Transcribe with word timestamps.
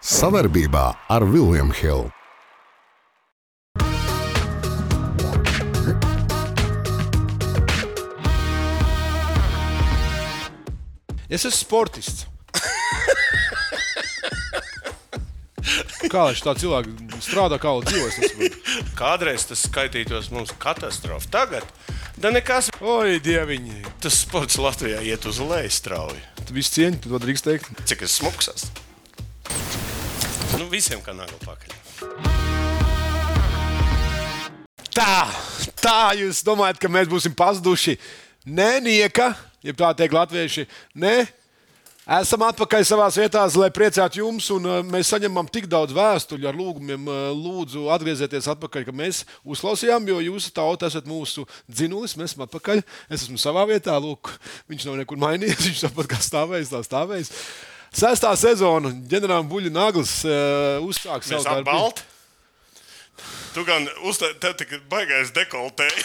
Savarbībā 0.00 0.86
ar 1.12 1.24
Vilniņu 1.28 1.74
Hildu. 1.76 2.08
Es 11.28 11.44
esmu 11.44 11.52
sportists. 11.52 12.24
Kā 16.08 16.24
lai 16.24 16.32
tā 16.32 16.56
cilvēki 16.56 17.20
strādā, 17.20 17.60
kā 17.60 17.76
lai 17.76 17.84
dzīvo? 17.84 18.50
Kādreiz 18.96 19.44
tas 19.52 19.68
skaitītos 19.68 20.32
mums 20.32 20.56
katastrofa. 20.56 21.28
Tagad 21.28 21.68
da 22.16 22.32
nekas. 22.32 22.72
Oi, 22.80 23.20
dieviņi! 23.20 23.84
Tas 24.00 24.24
sports 24.24 24.56
Latvijā 24.56 25.04
iet 25.04 25.28
uz 25.28 25.44
leju 25.44 25.76
strauji. 25.76 26.24
Tu 26.48 26.56
visu 26.56 26.80
cieņu, 26.80 27.04
tu 27.04 27.12
to 27.12 27.20
drīkst 27.20 27.52
teikt. 27.52 27.74
Cik 27.84 28.08
es 28.08 28.16
smuks 28.16 28.56
esmu? 28.56 28.89
Nu, 30.60 30.66
visiem 30.68 31.00
kā 31.00 31.14
nagla 31.16 31.38
pakaļ. 31.40 31.70
Tā, 34.92 35.12
tā 35.80 36.00
jūs 36.18 36.42
domājat, 36.44 36.76
ka 36.82 36.90
mēs 36.92 37.08
būsim 37.08 37.32
pazuduši? 37.32 37.94
Nē, 38.44 38.74
nieka, 38.84 39.30
ja 39.64 39.72
tā 39.78 39.94
teikt 39.96 40.12
latvieši. 40.18 40.66
Nē, 41.00 41.14
esam 42.18 42.44
atpakaļ 42.44 42.84
savā 42.90 43.08
vietā, 43.14 43.46
lai 43.56 43.70
priecātu 43.72 44.20
jums. 44.20 44.50
Un, 44.52 44.68
uh, 44.68 44.82
mēs 44.84 45.14
saņemam 45.14 45.48
tik 45.48 45.70
daudz 45.70 45.96
vēstuļu 45.96 46.52
ar 46.52 46.60
lūgumiem. 46.60 47.08
Uh, 47.08 47.32
lūdzu, 47.40 47.88
atgriezieties 47.96 48.52
atpakaļ, 48.52 48.84
ka 48.90 48.96
mēs 49.00 49.24
uzklausījām, 49.48 50.12
jo 50.12 50.20
jūs 50.28 50.52
tauta 50.52 50.92
esat 50.92 51.08
mūsu 51.08 51.48
dzinulis. 51.72 52.18
Mēs 52.20 52.34
esam 52.34 52.44
atpakaļ. 52.50 52.84
Es 53.08 53.24
esmu 53.24 53.40
savā 53.40 53.64
vietā. 53.72 53.96
Lūk, 53.96 54.34
viņš 54.68 54.90
nav 54.90 55.00
nekur 55.06 55.24
mainījies. 55.24 55.64
Viņš 55.70 55.84
tāpat 55.88 56.12
kā 56.12 56.20
stāvējis, 56.28 56.76
tā 56.76 56.84
stāvējis. 56.84 57.36
Sestā 57.90 58.30
sezona 58.38 58.92
ģenerāla 59.10 59.46
buļļu 59.50 59.70
naglas 59.74 60.12
uh, 60.28 60.78
uzsāk 60.86 61.24
Mēs 61.26 61.30
savu 61.32 61.44
darbu. 61.44 61.70
apbalti. 61.70 62.02
Tu 63.50 63.64
gan 63.66 63.88
uzteici, 64.06 64.38
tev 64.40 64.54
tik 64.60 64.76
baigais 64.92 65.32
dekoltē. 65.34 65.88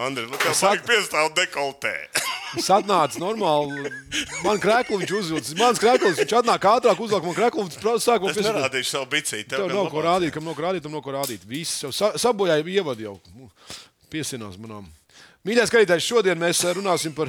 Andri, 0.00 0.24
nu 0.28 0.38
kā 0.40 0.52
sāk 0.56 0.82
piestāv 0.86 1.30
dekoltē. 1.36 1.92
Es 2.56 2.68
atnācu 2.72 3.20
normāli. 3.20 3.90
Man 4.44 4.60
krēklis 4.62 5.00
viņš 5.02 5.12
uzvilcis. 5.20 5.56
Mans 5.58 5.80
krēklis 5.82 6.16
viņš 6.20 6.34
atnāk 6.40 6.64
ātrāk, 6.70 7.00
uzvelk 7.02 7.24
man 7.26 7.36
krēklu 7.36 7.64
un 7.64 7.70
sāk 7.72 8.22
man 8.24 8.30
Es 8.32 8.36
piesīt. 8.38 8.48
nerādīšu 8.52 8.90
savu 8.92 9.08
bicīti. 9.12 9.48
Tev 9.52 9.68
nav 9.72 9.90
ko 9.92 10.04
rādīt, 10.04 10.32
kam 10.34 10.44
nav 10.48 10.56
ko 10.56 10.64
rādīt, 10.64 10.84
tam 10.84 10.94
nav 10.96 11.02
ko 11.04 11.12
rādīt. 11.16 11.44
Viss 11.48 11.82
jau 11.84 11.92
sa 11.92 12.12
sabojāja 12.20 12.64
ievadu 12.64 13.08
jau. 13.08 13.16
Nu, 13.36 13.50
Piesinās 14.12 14.56
manām. 14.62 14.86
Mīļais 15.46 15.68
skatītājs, 15.72 16.06
šodien 16.06 16.38
mēs 16.40 16.62
eh, 16.64 16.72
runāsim 16.78 17.12
par 17.16 17.28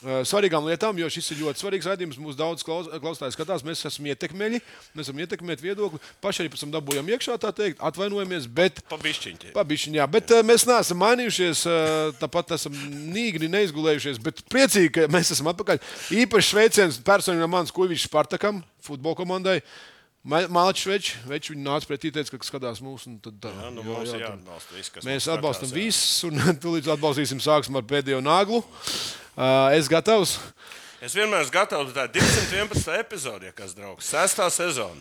svarīgām 0.00 0.64
lietām, 0.64 0.96
jo 0.96 1.08
šis 1.12 1.30
ir 1.34 1.42
ļoti 1.44 1.60
svarīgs 1.60 1.88
raidījums. 1.90 2.18
Mūsu 2.20 2.38
daudz 2.38 2.64
klaus, 2.64 2.88
klausītājs 3.02 3.36
skatās, 3.36 3.64
mēs 3.66 3.84
esam 3.84 4.08
ietekmeļi, 4.08 4.60
mēs 4.96 5.08
esam 5.08 5.20
ietekmēti 5.20 5.66
viedokli. 5.66 6.00
Paši 6.24 6.44
arī 6.44 6.52
pēc 6.52 6.64
tam 6.64 6.72
dabūjām 6.72 7.12
iekšā, 7.12 7.36
tā 7.42 7.52
teikt, 7.56 7.82
atvainojamies, 7.84 8.48
bet 8.48 8.80
Pabišķiņķi. 8.88 9.52
Pabišķiņ, 9.56 10.00
jā, 10.00 10.08
bet 10.16 10.32
uh, 10.32 10.42
mēs 10.46 10.64
neesam 10.70 11.00
mainījušies, 11.04 11.66
uh, 11.68 12.16
tāpat 12.22 12.56
esam 12.56 12.76
nīgni 13.12 13.50
neizgulējušies, 13.52 14.20
bet 14.24 14.40
priecīgi, 14.48 14.94
ka 14.96 15.08
mēs 15.12 15.34
esam 15.36 15.52
atpakaļ. 15.52 15.82
Īpaši 16.24 16.54
sveiciens 16.54 17.00
personam 17.04 17.44
no 17.44 17.52
manas 17.52 17.74
kuģis 17.74 18.08
Spartakam, 18.08 18.64
futbola 18.84 19.18
komandai. 19.20 19.60
Mācis 20.20 20.84
Večs, 20.84 21.14
Večs 21.24 21.48
viņa 21.48 21.62
nāca 21.64 21.88
pretī, 21.88 22.10
teica, 22.12 22.36
ka 22.36 22.44
skatās 22.44 22.82
mūsu. 22.84 23.08
un 23.08 23.18
Tad, 23.24 23.38
tā, 23.40 23.52
Jā, 23.56 23.70
nu, 23.72 23.80
jā, 23.80 23.94
ir 24.04 24.10
tad 24.10 24.20
jāatbalsta 24.26 24.76
viss, 24.76 24.92
kas 24.92 25.06
mēs 25.08 25.28
jā. 25.72 25.76
visus, 25.78 26.24
un 26.28 26.42
tūlīt 26.64 26.90
atbalstīsim. 26.92 27.40
Sāksim 27.40 27.78
ar 27.80 27.86
pēdējo 27.88 28.20
naglu. 28.20 28.60
Uh, 28.60 29.72
es 29.72 29.88
gatavs. 29.88 30.34
Es 31.00 31.14
vienmēr 31.16 31.46
esmu 31.46 31.54
gatavs 31.56 31.94
tā 31.96 32.04
211. 32.12 32.90
epizodē, 33.00 33.54
kas 33.56 33.72
draugs, 33.72 34.10
sestā 34.12 34.50
sezona. 34.52 35.00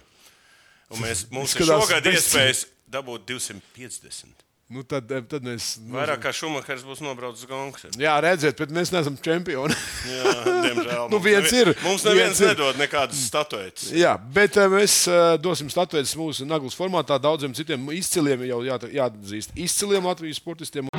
Un 0.89 1.03
mēs, 1.03 1.25
mums 1.29 1.51
ir 1.51 1.65
Izskatās 1.65 1.83
šogad 1.83 2.07
bez- 2.07 2.21
iespējas 2.23 2.61
dabūt 2.89 3.27
250. 3.27 4.47
Nu, 4.69 4.83
tad, 4.85 5.09
tad 5.25 5.41
mēs. 5.41 5.79
Vairāk 5.89 6.19
kā 6.27 6.31
Šumahers 6.35 6.83
būs 6.85 6.99
nobraucis 7.01 7.47
gongs. 7.49 7.87
Jā, 7.97 8.11
redziet, 8.21 8.53
bet 8.59 8.69
mēs 8.69 8.91
neesam 8.93 9.15
čempioni. 9.17 9.73
Jā, 10.13 10.33
diemžēl. 10.45 11.07
Nu, 11.09 11.17
viens 11.23 11.49
ir, 11.57 11.71
Mums 11.81 12.05
viens 12.05 12.11
neviens 12.11 12.43
ir. 12.43 12.51
nedod 12.51 12.77
nekādas 12.77 13.23
statuetes. 13.31 13.87
Jā, 13.97 14.13
bet 14.37 14.59
eh, 14.61 14.69
mēs 14.69 14.99
eh, 15.09 15.33
dosim 15.41 15.73
statuētas 15.73 16.13
mūsu 16.21 16.45
naglas 16.45 16.77
formātā 16.77 17.17
daudziem 17.17 17.57
citiem 17.57 17.89
izciliem, 17.97 18.45
jau 18.51 18.61
jā, 18.67 18.77
jāatzīst, 18.99 19.57
izciliem 19.57 20.05
Latvijas 20.05 20.37
sportistiem. 20.37 20.93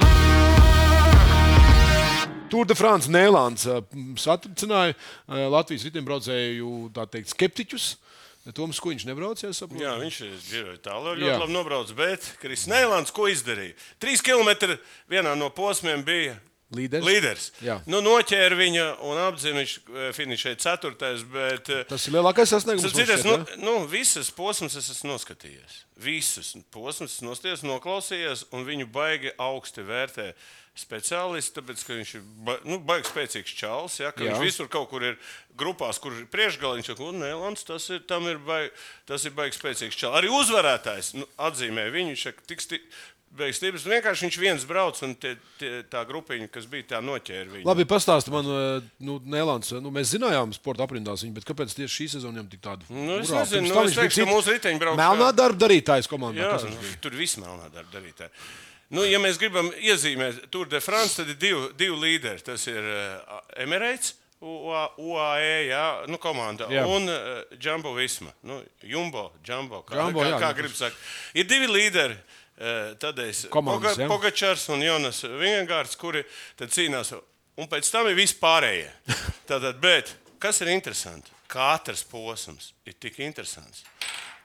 Tour 2.50 2.66
de 2.66 2.74
France 2.74 3.06
Nēlāns 3.06 3.70
eh, 3.70 3.84
satricināja 4.18 4.96
eh, 4.98 5.46
Latvijas 5.46 5.86
riteņbraucēju 5.86 6.70
teikt, 7.06 7.36
skeptiķus. 7.36 7.92
Toms 8.56 8.80
Kuņš 8.80 9.04
nebraucies. 9.04 9.58
saprotu? 9.60 9.82
Jā, 9.84 9.94
viņš 10.00 10.20
ir 10.56 10.78
tālu, 10.82 11.12
Jā. 11.14 11.36
ļoti 11.36 11.40
labi 11.44 11.52
nobraucis. 11.52 11.96
Bet 11.96 12.24
Kris 12.40 12.66
Nēlāns 12.70 13.12
ko 13.12 13.28
izdarīja? 13.28 13.74
Trīs 14.00 14.22
km 14.24 14.78
vienā 15.12 15.36
no 15.36 15.50
posmiem 15.52 16.02
bija 16.04 16.38
Līderis. 16.72 17.04
līderis. 17.04 17.46
Jā. 17.66 17.80
Nu, 17.90 17.98
noķēra 18.00 18.54
viņu 18.56 18.84
un 19.02 19.18
apzināja, 19.26 19.78
eh, 19.90 20.12
finišēja 20.14 20.56
ceturtais. 20.62 21.24
Bet, 21.26 21.68
eh, 21.68 21.84
Tas 21.84 22.06
ir 22.06 22.14
lielākais 22.14 22.46
sasniegums. 22.48 22.86
Šķiet, 22.94 23.24
nu, 23.26 23.36
nu, 23.58 23.86
visas 23.86 24.30
posmas 24.30 24.76
es 24.76 24.88
esmu 24.88 25.10
noskatījies. 25.18 25.82
Visas 25.98 26.54
posmas 26.70 27.18
es 27.18 27.20
noskatījies, 27.26 27.66
noklausījies, 27.66 28.44
un 28.52 28.64
viņu 28.64 28.86
baigi 28.90 29.32
augsti 29.36 29.82
vērtē 29.82 30.32
speciālisti, 30.78 31.54
tāpēc, 31.58 31.84
ka 31.84 31.96
viņš 31.98 32.12
ir 32.16 32.24
ba, 32.46 32.56
nu, 32.64 32.78
baigi 32.86 33.10
spēcīgs 33.10 33.54
čalis. 33.58 33.98
Ja, 34.00 34.12
viņš 34.16 34.40
visur 34.42 34.70
kaut 34.72 34.88
kur 34.92 35.04
ir 35.04 35.18
grupās, 35.58 35.98
kur 36.00 36.14
ir 36.16 36.28
priekšgaliņš, 36.32 36.92
un 37.04 37.20
Nēlans 37.24 37.66
tas 37.68 37.88
ir, 37.92 38.02
tam 38.08 38.28
ir 38.30 38.38
baigi, 38.46 38.72
tas 39.10 39.26
ir 39.28 39.34
baigi 39.36 39.58
spēcīgs 39.58 39.98
čalis. 39.98 40.20
Arī 40.22 40.32
uzvarētājs 40.32 41.14
nu, 41.18 41.28
atzīmē 41.36 41.90
viņu, 41.92 42.14
viņš 42.14 42.26
saka, 42.30 42.46
tik 42.48 42.64
sti, 42.64 42.80
beigas 43.36 43.60
stiprs. 43.60 43.84
Vienkārši 43.86 44.26
viņš 44.26 44.38
viens 44.42 44.64
brauc, 44.66 45.02
un 45.06 45.12
tie, 45.20 45.34
tie, 45.60 45.82
tā 45.90 46.02
grupiņa, 46.08 46.48
kas 46.54 46.66
bija, 46.70 46.88
tā 46.94 47.02
noķēra 47.04 47.50
viņu. 47.52 47.66
Labi, 47.68 47.86
pastāsti 47.90 48.32
man, 48.34 48.48
eh, 48.54 48.88
nu, 49.06 49.18
Nēlāns. 49.20 49.74
Nu, 49.82 49.92
mēs 49.94 50.14
zinājām, 50.14 50.54
sporta 50.56 50.86
aprindās 50.86 51.26
viņu, 51.26 51.36
bet 51.38 51.46
kāpēc 51.50 51.76
tieši 51.76 51.94
šī 51.98 52.08
sezona 52.16 52.38
viņam 52.40 52.50
tik 52.54 52.64
tāda? 52.64 52.88
Nu, 52.90 53.20
es 53.20 53.30
Urā, 53.30 53.44
nezinu, 53.44 53.68
nu, 53.68 53.84
es 53.84 53.98
teikšu, 53.98 54.24
ka 54.24 54.32
mūsu 54.32 54.56
riteņbraucējs- 54.56 55.02
Melnā 55.02 55.30
darba 55.36 55.66
darītājs 55.66 56.10
komandā. 56.10 56.48
Jā, 56.48 56.58
nu, 56.70 56.96
tur 57.02 57.14
viss 57.20 57.38
melnā 57.42 57.70
darba 57.70 58.00
darītāji. 58.00 58.30
Nu, 58.90 59.04
ja 59.06 59.20
mēs 59.22 59.38
gribam 59.38 59.68
iezīmēt 59.78 60.48
Tour 60.50 60.66
de 60.70 60.80
France, 60.82 61.20
tad 61.20 61.30
ir 61.30 61.38
divi, 61.38 61.68
divi 61.78 61.98
līderi. 62.04 62.42
Tas 62.42 62.64
ir 62.70 62.82
uh, 62.82 63.38
Emirates, 63.62 64.16
UA 64.40 64.82
UAE, 64.98 65.56
jā, 65.68 65.84
nu, 66.08 66.18
komanda, 66.18 66.66
Jā. 66.72 66.86
un 66.88 67.06
uh, 67.12 67.42
Jumbo 67.60 67.92
Visma. 67.94 68.32
Nu, 68.48 68.58
Jumbo, 68.82 69.28
Jumbo, 69.46 69.82
kā, 69.86 69.98
Jumbo, 70.00 70.24
kā, 70.24 70.30
jā, 70.32 70.40
kā 70.42 70.50
grib 70.58 70.74
sakt. 70.74 70.98
Ir 71.36 71.48
divi 71.50 71.70
līderi. 71.70 72.18
Es 72.60 73.46
Komandas, 73.48 73.96
jā. 73.96 74.04
Pogačars 74.10 74.66
un 74.74 74.82
Jonas 74.84 75.22
Vingārds, 75.24 75.94
kuri 75.96 76.20
cīnās. 76.60 77.14
Un 77.56 77.70
pēc 77.70 77.88
tam 77.88 78.10
ir 78.10 78.18
vispārējie. 78.18 78.90
Tātad, 79.48 79.78
bet 79.80 80.12
kas 80.42 80.60
ir 80.60 80.74
interesanti? 80.74 81.32
Katrs 81.48 82.02
posms 82.04 82.74
ir 82.84 82.98
tik 83.00 83.16
interesants 83.24 83.80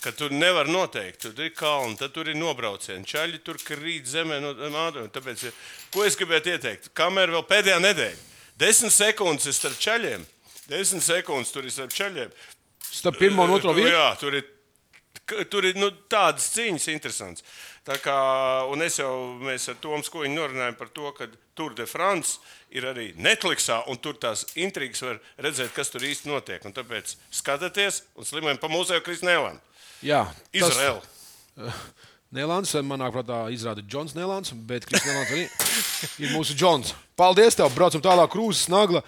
ka 0.04 0.14
tur 0.16 0.34
nevar 0.34 0.70
noteikt. 0.72 1.22
Tur 1.26 1.46
ir 1.46 1.54
kalni, 1.58 1.98
tad 2.00 2.14
tur 2.16 2.30
ir 2.30 2.38
nobraucieni. 2.40 3.06
Čaļi 3.08 3.42
tur 3.46 3.60
krīt 3.62 4.10
zemē 4.10 4.42
no 4.44 4.54
mādoņa. 4.56 5.12
Tāpēc, 5.16 5.46
ko 5.94 6.06
es 6.08 6.18
gribētu 6.20 6.54
ieteikt? 6.56 6.92
Kamēr 6.98 7.34
vēl 7.36 7.46
pēdējā 7.50 7.78
nedēļa, 7.84 8.26
desmit 8.62 8.96
sekundes 8.96 9.50
ir 9.50 9.58
starp 9.58 9.80
čaļiem. 9.88 10.26
Desmit 10.70 11.06
sekundes 11.06 11.54
tur 11.54 11.68
ir 11.68 11.74
starp 11.74 11.94
čaļiem. 11.96 12.36
Starp 12.86 13.20
pirmo 13.20 13.46
un 13.46 13.56
otro 13.58 13.74
vietu. 13.76 13.94
Jā, 13.94 14.10
tur 14.22 14.38
ir, 14.40 14.46
tur 15.52 15.68
ir 15.68 15.78
nu, 15.80 15.92
tādas 16.12 16.48
cīņas 16.56 16.92
interesantas. 16.94 17.46
Tā 17.86 18.00
kā, 18.02 18.16
un 18.74 18.82
es 18.82 18.96
jau 18.98 19.12
mēs 19.46 19.68
ar 19.70 19.76
Toms 19.78 20.10
Kuņu 20.10 20.34
norunājām 20.34 20.78
par 20.80 20.90
to, 20.90 21.12
ka 21.14 21.28
Tour 21.54 21.76
de 21.78 21.86
France 21.86 22.40
ir 22.74 22.88
arī 22.90 23.12
Netflixā, 23.22 23.84
un 23.92 24.00
tur 24.02 24.18
tās 24.18 24.42
intrigas 24.58 25.04
var 25.06 25.20
redzēt, 25.46 25.70
kas 25.76 25.94
tur 25.94 26.04
īsti 26.04 26.32
notiek. 26.32 26.66
Un 26.66 26.74
tāpēc 26.74 27.14
skatieties 27.30 28.02
un 28.18 28.26
slimojam 28.26 28.58
pa 28.62 28.72
mūsu 28.74 28.98
Krisnēlām. 29.06 29.62
Jā, 30.06 30.26
Izraela. 30.54 31.02
Nēlāns, 32.36 32.74
manā 32.86 33.08
prātā, 33.14 33.46
izrāda 33.54 33.82
Džons 33.86 34.14
Nēlāns, 34.18 34.52
bet 34.70 34.86
Kris 34.86 35.06
Nēlāns 35.08 35.34
arī 35.34 35.46
ir 36.26 36.36
mūsu 36.36 36.58
Džons. 36.58 36.94
Paldies 37.18 37.58
tev, 37.58 37.72
braucam 37.78 38.04
tālāk, 38.04 38.34
krūzes 38.36 38.68
nagla. 38.74 39.02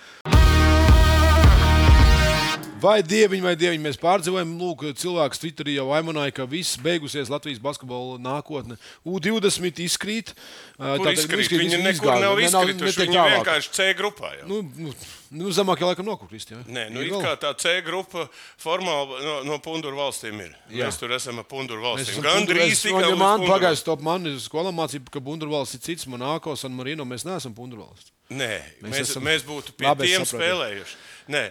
Vai 2.77 3.01
dieviņi, 3.01 3.41
vai 3.41 3.53
dieviņi, 3.57 3.81
mēs 3.81 3.97
pārdzīvojam, 3.97 4.51
lūk, 4.59 4.83
cilvēks 5.01 5.39
Twitterī 5.41 5.73
jau 5.79 5.87
aimanāja, 5.97 6.33
ka 6.37 6.45
viss 6.49 6.75
beigusies 6.77 7.31
Latvijas 7.33 7.57
basketbola 7.63 8.19
nākotne. 8.21 8.77
U20 9.07 9.81
izkrīt. 9.81 10.33
tātad, 10.77 11.09
izkrīt? 11.17 11.45
izkrīt, 11.47 11.63
Viņi 11.63 11.79
nekur 11.81 12.19
nav 12.21 12.37
izkrituši. 12.43 13.07
Viņi 13.07 13.23
vienkārši 13.33 13.73
C 13.73 13.87
grupā. 13.97 14.29
Jau. 14.37 14.47
Nu, 14.51 14.59
nu, 14.77 14.93
nu 15.41 15.53
zemāk 15.57 15.81
jau 15.81 15.89
laikam 15.89 16.05
nokrist. 16.05 16.53
Ja? 16.53 16.61
Nē, 16.69 16.87
nu, 16.93 17.01
Ir 17.01 17.17
kā 17.17 17.33
tā 17.41 17.53
C 17.57 17.79
grupa 17.81 18.27
formāli 18.61 19.23
no, 19.25 19.35
no 19.49 19.57
Punduru 19.63 19.97
valstīm 19.97 20.37
ir. 20.45 20.53
Jā. 20.69 20.83
Jā. 20.83 20.89
Mēs 20.91 21.01
tur 21.01 21.17
esam 21.17 21.41
ar 21.41 21.49
Punduru 21.49 21.81
valstīm. 21.81 22.21
Gan 22.25 22.45
drīz 22.45 22.83
tikai 22.85 23.09
man 23.17 23.39
Punduru. 23.41 23.53
pagājušajā 23.55 23.89
top 23.89 24.05
man 24.05 24.29
skolā 24.43 24.73
mācība, 24.75 25.09
ka 25.17 25.19
Bundurvalsts 25.23 25.79
ir 25.79 25.85
cits, 25.89 26.05
Monako, 26.05 26.53
San 26.59 26.77
Marino. 26.77 27.05
Mēs 27.09 27.25
neesam 27.25 27.55
Bundurvalsts. 27.57 28.13
Nē, 28.29 28.53
Mēs 28.83 28.91
mēs, 28.91 29.05
esam- 29.07 29.23
mēs 29.23 29.41
būtu 29.47 29.71
pie 29.73 29.87
Labi, 29.87 30.09
tiem 30.11 30.21
saprotu. 30.21 30.43
spēlējuši. 30.43 30.95
Nē, 31.31 31.43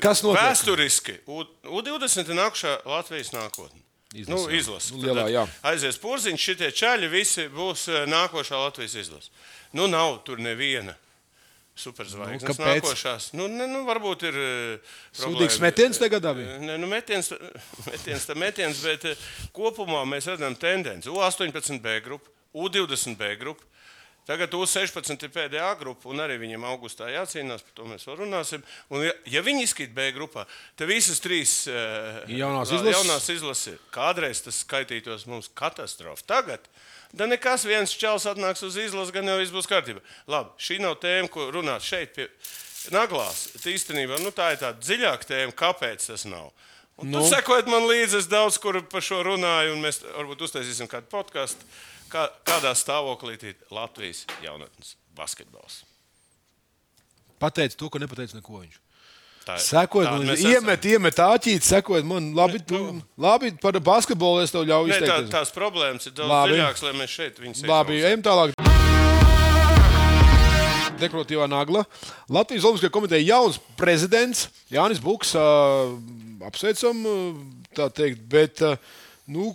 Kas 0.00 0.22
notiek? 0.22 0.42
Vēsturiski 0.44 1.16
U- 1.26 1.46
U20 1.80 2.28
ir 2.30 2.36
nākušā 2.38 2.76
Latvijas 2.86 3.32
nākotne. 3.34 3.80
Izlase, 4.14 4.30
Nu, 4.30 4.38
jā. 4.50 4.58
izlase. 4.58 4.94
Nu, 4.94 5.02
lielā, 5.06 5.24
jā. 5.30 5.44
Aizies 5.70 5.98
porziņš, 6.02 6.40
šitie 6.48 6.70
čaļi 6.74 7.10
visi 7.10 7.44
būs 7.50 7.88
eh, 7.90 8.06
nākošā 8.10 8.58
Latvijas 8.58 8.94
izlase. 8.94 9.30
Nu, 9.72 9.86
nav 9.86 10.22
tur 10.26 10.38
neviena. 10.42 10.94
Superzvaigznes 11.80 12.42
Nu, 12.42 12.48
kāpēc? 12.54 12.80
nākošās. 12.82 13.28
Nu, 13.38 13.46
ne, 13.48 13.66
nu, 13.70 13.84
varbūt 13.86 14.24
ir. 14.28 14.34
eh, 14.36 14.96
Sūdīgs 15.16 15.60
metiens 15.62 15.98
tagad 16.02 16.26
bija. 16.36 16.58
Ne, 16.60 16.76
nu, 16.78 16.86
metiens, 16.90 17.30
metiens, 17.90 18.26
tā 18.28 18.34
metiens, 18.36 18.82
bet 18.84 19.04
eh, 19.12 19.16
kopumā 19.56 20.02
mēs 20.10 20.26
redzam 20.28 20.54
tendenci. 20.58 21.08
U18 21.08 21.80
B 21.80 22.00
grupa, 22.04 22.28
U20 22.54 23.16
B 23.16 23.36
grupa. 23.40 23.64
Tagad 24.28 24.52
U16 24.54 25.24
ir 25.26 25.30
pēdējā 25.34 25.70
grupa, 25.80 26.08
un 26.12 26.20
arī 26.22 26.36
viņiem 26.38 26.62
augustā 26.68 27.08
jācīnās, 27.10 27.64
par 27.66 27.72
to 27.74 27.86
mēs 27.88 28.04
vēl 28.06 28.18
runāsim. 28.20 28.62
Un, 28.92 29.02
ja, 29.08 29.14
ja 29.26 29.42
viņi 29.42 29.64
izkrīt 29.66 29.94
B 29.96 30.10
grupā, 30.14 30.44
tad 30.78 30.86
visas 30.92 31.18
trīs 31.24 31.54
eh, 31.66 32.20
Jaunās 32.36 32.70
la- 32.70 32.76
izlases? 32.78 32.94
jaunās 32.94 33.28
izlases 33.34 33.80
kādreiz 33.90 34.42
tas 34.44 34.60
skaitītos 34.62 35.26
mums 35.26 35.50
katastrofa. 35.58 36.22
Tagad. 36.30 36.68
Da 37.10 37.26
nekas 37.26 37.64
viens 37.66 37.90
čels 37.98 38.22
atnāks 38.30 38.62
uz 38.62 38.76
izlasi, 38.78 39.10
gan 39.16 39.26
jau 39.26 39.38
viss 39.40 39.50
būs 39.50 39.66
kārtībā. 39.66 39.98
Labi, 40.30 40.52
šī 40.62 40.76
nav 40.84 40.94
tēma, 41.02 41.26
ko 41.32 41.48
runāt 41.50 41.82
šeit 41.82 42.12
pie 42.14 42.28
naglās. 42.94 43.48
Īstenībā 43.66 44.20
nu, 44.22 44.30
tā 44.30 44.52
ir 44.54 44.60
tāda 44.62 44.78
dziļāka 44.78 45.26
tēma, 45.32 45.56
kāpēc 45.58 46.06
tas 46.12 46.22
nav. 46.30 46.52
Un 47.00 47.10
nu. 47.10 47.18
Tur 47.18 47.32
sekojot 47.32 47.66
man 47.72 47.86
līdzi, 47.88 48.20
es 48.22 48.28
daudz 48.30 48.60
kur 48.62 48.78
par 48.92 49.02
šo 49.02 49.22
runāju, 49.26 49.74
un 49.74 49.82
mēs 49.82 50.02
varbūt 50.04 50.46
uztaisīsim 50.46 50.86
kādu 50.92 51.08
podkāstu, 51.10 51.64
kā, 52.10 52.26
kādā 52.46 52.72
stāvoklī 52.76 53.38
ir 53.50 53.56
Latvijas 53.70 54.24
jaunatnes 54.44 54.94
basketbols. 55.16 55.82
Pateicis 57.40 57.78
to, 57.80 57.88
ko 57.88 57.98
nepateicis 58.02 58.36
neko 58.36 58.60
viņš. 58.60 58.78
Tā 59.46 59.54
ir- 59.56 59.62
Sekojot, 59.64 60.06
tādi 60.10 60.18
man 60.18 60.26
mēs 60.34 60.42
iemet, 60.44 60.84
iemet 60.84 61.16
āķīt, 61.24 61.64
sekojot 61.64 62.04
man. 62.04 62.26
Labi, 62.36 62.58
tu, 62.60 62.76
nu. 62.76 63.02
labi 63.16 63.54
par 63.62 63.72
basketbolu 63.80 64.42
es 64.44 64.52
tev 64.52 64.66
ļauju 64.68 64.92
esam. 64.92 65.06
Ne, 65.06 65.08
tā, 65.08 65.38
tās 65.40 65.50
problēmas 65.54 66.06
ir 66.06 66.12
daudz 66.12 66.28
Labi. 66.28 66.52
dziļākas, 66.58 66.82
lai 66.84 66.92
mēs 67.00 67.14
šeit 67.16 67.40
viņus 67.40 67.64
Labi, 67.66 67.96
ieklausītu. 67.96 68.10
ejam 68.10 68.22
tālāk. 68.28 68.52
Dekoratīvā 71.00 71.46
nagla. 71.48 71.86
Latvijas 72.28 72.64
Olimpiskajā 72.68 72.92
komitejā 72.92 73.24
jauns 73.24 73.56
prezidents 73.78 74.48
Jānis 74.70 75.00
Buks. 75.00 75.32
ā, 75.32 75.44
Apsveicam, 76.44 77.00
tā 77.76 77.88
teikt, 77.92 78.20
bet 78.28 78.60
ā, 78.64 78.74
nu, 79.30 79.50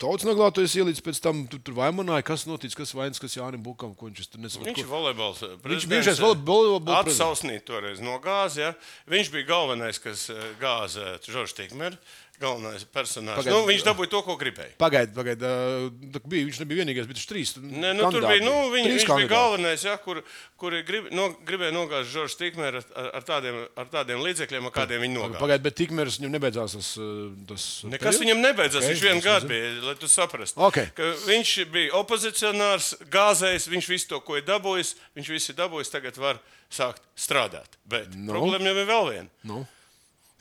tautas 0.00 0.26
naglā 0.28 0.48
tu 0.54 0.64
esi 0.64 0.80
ielicis 0.80 1.04
pēc 1.04 1.20
tam, 1.22 1.42
tu 1.50 1.60
tur 1.62 1.76
vaimanāji, 1.76 2.26
kas 2.30 2.46
notic, 2.48 2.74
kas 2.78 2.94
vainas, 2.96 3.20
kas 3.22 3.36
Jānim 3.36 3.62
Bukam, 3.64 3.92
ko 3.96 4.08
viņš 4.08 4.30
tur 4.32 4.42
nesaprot. 4.44 4.70
Viņš 4.70 4.82
ir 4.82 4.90
volejbols. 4.90 5.44
Viņš 5.66 5.86
bijušais 5.92 6.22
volejbola 6.24 6.80
prezidents. 6.86 7.20
Atsausnīt 7.20 7.66
toreiz 7.68 8.02
no 8.04 8.16
gāzes. 8.24 8.62
Ja? 8.64 8.72
Viņš 9.12 9.32
bija 9.34 9.50
galvenais, 9.52 10.00
kas 10.02 10.28
eh, 10.32 10.42
gāza 10.62 11.14
Žoržs 11.28 11.56
Tikmers. 11.58 12.00
Galvenais 12.40 12.84
personāžs. 12.88 13.36
Pagaid. 13.42 13.52
Nu, 13.52 13.58
viņš 13.68 13.82
dabūja 13.84 14.10
to, 14.14 14.20
ko 14.24 14.34
gribēja. 14.40 14.72
Pagaid, 14.80 15.10
pagaid, 15.12 15.42
ā, 15.44 15.50
tā 16.14 16.22
bija, 16.24 16.46
viņš 16.48 16.60
nebija 16.62 16.80
vienīgais, 16.80 17.04
bet 17.10 17.18
viņš 17.20 17.26
trīs. 17.28 17.50
Nē, 17.60 17.90
nu, 17.98 18.06
tur 18.14 18.24
bija, 18.24 18.40
nu, 18.46 18.54
viņ, 18.72 18.86
viņš 18.88 19.04
bija 19.04 19.08
kandidāti. 19.10 19.32
galvenais, 19.34 19.84
ja, 19.84 19.96
kur, 20.00 20.22
kur 20.56 20.76
grib, 20.88 21.10
no, 21.12 21.26
gribēja 21.44 21.74
nogāzt 21.76 22.08
Žoržs 22.14 22.38
Tikmers 22.40 22.88
ar, 22.96 23.10
ar, 23.20 23.26
tādiem, 23.28 23.58
ar 23.76 23.90
tādiem 23.92 24.22
līdzekļiem, 24.24 24.70
ar 24.70 24.74
kādiem 24.78 25.04
viņi 25.04 25.18
nogāza. 25.18 25.42
Pagaid, 25.42 25.64
bet 25.68 25.76
tikmēr 25.82 26.08
viņam 26.16 26.32
nebeidzās 26.38 26.76
tas. 26.78 26.88
ā, 26.96 27.08
tas 27.50 27.66
Nekas 27.84 28.06
periods? 28.08 28.22
viņam 28.24 28.40
nebeidzās. 28.46 28.84
Ok, 28.86 28.90
Viņš 28.94 29.02
vienu 29.04 29.24
gadu 29.28 29.50
bija, 29.52 29.68
lai 29.90 29.94
tu 30.00 30.08
saprastu. 30.08 30.60
Ok. 30.64 30.78
Ka 30.96 31.10
Viņš 31.28 31.52
bija 31.76 31.92
opozicionārs, 32.00 32.94
gāzējs, 33.12 33.68
viņš 33.72 33.88
visu 33.92 34.08
to, 34.14 34.20
ko 34.24 34.38
ir 34.40 34.46
dabūjis, 34.48 34.94
viņš 35.18 35.28
visu 35.36 35.52
ir 35.52 35.58
dabūjis, 35.60 35.92
tagad 35.92 36.16
var 36.16 36.40
sākt 36.72 37.04
strādāt. 37.18 37.76
Bet 37.84 38.08
Nu. 38.16 38.32
problēma 38.32 38.72
jau 38.72 38.80
ir 38.80 38.88
vēl 38.88 39.08
viena. 39.12 39.28
Nu, 39.44 39.66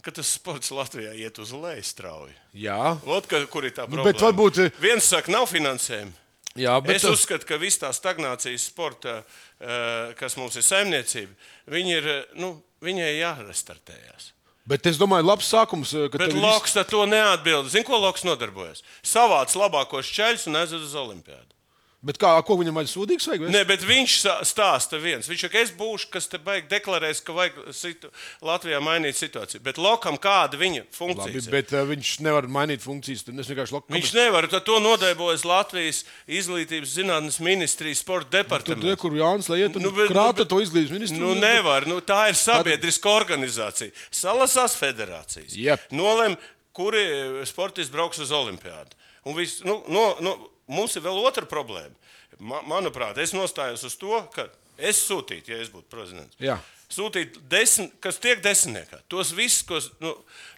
ka 0.01 0.11
tas 0.11 0.27
sports 0.27 0.69
Latvijā 0.71 1.13
iet 1.15 1.39
uz 1.39 1.51
leju 1.51 1.83
strauji. 1.83 2.33
jā, 2.55 2.97
Ot, 3.05 3.27
ka, 3.27 3.45
kur 3.47 3.65
ir 3.65 3.71
tā 3.71 3.87
Nu, 3.89 3.97
problēma? 3.97 4.03
bet 4.03 4.15
varbūt- 4.21 4.79
Viens 4.79 5.03
saka, 5.03 5.31
nav 5.31 5.45
finansējuma. 5.47 6.11
jā, 6.55 6.81
bet 6.83 6.95
Es 6.95 7.03
uzskatu, 7.03 7.45
ka 7.45 7.57
viss 7.57 7.77
tā 7.77 7.89
stagnācijas 7.93 8.59
sporta, 8.71 9.23
eh, 9.61 10.13
kas 10.15 10.35
mums 10.37 10.55
ir 10.55 10.61
saimniecība, 10.63 11.29
viņi 11.69 11.91
ir, 11.97 12.07
eh, 12.07 12.23
nu, 12.35 12.61
viņai 12.81 13.19
jārestartējās. 13.19 14.31
Bet 14.67 14.85
es 14.85 14.97
domāju, 14.97 15.25
labs 15.25 15.47
sākums. 15.51 15.91
ka 16.11 16.17
Bet 16.17 16.29
tagad 16.29 16.41
Loks 16.41 16.75
ar 16.77 16.83
to 16.85 17.05
neatbild. 17.05 17.69
Zini, 17.69 17.83
ko 17.83 17.97
Loks 17.97 18.21
nodarbojas? 18.23 18.83
Savāc 19.03 19.55
labākos 19.55 20.05
ceļus 20.13 20.45
un 20.47 20.53
aizved 20.55 20.81
uz 20.83 20.93
Olimpiādu. 20.93 21.57
Bet 21.99 22.15
kā, 22.15 22.29
ko 22.47 22.55
viņam 22.55 22.77
vajag 22.79 22.89
sūdīgs? 22.93 23.25
Vajag, 23.27 23.41
vai? 23.43 23.49
Nē, 23.51 23.61
bet 23.67 23.81
viņš 23.83 24.13
stāsta 24.47 24.95
viens. 25.03 25.27
Viņš 25.27 25.41
saka, 25.43 25.59
es 25.59 25.71
būšu, 25.75 26.07
kas 26.13 26.29
te 26.31 26.37
baigi 26.39 26.69
deklarēs, 26.71 27.19
ka 27.27 27.33
vajag 27.35 27.57
situ, 27.75 28.07
Latvijā 28.47 28.77
mainīt 28.79 29.17
situāciju. 29.19 29.59
Bet 29.65 29.75
Lokam 29.83 30.15
kāda 30.15 30.55
viņa 30.61 30.85
funkcija? 30.95 31.27
Labi, 31.27 31.41
bet 31.51 31.73
uh, 31.75 31.81
viņš 31.89 32.11
nevar 32.23 32.47
mainīt 32.47 32.85
funkcijas. 32.85 33.25
Loku. 33.27 33.91
Viņš 33.91 34.13
nevar, 34.15 34.47
tad 34.47 34.63
to 34.69 34.77
nodarbojas 34.79 35.43
Latvijas 35.43 36.05
izglītības 36.23 36.93
zinātnes 37.01 37.41
ministrijas 37.43 37.99
sporta 37.99 38.29
Tur, 38.29 38.37
departaments. 38.37 38.85
tur, 38.85 38.95
kur 39.01 39.17
Jānis 39.19 39.49
Lai 39.51 39.57
iet, 39.65 39.75
Nu, 39.75 39.89
nu, 39.89 39.91
bet- 39.97 40.07
krāta 40.13 40.39
nu, 40.39 40.45
bet- 40.45 40.49
to 40.53 40.61
izglītības 40.63 40.95
ministru. 40.95 41.19
Nu, 41.19 41.33
nevar. 41.35 41.87
Nu, 41.89 41.99
tā 41.99 42.29
ir 42.31 42.39
sabiedriska 42.39 43.11
organizācija. 43.11 43.91
Salasās 44.07 44.77
federācijas. 44.79 45.51
Jep. 45.51 45.83
Nolem, 45.91 46.37
kuri 46.71 47.03
sportisti 47.43 47.91
brauks 47.91 48.23
uz 48.23 48.31
Olimpiādu. 48.31 48.95
Un 49.27 49.35
Vis, 49.35 49.59
nu, 49.67 49.81
no, 49.91 50.15
no, 50.23 50.37
mums 50.69 50.95
ir 50.97 51.05
vēl 51.05 51.19
otra 51.25 51.47
problēma. 51.49 51.95
Ma, 52.39 52.61
manuprāt, 52.69 53.17
es 53.19 53.33
nostājos 53.35 53.83
uz 53.87 53.95
to, 53.99 54.19
ka 54.35 54.47
es 54.77 55.01
sūtītu, 55.07 55.51
ja 55.53 55.63
es 55.63 55.71
būtu 55.73 55.89
prezidents. 55.91 56.37
Jā. 56.41 56.59
Sūtīt 56.89 57.37
desmit, 57.51 57.93
kas 58.01 58.17
tiek 58.21 58.39
desmitniekā. 58.41 59.03
Tos 59.11 59.33
visus, 59.37 59.65
kas. 59.67 59.89
Nu, 60.01 60.15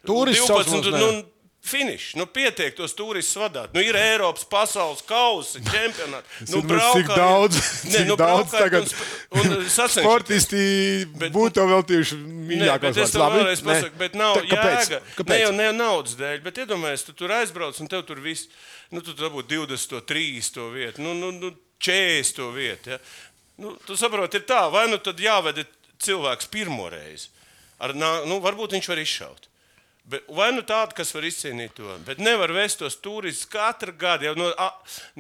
Turistus 0.07 0.47
12, 0.47 0.69
saucamos, 0.69 1.01
nu, 1.01 1.40
Finišs, 1.61 2.15
nu, 2.17 2.25
pietiek 2.25 2.73
tos 2.73 2.95
turistus 2.97 3.37
vadīt. 3.37 3.69
Nu, 3.75 3.81
ir 3.85 3.93
Eiropas 3.99 4.47
pasaules 4.49 5.03
kausa, 5.05 5.59
čempionāts. 5.69 6.39
Nu, 6.49 6.63
nu, 6.65 6.77
cik 6.95 7.11
daudz, 7.13 7.59
Nē, 7.85 7.91
cik 7.93 8.07
nu, 8.09 8.15
daudz 8.17 8.55
tagad 8.55 8.87
un 9.37 9.51
un 9.59 9.67
sportisti 9.69 10.63
Bet- 11.21 11.35
būtu 11.35 11.61
veltījuši 11.69 12.17
Nē, 12.17 12.47
mīļākos 12.49 12.97
es 13.03 13.13
Labi? 13.13 13.37
vēlreiz 13.43 13.61
pasaku, 13.67 13.99
bet 14.01 14.17
nav 14.17 14.39
Tā 14.39 14.43
kāpēc? 14.49 14.79
jēga. 14.89 14.99
Kāpēc? 15.19 15.29
Ne 15.35 15.37
jau 15.43 15.51
ne 15.59 15.67
naudas 15.77 16.15
dēļ, 16.17 16.41
bet 16.47 16.63
iedomājies, 16.65 17.05
tu 17.05 17.13
tur 17.21 17.35
aizbrauc 17.37 17.77
un 17.85 17.91
tev 17.93 18.01
tur 18.09 18.23
viss, 18.25 18.49
nu, 18.89 19.05
tu 19.05 19.13
dabū 19.13 19.45
20, 19.45 20.01
30 20.09 20.65
vietu, 20.73 21.05
nu, 21.05 21.13
nu, 21.13 21.29
nu 21.37 21.53
40 21.77 22.49
vietu. 22.57 22.95
Ja? 22.95 22.99
Nu, 23.61 23.75
tu 23.85 23.93
saproti, 24.01 24.41
ir 24.41 24.47
tā, 24.49 24.63
vai 24.73 24.87
nu 24.89 24.97
tad 24.97 25.21
jāved 25.21 25.61
cilvēks 26.01 26.49
pirmo 26.49 26.89
reizi. 26.89 27.29
Ar, 27.77 27.93
nu, 27.93 28.41
varbūt 28.41 28.73
viņš 28.73 28.89
var 28.89 29.05
izšaut. 29.05 29.50
Bet, 30.11 30.27
vai 30.35 30.49
nu 30.51 30.63
tāda, 30.67 30.91
kas 30.97 31.13
var 31.15 31.23
izcīnīt 31.27 31.75
to, 31.77 31.87
bet 32.07 32.19
nevar 32.19 32.51
vest 32.55 32.81
tos 32.81 32.97
turistus 32.99 33.47
katru 33.47 33.93
gadu. 33.95 34.27
Jau 34.27 34.35
no, 34.35 34.49
a, 34.59 34.67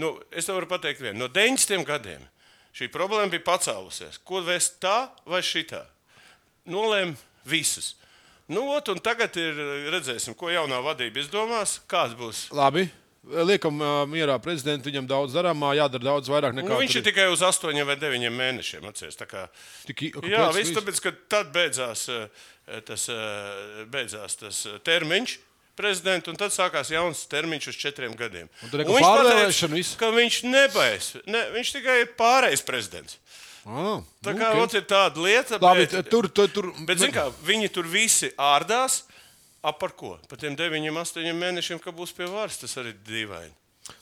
nu, 0.01 0.13
es 0.35 0.49
varu 0.51 0.67
pateikt, 0.67 1.03
vienu, 1.05 1.21
no 1.21 1.29
90 1.31 1.87
gadiem 1.87 2.25
šī 2.75 2.89
problēma 2.91 3.31
bija 3.31 3.45
pacēlusies. 3.47 4.19
Ko 4.27 4.43
vest 4.43 4.81
tā 4.83 5.05
vai 5.27 5.39
šitā? 5.45 5.85
Nolēma 6.71 7.15
visus. 7.47 7.93
Nu, 8.51 8.65
ot, 8.75 8.89
tagad 9.03 9.37
ir, 9.39 9.59
redzēsim, 9.93 10.35
ko 10.35 10.51
jaunā 10.51 10.81
vadība 10.83 11.23
izdomās. 11.23 11.79
Kāds 11.91 12.17
būs? 12.19 12.49
Labi. 12.55 12.89
Liekam, 13.21 13.77
mierā 14.09 14.33
prezidentu, 14.41 14.89
viņam 14.89 15.05
daudz 15.05 15.35
darāmā, 15.37 15.75
jādara 15.77 16.07
daudz 16.07 16.29
vairāk 16.31 16.55
nekā 16.57 16.71
Nu, 16.71 16.79
viņš 16.81 16.95
tur 16.95 17.03
ir 17.03 17.05
tikai 17.05 17.27
uz 17.29 17.43
8 17.45 17.83
vai 17.85 17.95
9 18.01 18.33
mēnešiem. 18.33 18.87
Atceries, 18.89 19.19
tā 19.19 19.27
kā, 19.29 19.43
Tik, 19.85 20.07
jā, 20.25 20.47
viss 20.55 20.73
tāpēc, 20.73 21.01
ka 21.05 21.13
tad 21.29 21.51
beidzās 21.53 22.07
tas, 22.87 23.05
beidzās 23.93 24.39
tas 24.41 24.63
termiņš. 24.87 25.37
Prezidentu, 25.77 26.33
un 26.33 26.37
tad 26.37 26.51
sākās 26.53 26.89
jauns 26.91 27.21
termiņš 27.31 27.69
uz 27.71 27.77
četriem 27.79 28.17
gadiem. 28.17 28.49
Un 28.65 28.73
tad 28.73 28.81
Un 28.81 28.81
neko 28.81 28.97
viņš 30.17 30.41
nebaigs. 30.51 31.13
Ne, 31.29 31.45
viņš 31.53 31.71
tikai 31.77 32.01
ir 32.03 32.11
pārējais 32.17 32.65
prezidents. 32.67 33.21
Ah, 33.61 34.01
Tā 34.25 34.33
nu, 34.33 34.41
kā 34.41 34.49
ok. 34.51 34.59
okay. 34.65 34.81
ir 34.81 34.85
tāda 34.89 35.21
lieta, 35.21 35.57
Labi, 35.61 35.85
bet, 35.85 36.09
tur, 36.09 36.27
tur, 36.33 36.49
tur. 36.49 36.71
Bet, 36.89 36.97
zin 37.01 37.13
kā, 37.13 37.27
viņi 37.45 37.69
tur 37.73 37.85
visi 37.89 38.31
ārdās. 38.33 39.03
Ap 39.61 39.77
par 39.81 39.93
ko? 39.97 40.15
Par 40.29 40.39
tiem 40.41 40.55
deviņiem, 40.57 40.95
astoņiem 41.03 41.37
mēnešiem, 41.37 41.81
kad 41.83 41.93
būs 41.93 42.13
pie 42.17 42.25
varas, 42.29 42.57
tas 42.61 42.73
arī 42.81 42.95
ir 42.95 43.01
dīvaini. 43.05 43.53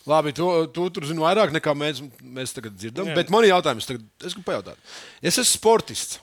Labi, 0.08 0.32
to, 0.36 0.48
to 0.76 0.86
tur 0.94 1.08
zinu 1.08 1.24
vairāk 1.26 1.52
nekā 1.56 1.74
mēs, 1.76 2.02
mēs 2.22 2.54
tagad 2.56 2.76
dzirdam. 2.78 3.10
Jā. 3.12 3.18
Bet 3.18 3.32
man 3.34 3.46
ir 3.46 3.54
jautājums, 3.54 3.88
tagad, 3.90 4.06
es 4.24 4.36
gribu 4.36 4.48
pajautāt. 4.52 4.80
Es 5.22 5.40
esmu 5.40 5.52
sportists. 5.52 6.20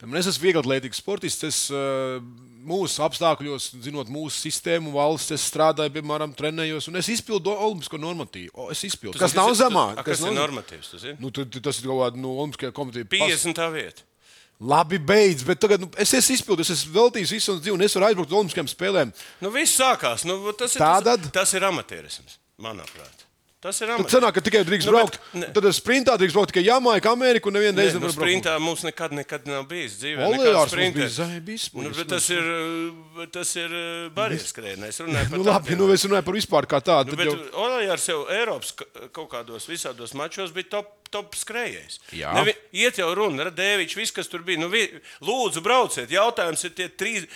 Piemēram, 0.00 0.18
Es 0.18 0.28
esmu 0.32 0.48
vieglatlētīgs 0.48 0.98
sportists. 0.98 1.44
Es, 1.46 1.58
uh, 1.70 2.18
mūsu 2.66 3.02
apstākļos, 3.06 3.68
zinot 3.84 4.10
mūsu 4.12 4.40
sistēmu, 4.48 4.92
valsts, 4.94 5.34
es 5.36 5.44
strādāju, 5.50 5.94
piemēram, 5.96 6.32
trenējos, 6.38 6.88
un 6.90 6.98
es 7.00 7.10
izpildu 7.12 7.52
olimpisko 7.54 8.00
normatīvu. 8.02 8.52
O, 8.54 8.68
Es 8.74 8.82
izpildu. 8.86 9.18
Kas 9.20 9.36
nav 9.38 9.52
zemāk? 9.58 10.00
Kas, 10.00 10.20
kas 10.20 10.24
ir 10.26 10.36
normatīvs? 10.36 10.90
Tu 10.90 11.02
zini? 11.02 11.18
Nu, 11.22 11.30
tu, 11.34 11.46
tu, 11.46 11.62
tas 11.64 11.78
ir 11.78 11.90
kaut 11.90 12.02
kāda 12.04 12.22
no 12.22 12.34
Olimpiskajā 12.42 12.74
komitejā. 12.76 13.08
50. 13.14 13.62
vieta. 13.74 14.06
Labi, 14.62 15.00
beidz, 15.02 15.42
bet 15.46 15.58
tagad 15.58 15.82
nu, 15.82 15.88
es 15.98 16.12
esmu 16.14 16.36
izpildījis, 16.36 16.70
es 16.70 16.84
esmu 16.84 16.94
veltījis 16.94 17.34
visu 17.34 17.56
dzīvi, 17.58 17.74
un 17.74 17.82
es 17.82 17.96
varu 17.98 18.06
aizbraukt 18.10 18.30
uz 18.30 18.38
Olimpiskajām 18.38 18.70
spēlēm. 18.70 19.12
Nu, 19.42 19.50
viss 19.54 19.74
sākās. 19.80 20.22
Nu, 20.28 20.38
tas, 20.54 20.76
ir, 20.76 20.84
Tātad? 20.84 21.24
tas, 21.26 21.34
tas 21.40 21.54
ir 21.58 21.66
amatierisms, 21.66 22.38
manuprāt. 22.62 23.26
Tas 23.62 23.78
ir 23.78 23.86
Tad 23.86 24.00
amats. 24.00 24.10
sanāk, 24.16 24.32
ka 24.34 24.40
tikai 24.42 24.64
drīkst 24.66 24.88
Nu, 24.90 24.92
bet 24.96 25.14
braukt. 25.14 25.18
ne. 25.38 25.46
Tad 25.54 25.66
sprintā 25.76 26.16
drīkst 26.18 26.34
braukt 26.34 26.50
tikai 26.50 26.64
Jamaika, 26.66 27.12
Amerika 27.14 27.46
un 27.46 27.54
neviena 27.54 27.76
Nē, 27.78 27.84
reize 27.84 27.94
nu, 27.94 28.00
nevar 28.02 28.16
braukt. 28.16 28.26
sprintā 28.26 28.54
mums 28.58 28.82
nekad, 28.82 29.12
nekad 29.14 29.46
nav 29.46 29.68
bijis 29.70 29.92
dzīvē. 30.00 30.18
Sprinter. 30.72 30.98
bija 30.98 31.10
zaibis, 31.14 31.68
Nu, 31.74 31.90
bet 31.94 32.08
tas 32.10 32.26
ir, 32.34 32.42
tas 33.30 33.54
ir 33.56 33.70
uh, 33.70 34.10
barjeras 34.16 34.50
par 35.30 35.38
Nu, 35.38 35.44
labi, 35.46 35.76
nu 35.78 35.92
es 35.94 36.02
runāju 36.04 36.24
par 36.26 36.34
vispār 36.34 36.66
kā 36.66 36.82
tādu. 36.82 37.14
Nu, 37.14 37.16
tad 37.16 37.22
bet 37.22 37.30
jau- 37.30 37.62
Olejārs 37.62 38.08
jau 38.10 38.18
Eiropas 38.34 38.72
ka- 38.74 38.90
kaut 39.14 39.30
kādos 39.30 39.70
visādos 39.70 40.12
mačos 40.18 40.50
bija 40.50 40.68
top, 40.74 40.90
top. 41.14 41.30
Nevi, 42.34 42.54
iet 42.72 42.98
jau 42.98 43.14
runa, 43.14 43.44
Radēvičs, 43.46 43.94
viss, 43.94 44.10
kas 44.10 44.26
tur 44.26 44.40
bija. 44.42 44.58
Nu, 44.58 44.68
vi, 44.74 44.88
lūdzu, 45.22 45.62
brauciet. 45.62 46.10
Jautājums 46.10 46.64
ir 46.64 46.70
tie 46.70 46.88
trīs. 46.88 47.28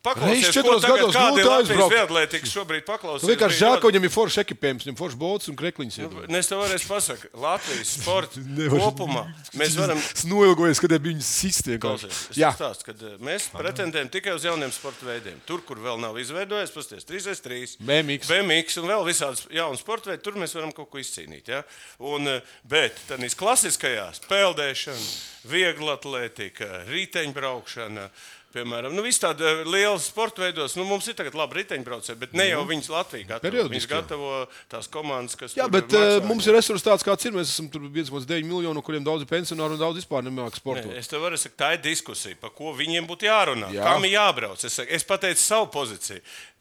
Paklausies, 0.00 0.48
ko 0.56 0.74
tagad 0.80 0.96
gados 0.96 1.14
kādi 1.14 1.42
grūti 1.42 1.50
Latvijas 1.50 1.90
vieglatlētikas 1.92 2.52
šobrīd 2.54 2.84
paklausies. 2.88 3.24
Nu, 3.26 3.30
vienkārši 3.34 3.56
bija 3.56 3.60
žēl, 3.60 3.74
ka 3.82 3.90
viņam 3.90 4.06
ir 4.08 4.12
foršs 4.14 4.38
ekipējums, 4.42 4.86
viņam 4.86 4.96
foršs 4.98 5.18
bolts 5.20 5.50
un 5.52 5.58
krekliņš. 5.60 5.98
Nu, 6.00 6.22
Es 6.40 6.48
tev 6.48 6.62
varēšu 6.62 6.88
pasakāt, 6.88 7.34
Latvijas 7.36 7.92
Nevar- 8.58 8.80
kopumā 8.86 9.24
mēs 9.60 9.76
varam. 9.78 10.00
Es 10.00 10.24
noilgojos, 10.28 10.80
kad 10.80 10.94
viņi 11.04 11.26
sistēma. 11.26 11.82
Klausies, 11.84 12.22
es 12.32 12.40
stāstu, 12.40 12.88
ka 12.88 12.96
eh, 12.96 13.18
mēs 13.20 13.50
pretendējam 13.52 14.08
tikai 14.16 14.34
uz 14.38 14.46
jauniem 14.48 14.72
sporta 14.72 15.06
veidiem. 15.10 15.36
Tur, 15.46 15.60
kur 15.68 15.78
vēl 15.84 16.00
nav 16.00 16.16
izveidojies, 16.22 16.72
pasties 16.74 17.04
3x3, 17.08 17.76
BMX. 17.84 18.32
BMX 18.32 18.80
un 18.80 18.88
vēl 18.90 19.04
visādas 19.06 19.44
jaunas 19.52 19.84
sporta 19.84 20.14
veidi, 20.14 20.24
tur 20.24 20.40
mēs 20.40 20.56
varam 20.56 20.72
kaut 20.76 20.88
ko 20.94 21.02
izcīnīt. 21.04 21.52
Ja? 21.52 21.60
Un, 22.00 22.26
eh, 22.38 22.40
bet 22.64 22.96
tādās 23.10 23.36
klasiskajās, 23.38 24.24
peldēšana, 24.32 25.06
viegla 25.52 25.98
atlētika, 26.00 26.86
riteņbraukšana. 26.90 28.08
Piemēram, 28.50 28.90
nu, 28.96 29.02
visā 29.06 29.28
tādā 29.30 29.62
lielā 29.62 29.94
sporta 30.02 30.42
veidos, 30.42 30.72
nu, 30.74 30.82
mums 30.88 31.06
ir 31.06 31.14
tagad 31.14 31.36
labi 31.38 31.60
riteņbraucēji, 31.60 32.18
bet 32.18 32.32
ne 32.34 32.48
jau 32.48 32.64
viņas 32.66 32.88
Latvijā 32.90 33.28
gatavo. 33.28 33.62
Viņas 33.70 33.86
gatavo 33.86 34.30
tās 34.72 34.88
komandas, 34.90 35.36
kas 35.38 35.54
Jā 35.54 35.68
bet 35.70 35.86
maksā. 35.86 36.16
uh, 36.18 36.26
mums 36.26 36.48
ir 36.50 36.56
resurs 36.58 36.82
tāds, 36.82 37.04
kāds 37.06 37.24
ir. 37.28 37.32
Mēs 37.36 37.52
esam 37.54 37.68
tur 37.70 37.86
1,9 37.86 38.42
miljoni, 38.50 38.82
kuriem 38.82 39.04
daudz 39.06 39.22
ir 39.22 39.30
pensionāri 39.30 39.76
un 39.78 39.82
daudz 39.84 40.00
vispār 40.02 40.26
nemāķi 40.26 40.58
sportot. 40.58 40.90
Nē, 40.90 40.98
Es 40.98 41.06
tev 41.06 41.22
varu 41.22 41.38
teikt, 41.38 41.54
tā 41.62 41.74
ir 41.76 41.84
diskusija, 41.84 42.34
par 42.42 42.50
ko 42.58 42.72
viņiem 42.74 43.06
būtu 43.06 43.28
jārunā. 43.30 43.70
Jā. 43.70 43.84
Kam 43.86 44.02
ir 44.10 44.16
jābrauc? 44.16 44.64
Es, 44.66 44.74
saku, 44.80 44.90
es 44.98 45.06
pateicu 45.06 45.40
savu 45.44 45.68
pozīciju. 45.76 46.18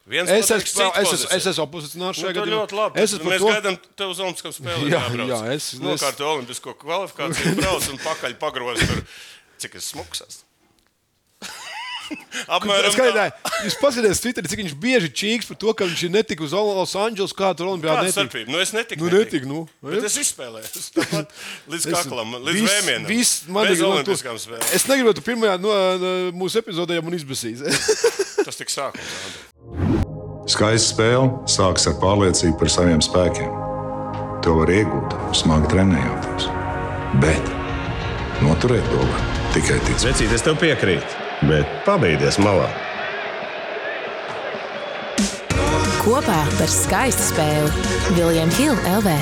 Viens 0.09 0.29
Es 0.29 0.45
esmu, 0.49 0.59
citu 0.65 0.81
es, 0.81 0.93
esmu, 0.93 1.09
pozīciju. 1.09 1.31
es 1.37 1.45
esmu 1.51 1.63
opozicionārs 1.65 2.17
Nu, 2.17 2.23
šajā 2.23 2.33
tā 2.33 2.39
gadījumā. 2.39 2.61
ļoti 2.63 2.77
labi. 2.77 3.01
Es 3.01 3.13
esmu 3.17 3.29
Mēs 3.29 3.41
to. 3.43 3.49
gaidām 3.53 3.75
tev 3.97 4.09
uz 4.13 4.21
Olimpiskām 4.25 4.53
spēlēm. 4.55 4.85
Jā, 4.89 5.01
jābrauc. 5.09 5.29
jā, 5.33 5.41
es- 5.57 5.73
es- 5.73 5.79
Nokārto 5.81 6.29
olimpisko 6.33 6.73
kvalifikāciju, 6.81 7.55
brauc 7.59 7.89
un 7.93 7.97
pakaļ 8.05 8.37
pagrozi. 8.41 8.87
Cik 9.59 9.75
es 9.75 9.91
smuksas. 9.93 10.39
Apmēram 12.55 12.89
tā. 12.89 12.95
Skaidrā, 12.95 13.25
jūs 13.65 13.75
paskatieties, 13.81 14.21
Twitterī, 14.23 14.49
cik 14.51 14.61
viņš 14.63 14.75
bieži 14.81 15.09
čīks 15.21 15.49
par 15.49 15.59
to, 15.61 15.73
ka 15.77 15.87
viņš 15.89 16.03
ir 16.07 16.13
netika 16.13 16.45
uz 16.45 16.53
Los 16.57 16.95
Angeles, 16.99 17.33
kā 17.37 17.51
tur 17.57 17.69
Olimpijā 17.71 17.93
Kāda 17.95 18.07
netika. 18.07 18.23
starpība? 18.25 18.53
Nu, 18.53 18.61
es 18.63 18.73
netiku. 18.75 19.05
Nu, 19.05 19.11
netiku, 19.19 19.49
nu. 19.49 19.59
Bet 19.85 20.07
es 20.09 20.17
izspēlēju. 20.23 20.83
Tāpat 20.97 21.35
Līdz 21.75 21.87
kaklam, 21.93 22.35
līdz 22.47 22.57
viss- 22.59 22.73
vēmienam. 22.77 23.07
viss 23.09 23.35
man 23.47 23.69
ir- 23.69 23.77
nu, 23.81 23.91
olimpiskām 23.93 24.37
tu- 24.39 24.43
spēlēm. 24.47 24.67
Es 24.77 24.87
negribu 24.89 25.13
to 25.17 25.25
pirmajā 25.25 25.55
no, 25.61 25.75
no, 26.01 26.13
mūsu 26.41 26.61
epizodē, 26.63 26.97
ja 26.99 27.05
man 27.05 27.17
izbēsīs. 27.19 27.61
Tas 28.47 28.57
tik 28.57 28.71
sākums. 28.73 29.39
Skaista 30.49 30.95
spēle 30.95 31.27
sākas 31.51 31.85
ar 31.91 31.97
pārliecību 32.01 32.55
par 32.57 32.71
saviem 32.73 33.01
spēkiem. 33.05 33.51
To 34.45 34.55
var 34.61 34.71
iegūt, 34.73 35.13
smagi 35.35 35.67
trenējoties. 35.73 36.47
Bet 37.21 37.51
noturēt 38.41 38.85
to 38.89 39.01
var 39.03 39.25
tikai 39.53 39.77
ticēt. 39.85 40.07
Vecīt, 40.09 40.33
es 40.37 40.45
tev 40.45 40.55
piekrītu, 40.61 41.19
bet 41.47 41.67
pabeigties 41.85 42.39
malā. 42.43 42.67
Kopā 45.99 46.39
par 46.57 46.71
skaistu 46.71 47.25
spēli 47.33 48.15
Viljams 48.17 48.57
Hilde 48.59 48.95
LV. 48.99 49.17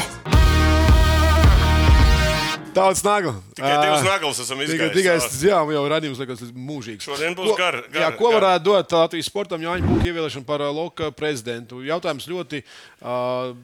Tāds 2.77 3.01
nagla. 3.01 3.31
Tikai 3.57 3.71
divas 3.81 4.03
naglas 4.05 4.39
esam 4.43 4.59
Tikai, 4.61 4.91
izgājuši. 4.91 4.93
tikai 4.93 5.47
jā, 5.49 5.61
jau 5.73 5.85
radījums 5.89 6.19
liekas 6.21 6.43
mūžīgs. 6.53 7.07
Šodien 7.07 7.33
būs 7.33 7.49
Ko- 7.49 7.55
gara- 7.57 7.81
gara- 7.89 8.03
Jā, 8.05 8.11
ko 8.17 8.29
gara. 8.29 8.37
varētu 8.59 8.63
dot 8.63 8.91
Latvijas 8.91 9.25
sportam 9.25 9.61
Jāņa 9.65 9.87
Buka 9.87 10.05
ievēlēšanu 10.05 10.45
par 10.45 10.59
ā, 10.61 10.69
Loka 10.71 11.09
prezidentu? 11.11 11.81
Jautājums 11.81 12.27
ļoti. 12.29 12.61
Uh, 13.01 13.55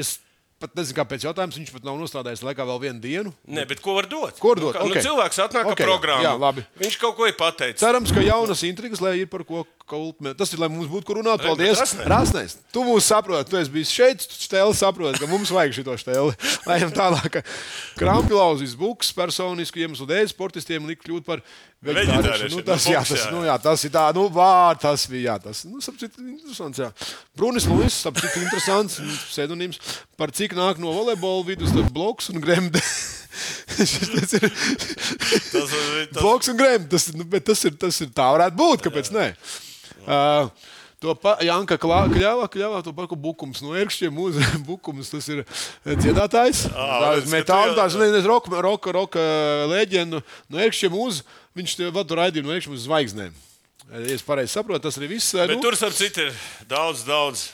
es 0.00 0.18
pat 0.62 0.74
nezinu, 0.78 0.96
kāpēc 1.00 1.26
jautājums. 1.26 1.58
Viņš 1.60 1.72
pat 1.74 1.84
nav 1.86 1.98
nostrādājis 2.00 2.42
laikā 2.46 2.64
vēl 2.70 2.80
vienu 2.86 3.02
dienu. 3.02 3.34
Nē, 3.46 3.66
bet 3.68 3.82
ko 3.84 3.96
var 3.98 4.08
dot? 4.10 4.38
Ko 4.40 4.54
var 4.54 4.62
dot? 4.62 4.74
Nu, 4.74 4.80
kā- 4.80 4.86
nu, 4.88 4.94
Ok. 4.96 5.04
cilvēks 5.04 5.42
atnāk 5.44 5.66
Ok, 5.66 5.72
okay. 5.74 5.84
ar 5.84 5.90
programmu. 5.92 6.24
jā, 6.24 6.32
labi. 6.38 6.64
Viņš 6.80 6.98
kaut 7.02 7.16
ko 7.18 7.26
ir 7.28 7.36
pateicis. 7.38 7.80
Cerams, 7.82 8.12
ka 8.14 8.20
jaunas 8.24 8.62
intrigas, 8.64 9.00
lai 9.04 9.18
ir 9.20 9.26
par 9.26 9.44
ko 9.44 9.66
kultmēt. 9.86 10.38
Tas 10.38 10.52
ir, 10.54 10.58
lai 10.62 10.68
mums 10.72 10.86
būtu 10.88 11.04
kur 11.04 11.16
runāt. 11.20 11.42
Paldies. 11.44 11.76
Rasnēs. 12.08 12.56
Tu 12.72 12.80
mūs 12.86 13.02
saproti. 13.10 13.50
Tu 13.50 13.56
esi 13.60 13.70
bijis 13.74 13.90
šeit, 13.92 14.22
tu 14.24 14.38
stēli 14.46 14.72
saproti, 14.78 15.18
ka 15.20 15.26
mums 15.26 15.50
vajag 15.52 15.74
šito 15.82 15.92
stēli. 16.00 16.32
Lai 16.66 16.78
ejam 16.78 16.92
tālāk. 16.94 17.42
Krampjlauzis 17.98 18.74
buks 18.78 19.12
personisku 19.12 19.82
iemeslu 19.82 20.06
dēļ 20.08 20.30
sportistiem 20.32 20.86
likt 20.88 21.04
kļūt 21.04 21.24
par 21.26 21.42
Vegetārieši, 21.82 22.50
Nu, 22.54 22.62
tas, 22.62 22.84
nu, 22.86 22.92
jā, 22.94 23.00
tas, 23.02 23.18
jā. 23.18 23.30
nu, 23.34 23.40
jā, 23.46 23.56
tas 23.62 23.82
ir 23.88 23.90
tā, 23.94 24.04
nu, 24.14 24.28
vārds, 24.30 24.82
tas 24.84 25.06
bija, 25.10 25.32
jā, 25.32 25.38
tas, 25.48 25.64
nu, 25.66 25.80
sapcīt, 25.82 26.14
interesants, 26.22 26.78
jā. 26.78 26.90
Brunis 27.38 27.66
Luis, 27.66 27.96
sapcīt, 28.04 28.36
interesants, 28.38 29.00
pseidonīms, 29.32 29.80
par 30.20 30.30
cik 30.30 30.54
nāk 30.58 30.78
no 30.82 30.94
volejbola 30.94 31.42
vidus, 31.48 31.74
tad 31.74 31.90
bloks 31.94 32.30
un 32.30 32.38
gremde. 32.44 32.82
Šis 33.72 34.12
ir 34.36 34.46
Tas, 34.52 35.48
tas, 35.50 35.72
bloks 36.18 36.50
un 36.52 36.58
grēms. 36.58 36.88
Tas, 36.92 37.08
nu, 37.16 37.26
bet 37.28 37.46
tas, 37.48 37.62
ir, 37.68 37.74
tas 37.80 37.98
ir 38.04 38.12
tā, 38.14 38.28
varētu 38.36 38.58
būt. 38.58 38.84
Kāpēc? 38.86 39.10
Nē. 39.14 39.26
Uh, 40.02 40.50
To 41.02 41.16
pa, 41.18 41.34
Janka 41.42 41.74
Klā- 41.82 42.06
kļāvā, 42.12 42.46
kļāvā 42.46 42.80
to 42.86 42.92
pašu 42.94 43.16
bukums 43.18 43.58
no 43.64 43.72
ērkšķiem 43.74 44.18
uz 44.22 44.36
bukums. 44.68 45.10
Tas 45.10 45.26
ir 45.34 45.40
dziedātājs. 45.82 46.68
Tā 46.70 47.08
ir 47.18 47.26
metāla, 47.32 47.74
tās 47.74 47.96
ir 47.98 48.28
roka, 48.30 48.52
roka, 48.62 48.92
roka 48.94 49.24
leģenda. 49.72 50.22
No 50.46 50.62
ērkšķiem 50.62 50.94
uz, 51.02 51.24
viņš 51.58 51.74
vada 51.96 52.20
raidījumu 52.22 52.52
no 52.52 52.54
ērkšķiem 52.54 52.76
uz 52.78 52.84
zvaigznēm. 52.86 53.34
Es 54.14 54.22
pareizi 54.24 54.54
saprotu, 54.54 54.86
tas 54.86 54.96
arī 55.00 55.10
viss. 55.16 55.34
bet 55.34 55.50
nu, 55.56 55.58
tur, 55.64 55.74
starp 55.76 55.96
citu, 55.98 56.28
ir 56.30 56.68
daudz, 56.70 57.02
daudz 57.04 57.48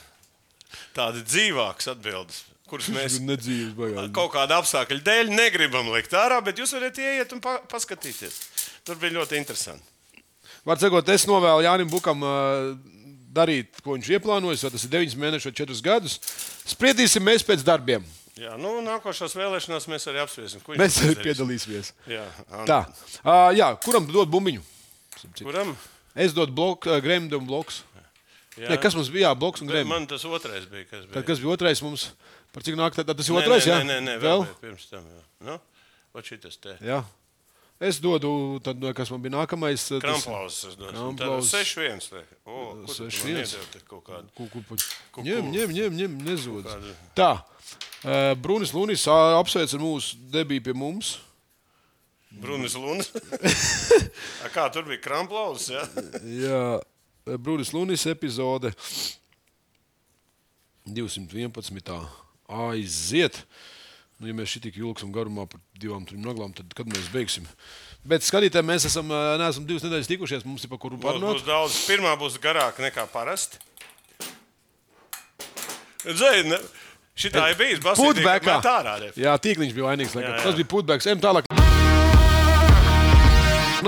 tādu 0.95 1.25
dzīvākas 1.25 1.89
atbildes, 1.95 2.43
kuras 2.69 2.91
mēs 2.93 3.17
nedzīves 3.25 3.73
baigās. 3.79 4.13
kaut 4.15 4.31
kāda 4.37 4.61
apstākļa 4.61 5.01
dēļ 5.09 5.33
negribam 5.35 5.89
likt 5.97 6.13
ārā, 6.15 6.39
bet 6.45 6.61
jūs 6.61 6.77
varat 6.77 7.01
ieiet 7.01 7.33
un 7.35 7.41
pa 7.43 7.57
paskatīties. 7.73 8.37
Tur 8.87 9.01
bija 9.01 9.17
ļoti 9.17 9.41
interesanti. 9.41 9.83
Var 10.69 10.79
sakot, 10.85 11.09
es 11.11 11.25
novēlu 11.27 11.65
Jānim 11.65 11.89
Bukam 11.91 12.23
uh, 12.23 12.77
darīt, 13.39 13.81
ko 13.85 13.97
viņš 13.97 14.13
ieplānojis. 14.19 14.67
vai 14.67 14.73
Tas 14.75 14.87
ir 14.87 14.95
9 14.99 15.19
mēneši 15.25 15.51
vai 15.51 15.57
4 15.63 15.83
gadus. 15.89 16.19
Spriedīsim 16.75 17.25
mēs 17.25 17.47
pēc 17.47 17.65
darbiem. 17.67 18.07
Jā, 18.39 18.55
nu, 18.61 18.77
nākošās 18.87 19.35
vēlēšanās 19.35 19.89
mēs 19.91 20.05
arī 20.11 20.21
apspriesim, 20.23 20.63
Mēs 20.79 21.01
arī 21.03 21.17
piedalīsimies. 21.25 21.91
Jā, 22.07 22.23
Anta. 22.55 22.85
Tā, 22.87 23.23
uh, 23.25 23.49
jā, 23.57 23.73
kuram 23.83 24.07
dod 24.07 24.31
bumbiņu? 24.31 24.63
Kuram? 25.41 25.73
Es 26.15 26.35
dodu 26.37 26.55
bloku, 26.55 26.87
uh, 26.91 27.01
grēmu 27.03 27.33
un 27.35 27.49
bloks. 27.49 27.83
Jā. 28.59 28.73
Ne, 28.73 28.79
kas 28.83 28.95
mums 28.99 29.11
bija? 29.11 29.29
Jā, 29.29 29.35
bloks 29.39 29.63
un 29.63 29.71
grēmu. 29.71 29.91
Man 29.91 30.07
tas 30.11 30.25
otrais 30.27 30.67
bija. 30.71 30.87
Kas, 30.87 31.05
bija. 31.07 31.15
Tad, 31.17 31.27
kas 31.27 31.43
bija 31.43 31.55
otrais 31.55 31.83
mums? 31.83 32.09
Par 32.55 32.65
cik 32.67 32.79
nāk? 32.79 32.95
Tad, 32.97 33.07
tad 33.11 33.19
tas 33.19 33.29
ir 33.31 33.39
otrais, 33.39 33.67
nē? 33.67 33.77
Nē, 33.79 33.87
nē, 33.87 33.99
nē 34.07 34.17
vēl. 34.23 34.45
vēl 34.47 34.57
pirms 34.63 34.87
tam. 34.91 35.05
Jā. 35.07 35.25
Nu, 35.47 35.59
ot 36.19 36.31
šitas 36.31 36.59
te. 36.63 36.75
Jā. 36.83 37.03
Es 37.79 38.01
dodu, 38.03 38.59
tad, 38.65 38.83
kas 38.99 39.11
man 39.15 39.21
bija 39.23 39.37
nākamais. 39.37 39.85
Kramplauzes. 40.03 40.75
Tad 40.81 40.97
6-1. 41.47 42.09
liek. 42.17 42.33
O, 42.43 42.57
kur 42.83 42.97
tu 42.97 43.05
man 43.05 43.13
6-1. 43.15 43.29
iedevi 43.37 43.69
te 43.71 43.83
kaut 43.87 44.03
kādu? 44.09 44.33
Kukupuļ. 44.35 44.87
Kuku. 45.15 45.27
Ņem, 45.29 45.53
ņem, 45.55 45.75
ņem, 45.77 45.95
ņem 46.01 46.17
nezūd. 46.27 46.67
Tā. 47.19 47.31
Brunis 48.43 48.75
Lunis 48.75 49.07
apsveic 49.11 49.75
ar 49.79 49.83
mūsu 49.83 50.19
debiju 50.35 50.67
pie 50.67 50.75
mums. 50.75 51.17
Brunis 52.43 52.75
Lunas. 52.77 53.09
A, 54.45 54.51
Kā 54.53 54.67
tur 54.75 54.85
bija 54.91 55.01
kramplauzes? 55.07 55.71
Jā? 55.73 55.87
Jā, 56.43 57.39
Brunis 57.39 57.71
Lunis 57.75 58.05
epizode 58.11 58.75
211. 60.87 61.95
Aiziet! 62.49 63.43
Nu, 64.19 64.27
ja 64.27 64.35
mēs 64.35 64.51
šī 64.51 64.65
tik 64.65 64.79
ilgsim 64.81 65.13
garumā 65.15 65.45
par 65.47 65.61
divām, 65.79 66.03
trim 66.07 66.25
naglām, 66.27 66.51
tad 66.57 66.73
kad 66.75 66.89
mēs 66.91 67.07
beigsim? 67.15 67.47
Bet 68.09 68.27
skatītāji, 68.27 68.67
mēs 68.67 68.89
esam, 68.89 69.13
neesam 69.39 69.67
divas 69.69 69.87
nedēļas 69.87 70.11
tikušies. 70.11 70.47
Mums 70.49 70.67
ir 70.67 70.73
par 70.73 70.81
kuru 70.83 70.99
Būs, 70.99 71.07
parunāt. 71.07 71.39
būs 71.39 71.47
daudz. 71.47 71.79
Pirmā 71.87 72.17
būs 72.19 72.41
garāka 72.43 72.83
nekā 72.83 73.07
parasti. 73.15 73.63
Zini, 76.03 76.51
ne? 76.51 76.59
šitā 77.19 77.49
ir 77.53 77.59
bijis 77.59 77.83
Putbekā. 77.83 78.59
Tā. 78.65 78.79
Jā, 79.19 79.39
tīkliņš 79.39 79.75
bija 79.79 79.91
vainīgs. 79.93 80.19
Jā, 80.19 80.27
jā. 80.35 80.45
Tas 80.47 80.59
bija 80.59 80.71
putbeks. 80.75 81.11
Ejam 81.11 81.23
tālāk. 81.23 81.68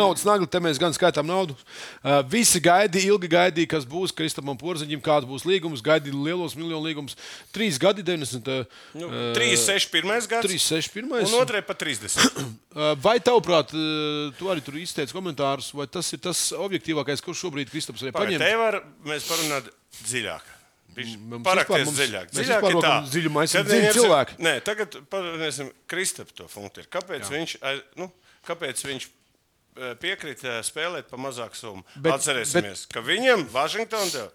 Naudas 0.01 0.25
nagli, 0.27 0.49
te 0.51 0.61
mēs 0.63 0.81
gan 0.81 0.95
skaitām 0.97 1.29
naudu. 1.29 1.57
Uh, 2.01 2.21
visi 2.33 2.61
gaidīja, 2.65 3.13
ilgi 3.13 3.31
gaidīja, 3.31 3.71
kas 3.77 3.87
būs 3.89 4.15
Kristapam 4.17 4.59
Porziņam, 4.61 5.03
kāds 5.05 5.29
būs 5.29 5.47
līgums. 5.49 5.85
Gaidīja 5.85 6.17
lielos 6.17 6.57
miljonu 6.59 6.83
līgumus. 6.89 7.19
Trīs 7.55 7.79
gadi, 7.81 8.05
90. 8.07 8.65
Nu, 8.99 9.11
uh, 9.11 9.31
3, 9.37 9.51
6, 9.67 9.91
1 10.01 10.31
gads. 10.31 10.49
3, 10.49 10.63
6, 10.67 10.95
1. 11.03 11.11
Un 11.29 11.37
otrai 11.41 11.63
pa 11.67 11.77
30. 11.79 12.17
Uh, 12.17 12.95
Vai 13.07 13.19
tavuprāt, 13.23 13.73
tu 14.39 14.49
arī 14.53 14.63
tur 14.65 14.77
izteici 14.79 15.15
komentārus, 15.15 15.73
vai 15.75 15.89
tas 15.91 16.07
ir 16.15 16.21
tas 16.23 16.39
objektīvākais, 16.55 17.23
kurš 17.25 17.45
šobrīd 17.47 17.73
Kristaps 17.73 18.07
arī 18.07 18.15
paņem? 18.15 18.41
Te 18.43 18.55
var 18.61 18.81
mēs 19.07 19.27
parunāt 19.29 19.71
dziļāk. 20.05 20.57
Mums- 20.97 21.95
dziļāk. 21.97 22.33
Dziļāk 22.35 22.67
ir 22.67 22.79
tā. 22.83 22.95
dziļumā 23.11 23.45
esam 23.47 23.65
dziļi 23.67 23.93
cilvēki. 23.95 24.37
Nē, 24.43 24.55
tagad 24.67 24.97
parunāsim 25.13 25.71
Kristap 25.91 26.33
to 26.35 26.49
funkciju. 26.51 26.89
Kāpēc 26.91 27.23
Jā. 27.23 27.31
viņš, 27.31 27.55
nu, 28.01 28.11
kāpēc 28.47 28.83
viņš 28.89 29.07
eh, 29.07 29.20
piekrita 30.03 30.59
spēlēt 30.67 31.11
pa 31.11 31.21
mazāku 31.21 31.59
summu? 31.59 31.85
Bet- 31.97 32.17
Atcerēsimies, 32.19 32.87
bet... 32.87 32.93
ka 32.95 33.05
viņam 33.07 33.47
Vašingtonā 33.53 34.27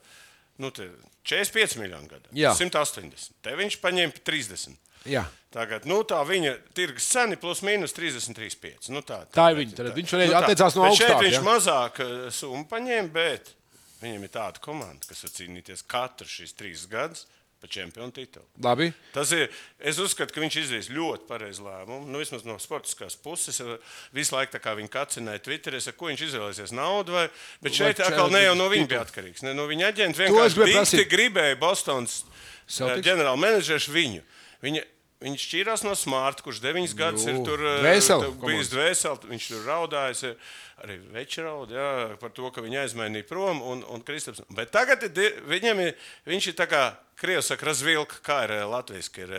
nu, 0.64 0.72
te 0.72 0.90
45 1.28 1.80
miljonu 1.82 2.08
gadu. 2.08 2.30
Jā. 2.38 2.54
180. 2.56 3.34
Te 3.44 3.56
viņš 3.60 3.80
paņēma 3.84 4.22
30. 4.28 4.78
Jā. 5.10 5.26
Tagad, 5.54 5.86
nu, 5.88 6.00
tā 6.08 6.18
viņa 6.28 6.56
tirgus 6.76 7.06
cena 7.08 7.38
plus 7.40 7.62
mīnus 7.64 7.94
33,5. 7.96 8.90
Nu, 8.92 9.04
tā, 9.06 9.22
Tā 9.32 9.52
ir 9.54 9.60
viņa. 9.62 9.76
Tad 9.78 9.92
viņš 9.96 10.14
varēja 10.16 10.40
atteicās 10.42 10.76
no 10.76 10.88
augstāk, 10.90 11.22
Viņš 11.24 11.38
ja? 11.38 11.44
mazāk 11.46 12.02
eh, 12.04 12.16
summu 12.34 12.66
paņēma, 12.72 13.12
bet 13.14 13.54
viņam 14.02 14.26
ir 14.28 14.34
tāda 14.34 14.62
komanda, 14.66 15.06
kas 15.08 15.24
var 15.26 15.34
cīnīties 15.38 15.86
katru 15.88 16.28
šīs 16.30 16.56
trīs 16.58 16.88
gadus 16.92 17.28
par 17.66 17.74
čempionu 17.74 18.14
titulu. 18.14 18.46
Labi. 18.62 18.92
Tas 19.14 19.32
ir. 19.34 19.50
Es 19.80 19.98
uzskatu, 20.02 20.34
ka 20.34 20.42
viņš 20.44 20.58
izdarīs 20.62 20.90
ļoti 20.94 21.28
pareizu 21.30 21.66
lēmumu. 21.66 22.08
Nu, 22.10 22.22
vismaz 22.22 22.46
no 22.46 22.58
sportiskās 22.62 23.18
puses. 23.18 23.60
eh, 23.60 23.78
Visu 24.14 24.36
laiku 24.36 24.56
tā 24.56 24.62
kā 24.62 24.76
viņa 24.78 24.92
kacināja 24.94 25.42
Twitterī, 25.42 25.82
ko 25.98 26.12
viņš 26.12 26.26
izvēlēsies 26.30 26.74
naudu. 26.76 27.18
Vai... 27.18 27.28
Bet 27.62 27.74
šeit 27.78 28.00
atkal 28.00 28.32
ne 28.34 28.46
jau 28.46 28.56
no 28.56 28.70
viņa 28.70 28.88
bija 28.92 29.04
atkarīgs. 29.06 29.44
Ne 29.44 29.56
no 29.58 29.66
viņa 29.70 29.90
aģenta 29.92 30.24
vienkārši 30.24 31.08
gribēja 31.10 31.58
Bostonas 31.60 32.24
Celtics? 32.68 33.06
ģenerālmenedžers 33.08 33.90
viņu. 33.94 34.22
Viņa, 34.66 34.86
Viņš 35.26 35.42
šķīrās 35.48 35.84
no 35.88 35.96
Smarta, 35.98 36.44
kurš 36.46 36.60
deviņus 36.62 36.94
gadus 37.00 37.24
ir 37.26 37.40
tur 37.48 37.62
eh, 37.66 37.80
dvēseli 37.82 38.28
tu- 38.30 38.46
bijis 38.46 38.70
dvēseli. 38.70 39.30
Viņš 39.32 39.48
tur 39.52 39.64
raudājis, 39.66 40.22
eh, 40.30 40.52
arī 40.86 41.00
večeraud, 41.16 41.72
jā, 41.74 41.88
par 42.22 42.30
to, 42.36 42.52
ka 42.54 42.62
viņa 42.62 42.84
aizmainīja 42.86 43.26
prom. 43.30 43.62
Un, 43.66 43.82
un 43.90 44.04
Kristaps. 44.06 44.44
Bet 44.54 44.70
tagad 44.76 45.02
ir, 45.08 45.40
viņam 45.50 45.82
ir, 45.88 45.96
viņš 46.30 46.48
ir 46.52 46.58
tā 46.60 46.68
kā 46.70 46.84
Krievs 47.16 47.48
saka, 47.48 47.66
razvilka, 47.72 48.20
kā 48.22 48.42
ir 48.46 48.52
eh, 48.60 48.64
latviešu. 48.68 49.30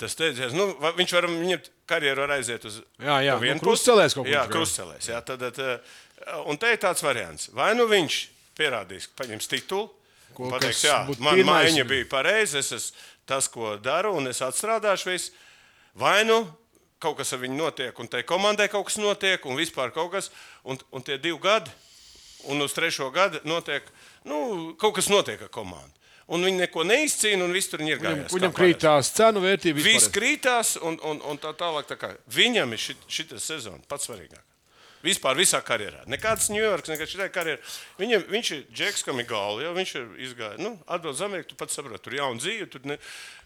Tas 0.00 0.14
teicies, 0.16 0.54
nu, 0.56 0.70
viņš 0.96 1.12
var 1.12 1.26
viņam 1.28 1.60
karjeru 1.88 2.24
var 2.24 2.30
aiziet 2.38 2.64
uz 2.64 2.78
Jā, 2.98 3.18
jā, 3.26 3.34
vienu 3.42 3.58
nu, 3.60 3.64
krustcelēs 3.66 4.16
kaut 4.16 4.24
kur 4.24 4.32
Jā, 4.32 4.46
krustcelēs. 4.48 5.08
Jā, 5.12 5.20
tad, 5.20 5.44
tad, 5.52 5.84
un 6.48 6.56
te 6.56 6.70
ir 6.72 6.80
tāds 6.80 7.04
variants. 7.04 7.50
Vai 7.52 7.74
nu 7.76 7.84
viņš 7.90 8.16
pierādīs, 8.58 9.10
ka 9.12 9.22
paņems 9.24 9.46
titulu. 9.52 9.90
Ko- 10.34 10.48
Pateiks, 10.52 10.80
jā, 10.86 10.96
man 11.24 11.40
mājiņa 11.44 11.84
bija 11.88 12.06
pareiza, 12.08 12.58
es 12.64 12.72
esmu 12.72 12.96
tas, 13.28 13.50
ko 13.52 13.76
daru, 13.82 14.14
un 14.16 14.30
es 14.30 14.40
atstrādāšu 14.44 15.12
visu. 15.12 15.36
Vai 15.98 16.22
nu 16.24 16.42
kaut 17.02 17.18
kas 17.20 17.32
ar 17.34 17.42
viņu 17.42 17.58
notiek, 17.58 18.00
un 18.00 18.10
tai 18.10 18.24
komandai 18.26 18.68
kaut 18.72 18.88
kas 18.88 18.98
notiek, 18.98 19.44
un 19.46 19.58
vispār 19.58 19.92
kaut 19.94 20.10
kas, 20.16 20.32
un, 20.66 20.78
un 20.90 21.04
tie 21.04 21.18
divi 21.20 21.38
gadi, 21.42 21.70
un 22.50 22.62
uz 22.64 22.74
trešo 22.74 23.10
gadu 23.14 23.40
notiek, 23.46 23.86
nu, 24.26 24.74
kaut 24.80 24.96
kas 24.98 25.10
notiek 25.12 25.46
ar 25.46 25.52
komandu. 25.54 25.94
Un 26.28 26.44
viņi 26.44 26.60
neko 26.60 26.84
neizcīna, 26.84 27.46
un 27.46 27.54
viss 27.56 27.70
tur 27.72 27.80
ir 27.80 28.02
gājis. 28.02 28.34
viņam 28.34 28.52
krītās 28.52 29.08
cenu 29.16 29.40
vērtība. 29.40 29.80
Viss 29.80 30.10
krītās, 30.12 30.74
un, 30.84 30.98
un, 31.08 31.22
un 31.24 31.40
tā 31.40 31.54
tālāk. 31.56 31.88
Tā 31.88 31.96
kā. 31.96 32.10
Viņam 32.28 32.74
ir 32.76 32.82
šī 32.84 33.24
sezona 33.40 33.80
pats 33.88 34.10
svarīgākais. 34.10 34.44
Vispār 35.04 35.36
visā 35.38 35.60
karjerā. 35.62 36.00
Nekāds 36.10 36.48
Ņujorkas, 36.50 36.90
nekāds 36.90 37.12
šī 37.14 37.28
karjerā. 37.34 37.60
Viņam, 38.00 38.24
viņš 38.32 38.48
ir 38.56 38.64
džeks, 38.74 39.04
kam 39.06 39.20
ir 39.22 39.28
galva. 39.30 39.62
Jau, 39.62 39.74
viņš 39.76 39.92
ir 40.00 40.08
izgājis. 40.26 40.62
Nu, 40.64 40.72
atbrauc 40.90 41.14
uz 41.14 41.22
Ameriku, 41.22 41.52
tu 41.52 41.58
pats 41.60 41.78
saproti, 41.78 42.02
tur 42.02 42.16
ir 42.16 42.22
jauna 42.22 42.42
dzīve. 42.42 42.66
Tur 42.72 42.88
ne, 42.90 42.96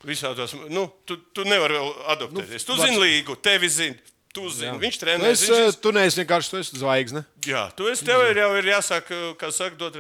visādos, 0.09 0.57
nu, 0.73 0.87
tu, 1.05 1.19
tu 1.37 1.45
nevari 1.45 1.77
vēl 1.77 1.93
adaptēties. 2.17 2.65
Nu, 2.65 2.71
tu 2.73 2.79
zini 2.81 3.03
līgu, 3.05 3.37
tevi 3.45 3.69
zini. 3.73 4.01
Tu 4.33 4.47
zini, 4.49 4.79
viņš 4.81 4.97
Tu 4.97 5.05
trenēs. 5.05 5.43
esi, 5.45 5.53
viņš 5.53 5.81
Tu 5.85 5.91
neesi 5.93 6.23
vienkārši 6.23 6.49
tu 6.55 6.57
esi 6.63 6.79
zvaigzne. 6.81 7.21
Jā, 7.45 7.67
tu 7.77 7.85
esi 7.93 8.07
tev 8.09 8.23
ir 8.31 8.41
jau 8.41 8.49
ir 8.57 8.71
jāsāk, 8.73 9.13
kā 9.37 9.51
saka, 9.53 9.77
dot. 9.77 9.99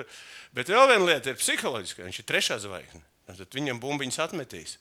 Bet 0.56 0.73
vēl 0.73 0.88
viena 0.88 1.04
lieta 1.11 1.35
ir 1.35 1.37
psiholoģiska. 1.37 2.06
Viņš 2.09 2.21
ir 2.23 2.28
trešā 2.32 2.56
zvaigzne. 2.64 3.04
Tad 3.28 3.52
viņam 3.52 3.76
bumbiņas 3.80 4.23
atmetīs. 4.25 4.78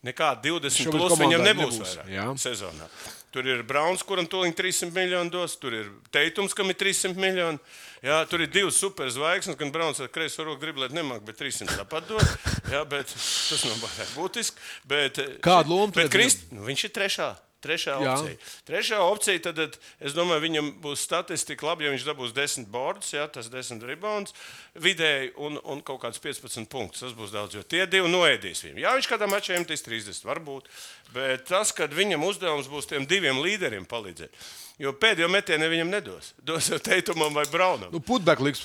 Nekāda 0.00 0.40
20 0.48 0.86
Šobrīd 0.86 0.96
plus 0.96 1.20
viņam 1.20 1.44
nebūs, 1.44 1.76
nebūs, 1.76 1.92
vairāk 2.00 2.08
jā. 2.14 2.24
sezonā. 2.40 2.88
Tur 3.30 3.46
ir 3.46 3.60
Browns, 3.62 4.02
kuram 4.02 4.26
tūlīt 4.26 4.56
300 4.58 4.90
miljoni 4.90 5.30
dos, 5.30 5.52
tur 5.62 5.74
ir 5.76 5.90
Teitums, 6.10 6.54
kam 6.56 6.72
ir 6.72 6.78
300 6.80 7.14
miljoni. 7.14 7.60
Jā, 8.02 8.16
tur 8.26 8.42
ir 8.42 8.50
divas 8.50 8.80
superzvaigznes, 8.82 9.58
gan 9.60 9.70
Browns 9.70 10.00
ar 10.02 10.10
kreiso 10.10 10.42
roku 10.46 10.58
driblēt 10.64 10.94
nemāk, 10.96 11.22
bet 11.26 11.38
300 11.38 11.78
tāpat 11.78 12.08
dod. 12.10 12.24
Jā, 12.72 12.82
bet 12.90 13.12
tas 13.12 13.62
nav 13.68 13.86
būtiski. 14.16 14.58
Bet, 14.90 15.22
Kādu 15.46 15.76
lomu 15.76 15.94
bet 15.94 16.10
Krist, 16.10 16.48
nu, 16.50 16.64
viņš 16.66 16.88
ir 16.88 16.94
trešā. 16.96 17.30
Trešā 17.60 17.96
Jā. 18.00 18.14
opcija. 18.14 18.36
Trešā 18.68 18.98
opcija, 19.04 19.42
tad, 19.44 19.58
tad 19.60 19.76
es 20.00 20.14
domāju, 20.16 20.44
viņam 20.46 20.70
būs 20.80 21.02
statistika 21.04 21.68
labi, 21.68 21.84
ja 21.84 21.92
viņš 21.92 22.06
dabūs 22.08 22.32
10 22.36 22.70
bordus, 22.72 23.12
ja, 23.12 23.26
tas 23.28 23.50
10 23.52 23.84
rebounds 23.84 24.32
vidēji 24.80 25.34
un, 25.36 25.58
un 25.60 25.82
kaut 25.84 26.00
kāds 26.06 26.22
15 26.22 26.70
punktus. 26.72 27.04
Tas 27.04 27.16
būs 27.16 27.34
daudz, 27.34 27.58
jo 27.58 27.64
tie 27.66 27.84
divi 27.90 28.08
noēdīs 28.08 28.64
viņu. 28.64 28.80
Jā, 28.80 28.96
viņš 28.96 29.10
kādā 29.12 29.28
mačā 29.28 29.60
MTS 29.60 29.84
30 29.86 30.24
varbūt, 30.30 30.72
bet 31.12 31.44
tas, 31.52 31.74
kad 31.76 31.92
viņam 31.92 32.24
uzdevums 32.30 32.70
būs 32.72 32.88
tiem 32.88 33.04
diviem 33.08 33.42
līderiem 33.44 33.84
palīdzēt, 33.90 34.32
jo 34.80 34.96
pēdējo 34.96 35.28
metienu 35.28 35.68
viņam 35.68 35.92
nedos. 35.92 36.32
Dos 36.40 36.72
jau 36.72 36.80
Teitumam 36.80 37.36
vai 37.36 37.44
Braunam. 37.52 37.92
Nu, 37.92 38.00
Putbekliks, 38.00 38.64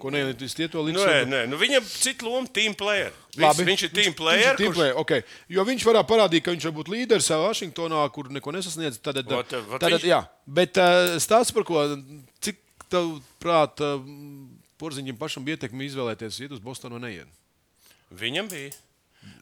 ko 0.00 0.10
neietis 0.10 0.54
tie 0.58 0.66
to 0.68 0.82
līdz. 0.82 0.96
Nu, 0.98 1.04
nē, 1.06 1.18
nē, 1.30 1.40
nu 1.48 1.56
viņam 1.56 1.84
cita 1.86 2.26
loma- 2.26 2.46
team 2.52 2.74
player. 2.74 3.12
Labi. 3.38 3.64
viņš 3.64 3.82
ir 3.84 3.90
team 3.94 4.12
Viņš 4.12 4.16
player. 4.16 4.50
ir 4.52 4.56
team 4.56 4.72
kurš- 4.72 4.74
player 4.74 4.94
okay. 4.98 5.22
Jo 5.48 5.64
viņš 5.64 5.84
varētu 5.86 6.08
parādīt, 6.10 6.42
ka 6.42 6.50
viņš 6.50 6.64
var 6.64 6.72
būt 6.72 6.88
līderis 6.94 7.26
savā 7.30 7.48
Vašingtonā, 7.50 8.12
kur 8.12 8.24
neko 8.30 8.52
nesasniedz. 8.52 8.98
Tad, 9.00 9.16
Vot, 9.26 9.50
vot 9.70 9.80
tad, 9.80 9.92
viņš- 9.92 10.04
jā, 10.04 10.26
bet 10.46 10.76
uh, 10.78 11.16
stāsts 11.18 11.52
par 11.54 11.62
ko, 11.64 11.96
cik 12.40 12.56
tavu 12.90 13.20
prāt, 13.40 13.78
uh, 13.80 14.02
porziņam 14.78 15.16
pašam 15.16 15.44
bija 15.44 15.56
ietekme 15.56 15.86
izvēlēties, 15.86 16.40
iet 16.42 16.52
uz 16.52 16.58
Bostonu 16.60 16.98
vai 16.98 17.10
neiet? 17.10 17.26
Viņam 18.14 18.48
bija. 18.50 18.72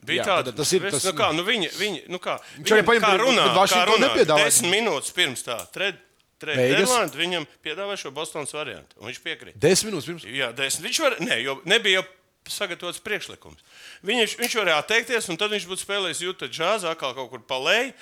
Bija 0.05 0.23
Jā, 0.23 0.27
tāda, 0.29 0.53
tas 0.55 0.71
ir 0.73 0.81
tas- 0.91 1.05
nu 1.05 1.13
kā, 1.13 1.33
nu 1.35 1.43
viņa, 1.43 1.69
viņa, 1.75 2.09
nu 2.09 2.19
kā, 2.19 2.39
Viņš 2.59 2.71
arī 2.71 2.83
viņam 2.83 2.87
paņem- 2.87 3.03
kā 3.03 3.11
bet 3.11 3.21
runā, 3.21 3.45
Vašingtonu 3.57 3.97
runā, 3.99 4.15
nepiedāvāja. 4.15 4.45
desmit 4.45 4.71
minūtes 4.73 5.13
pirms 5.13 5.43
tā, 5.43 5.57
tred, 5.73 5.97
Derlands, 6.47 7.19
viņam 7.19 7.47
piedāvāja 7.65 8.01
šo 8.05 8.13
Bostonas 8.17 8.55
variantu, 8.57 8.99
un 9.01 9.11
viņš 9.11 9.21
piekrīt. 9.25 9.59
Desmit 9.63 9.93
minūtes 9.93 10.09
pirms. 10.11 10.27
Jā, 10.27 10.51
desmit. 10.57 10.89
Viņš 10.89 11.01
var, 11.05 11.17
ne, 11.23 11.39
jo 11.43 11.59
nebija 11.69 12.03
sagatavots 12.51 13.03
priekšlikums. 13.05 13.63
Viņš, 14.07 14.35
viņš 14.41 14.57
varēja 14.59 14.81
atteikties, 14.83 15.29
un 15.31 15.39
tad 15.39 15.55
viņš 15.55 15.69
būtu 15.71 15.85
spēlējis 15.85 16.25
Juta 16.27 16.49
džāzā, 16.51 16.97
atkal 16.97 17.15
kaut 17.15 17.31
kur 17.31 17.45
palēji, 17.47 17.95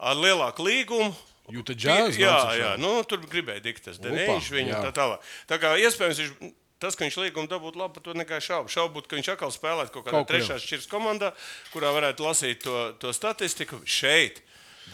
ar 0.00 0.16
lielāku 0.18 0.64
līgumu. 0.66 1.12
Utah 1.52 1.74
Jazz 1.76 2.16
Jā, 2.16 2.36
jā, 2.56 2.72
nu, 2.80 2.94
tur 3.04 3.20
gribēja 3.28 3.60
diktas, 3.64 3.98
Denīšs 4.00 4.52
viņu 4.54 4.72
jā. 4.72 4.80
tā 4.86 4.92
tālāk. 4.94 5.24
Tā 5.50 5.58
kā 5.60 5.74
iespējams, 5.82 6.20
viņš, 6.22 6.52
tas, 6.80 6.96
ka 6.96 7.04
viņš 7.04 7.18
līgumu 7.18 7.50
dabūtu 7.50 7.82
labi, 7.82 7.96
par 7.98 8.06
to 8.06 8.14
nekā 8.16 8.38
šaubu. 8.42 8.70
Šaubu 8.72 9.00
būtu, 9.00 9.10
ka 9.10 9.18
viņš 9.18 9.32
atkal 9.34 9.52
spēlētu 9.52 9.92
kaut 9.92 10.06
kādā 10.06 10.22
Kaut 10.22 10.30
kur, 10.30 10.38
jā. 10.38 10.46
trešā 10.46 10.58
šķirs 10.62 10.88
komandā, 10.90 11.32
kurā 11.74 11.90
varētu 11.94 12.24
lasīt 12.24 12.62
to, 12.64 12.76
to 13.02 13.12
statistiku. 13.16 13.82
Šeit 13.84 14.40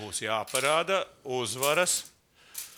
būs 0.00 0.24
jāparāda 0.24 1.04
uzvaras. 1.22 2.00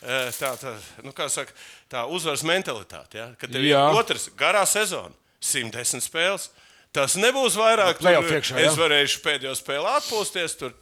Eh, 0.02 0.30
Tā, 0.32 0.54
tā, 0.60 0.74
nu, 1.04 1.12
saka, 1.28 1.52
tā 1.90 2.04
uzvaras 2.08 2.42
mentalitāte. 2.42 3.18
Ja? 3.18 3.28
Kad 3.38 3.52
tev 3.52 3.62
ir 3.64 3.74
Jā. 3.74 3.84
otrs 3.94 4.30
garā 4.36 4.64
sezona, 4.66 5.12
110 5.40 6.00
spēles. 6.04 6.50
Tas 6.92 7.14
nebūs 7.14 7.54
vairāk. 7.54 8.00
Playoff 8.02 8.26
tur 8.26 8.40
iekšā, 8.40 8.58
es 8.66 8.74
varēšu 8.74 9.20
pēdējo 9.22 9.54
spēli 9.54 9.86
atpūsties, 9.92 10.56
tur 10.58 10.72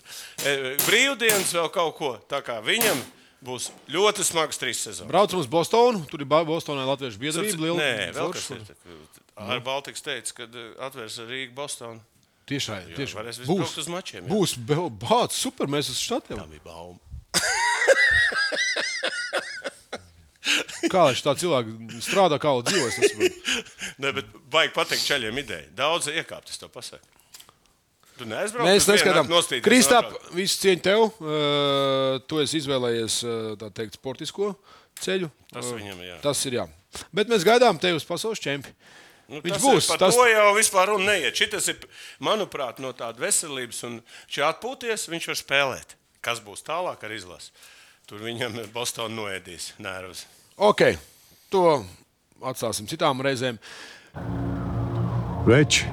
e, 0.40 0.76
brīvdienas 0.86 1.52
vēl 1.52 1.68
kaut 1.74 1.96
ko. 1.98 2.12
Tā 2.30 2.40
kā 2.40 2.56
viņam 2.64 3.02
būs 3.44 3.68
ļoti 3.92 4.24
smags 4.24 4.56
trīs 4.58 4.80
sezonas. 4.86 5.10
Braucam 5.12 5.42
uz 5.42 5.46
Bostonu. 5.46 6.00
Tur 6.08 6.24
ir 6.24 6.30
Bostonai 6.30 6.86
Latviešu 6.88 7.20
biedrība. 7.20 7.60
liela- 7.60 7.82
Nē, 7.82 8.12
vēl 8.16 8.32
kas 8.32 8.50
ir. 8.50 8.64
Ar 9.36 9.60
Baltiku 9.60 10.00
teica, 10.00 10.32
ka 10.34 10.48
atvērs 10.88 11.20
Rīgas 11.28 11.54
Bostonu. 11.54 12.00
Tiešai, 12.48 12.96
tieši 12.96 13.14
varēs 13.14 13.38
visu 13.42 13.52
būs. 13.52 13.76
uz 13.76 13.88
mačiem, 13.92 14.24
jā. 14.24 14.32
Būs 14.32 14.56
bācis, 14.56 15.36
super. 15.44 15.66
Mēs 15.68 15.92
esam 15.92 16.00
štatiem. 16.22 16.40
Tā 16.40 16.48
bija 16.48 16.64
bauma. 16.64 16.98
Kā 20.88 21.02
lai 21.04 21.16
tā 21.20 21.34
cilvēki 21.36 22.00
strādā, 22.00 22.38
kā 22.40 22.52
lai 22.56 22.64
dzīvo? 22.64 22.88
es. 22.88 22.96
Nē, 24.00 24.12
bet 24.16 24.28
baigi 24.52 24.72
pateikt 24.76 25.04
čaļiem 25.04 25.40
ideju. 25.42 25.66
Daudz 25.76 26.08
iekāpt, 26.12 26.48
es 26.52 26.60
to 26.60 26.70
pasaku. 26.72 27.04
Tu 28.18 28.26
neaizbrauc. 28.26 28.66
Mēs 28.66 28.88
neskatām, 28.88 29.28
Kristap, 29.62 30.08
visu 30.34 30.58
cieņu 30.64 30.82
tev. 30.82 31.04
Uh, 31.20 32.16
tu 32.30 32.40
esi 32.42 32.58
izvēlējies 32.62 33.18
uh, 33.26 33.34
tā 33.60 33.68
teikt, 33.76 33.98
sportisko 34.00 34.54
ceļu. 35.04 35.28
Tas 35.52 35.68
Uh, 35.68 35.76
viņam, 35.78 36.00
jā. 36.06 36.16
Tas 36.24 36.40
ir 36.48 36.56
jā. 36.58 36.64
Bet 37.14 37.28
mēs 37.30 37.44
gaidām 37.46 37.78
tevi 37.78 38.00
uz 38.00 38.06
pasaules 38.08 38.40
čempionu. 38.42 38.74
Nu, 39.28 39.42
Viņš 39.44 39.54
tas 39.58 39.62
būs, 39.62 39.84
ir 39.84 39.88
Par 39.92 39.98
tas- 40.00 40.16
tas... 40.16 40.16
to 40.16 40.26
jau 40.32 40.46
vispār 40.56 40.88
runa 40.88 41.12
neiet. 41.12 41.36
Šis 41.36 41.66
ir, 41.74 41.82
manuprāt, 42.24 42.78
no 42.80 42.94
tādas 42.96 43.20
veselības 43.20 43.82
un 43.84 43.98
šī 44.24 44.40
atpūties, 44.48 45.04
viņš 45.12 45.26
var 45.28 45.38
spēlēt. 45.42 45.94
Kas 46.24 46.40
būs 46.40 46.64
tālāk 46.64 47.04
ar 47.04 47.12
izlasi? 47.12 47.52
Tur 48.08 48.22
viņam 48.24 48.54
Bostonā 48.72 49.12
noēdīs 49.12 49.74
nervus. 49.84 50.22
Ok, 50.56 50.94
to 51.52 51.82
atstāsim 52.40 52.86
citām 52.88 53.20
reizēm. 53.20 53.58
Veči, 55.44 55.84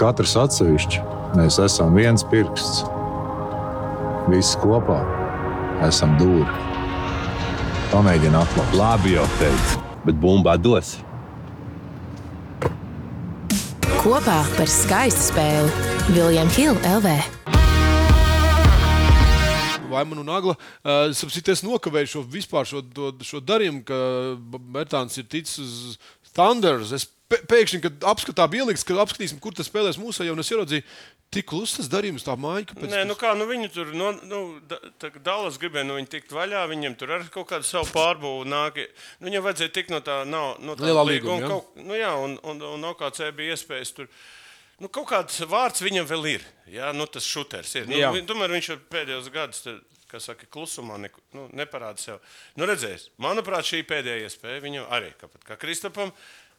katrs 0.00 0.38
atsevišķi, 0.40 1.02
mēs 1.36 1.60
esam 1.60 1.92
viens 2.00 2.24
pirksts. 2.32 2.80
Visi 4.32 4.56
kopā 4.64 5.02
esam 5.84 6.16
dūri. 6.16 6.48
Pamēģini 7.92 8.40
atklāt. 8.40 8.80
Labi, 8.80 9.12
jau 9.18 9.28
teicu, 9.36 9.84
bet 10.08 10.16
bumbā 10.24 10.56
dos. 10.56 10.96
Kopā 14.00 14.40
par 14.56 14.68
skaistu 14.80 15.28
spēli 15.28 15.92
Viljams 16.16 16.56
Hilde 16.56 16.96
LV. 16.96 17.43
Vai 19.94 20.04
man 20.10 20.20
un 20.24 20.30
Agla? 20.34 20.56
Uh, 20.82 21.08
Sapratu, 21.14 21.54
es 21.54 21.64
nokavēju 21.64 22.12
šo 22.16 22.24
šo, 22.68 22.84
to, 22.94 23.12
šo 23.24 23.40
darījumu, 23.44 23.84
ka 23.88 23.98
Bērtāns 24.74 25.18
ir 25.22 25.28
ticis 25.30 25.58
uz 25.62 25.98
Thunders. 26.34 26.92
Es 26.96 27.06
pē- 27.30 27.44
pēkšņi, 27.50 27.82
kad 27.84 28.06
apskatā 28.14 28.46
bija 28.50 28.66
ieliks, 28.66 28.84
ka 28.86 28.96
apskatīsim, 29.02 29.40
kur 29.42 29.54
tas 29.54 29.70
spēlēs 29.70 30.00
mūsu, 30.00 30.26
jau 30.26 30.34
es 30.42 30.50
ieraudzīju, 30.50 30.84
tik 31.34 31.46
kluss 31.50 31.78
tas 31.78 31.88
darījums, 31.90 32.24
tā 32.26 32.34
māja. 32.38 32.66
Kāpēc 32.70 32.92
Nē, 32.92 33.02
nu 33.08 33.16
kā, 33.18 33.32
nu 33.38 33.46
viņi 33.48 33.70
tur, 33.74 33.90
no, 33.96 34.12
nu, 34.26 34.42
da- 34.70 35.10
Dallas 35.24 35.58
gribēja 35.62 35.86
no 35.88 35.96
viņa 35.98 36.10
tikt 36.12 36.34
vaļā, 36.34 36.62
viņiem 36.70 36.94
tur 36.98 37.14
ar 37.16 37.26
kaut 37.34 37.48
kādu 37.50 37.66
savu 37.66 37.90
pārbūvu 37.94 38.46
nāk. 38.50 38.78
Nu, 39.20 39.30
viņam 39.30 39.46
vajadzēja 39.48 39.74
tikt 39.74 39.90
no 39.94 40.00
tā, 40.04 40.20
nav, 40.28 40.60
no 40.62 40.76
tā 40.78 40.86
Lielā 40.86 41.02
līguma, 41.08 41.38
līguma, 41.38 41.40
jā. 41.42 41.50
Kaut, 41.50 41.84
nu 41.90 41.98
jā, 41.98 42.12
un, 42.26 42.38
un, 42.42 42.62
un 42.74 42.88
OKC 42.92 43.30
bija 43.36 43.56
iespējas 43.56 43.94
tur. 43.96 44.10
Nu, 44.82 44.88
kaut 44.90 45.06
kāds 45.12 45.38
vārds 45.46 45.82
viņam 45.84 46.06
vēl 46.10 46.24
ir. 46.34 46.46
Jā, 46.70 46.88
nu, 46.96 47.06
tas 47.06 47.26
šuters 47.28 47.74
ir. 47.78 47.86
Nu, 47.86 47.98
vi- 48.16 48.24
tomēr 48.26 48.50
viņš 48.56 48.70
jau 48.72 48.78
pēdējos 48.90 49.28
gados, 49.34 49.62
tur, 49.62 49.80
kā 50.10 50.18
saka, 50.22 50.46
klusumā 50.50 50.96
neku, 50.98 51.22
nu, 51.36 51.46
neparāda 51.54 51.98
sev. 52.02 52.18
Nu, 52.58 52.66
redzēs, 52.66 53.08
manuprāt, 53.22 53.66
šī 53.68 53.84
pēdējā 53.86 54.26
iespēja 54.26 54.62
viņam 54.64 54.88
arī, 54.94 55.12
kāpat 55.20 55.46
kā 55.46 55.56
Kristapam, 55.60 56.10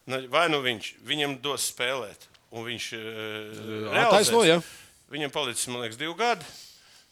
nu, 0.08 0.22
vai 0.32 0.46
nu 0.52 0.62
viņš 0.64 0.94
viņam 1.04 1.38
dos 1.44 1.68
spēlēt, 1.74 2.28
un 2.56 2.64
viņš 2.68 2.90
uh, 2.96 4.00
Attaisno, 4.06 4.44
jā. 4.48 4.62
Viņam 5.12 5.32
palicis, 5.36 5.68
man 5.70 5.84
liekas, 5.84 6.00
divi 6.00 6.16
gadi. 6.18 6.46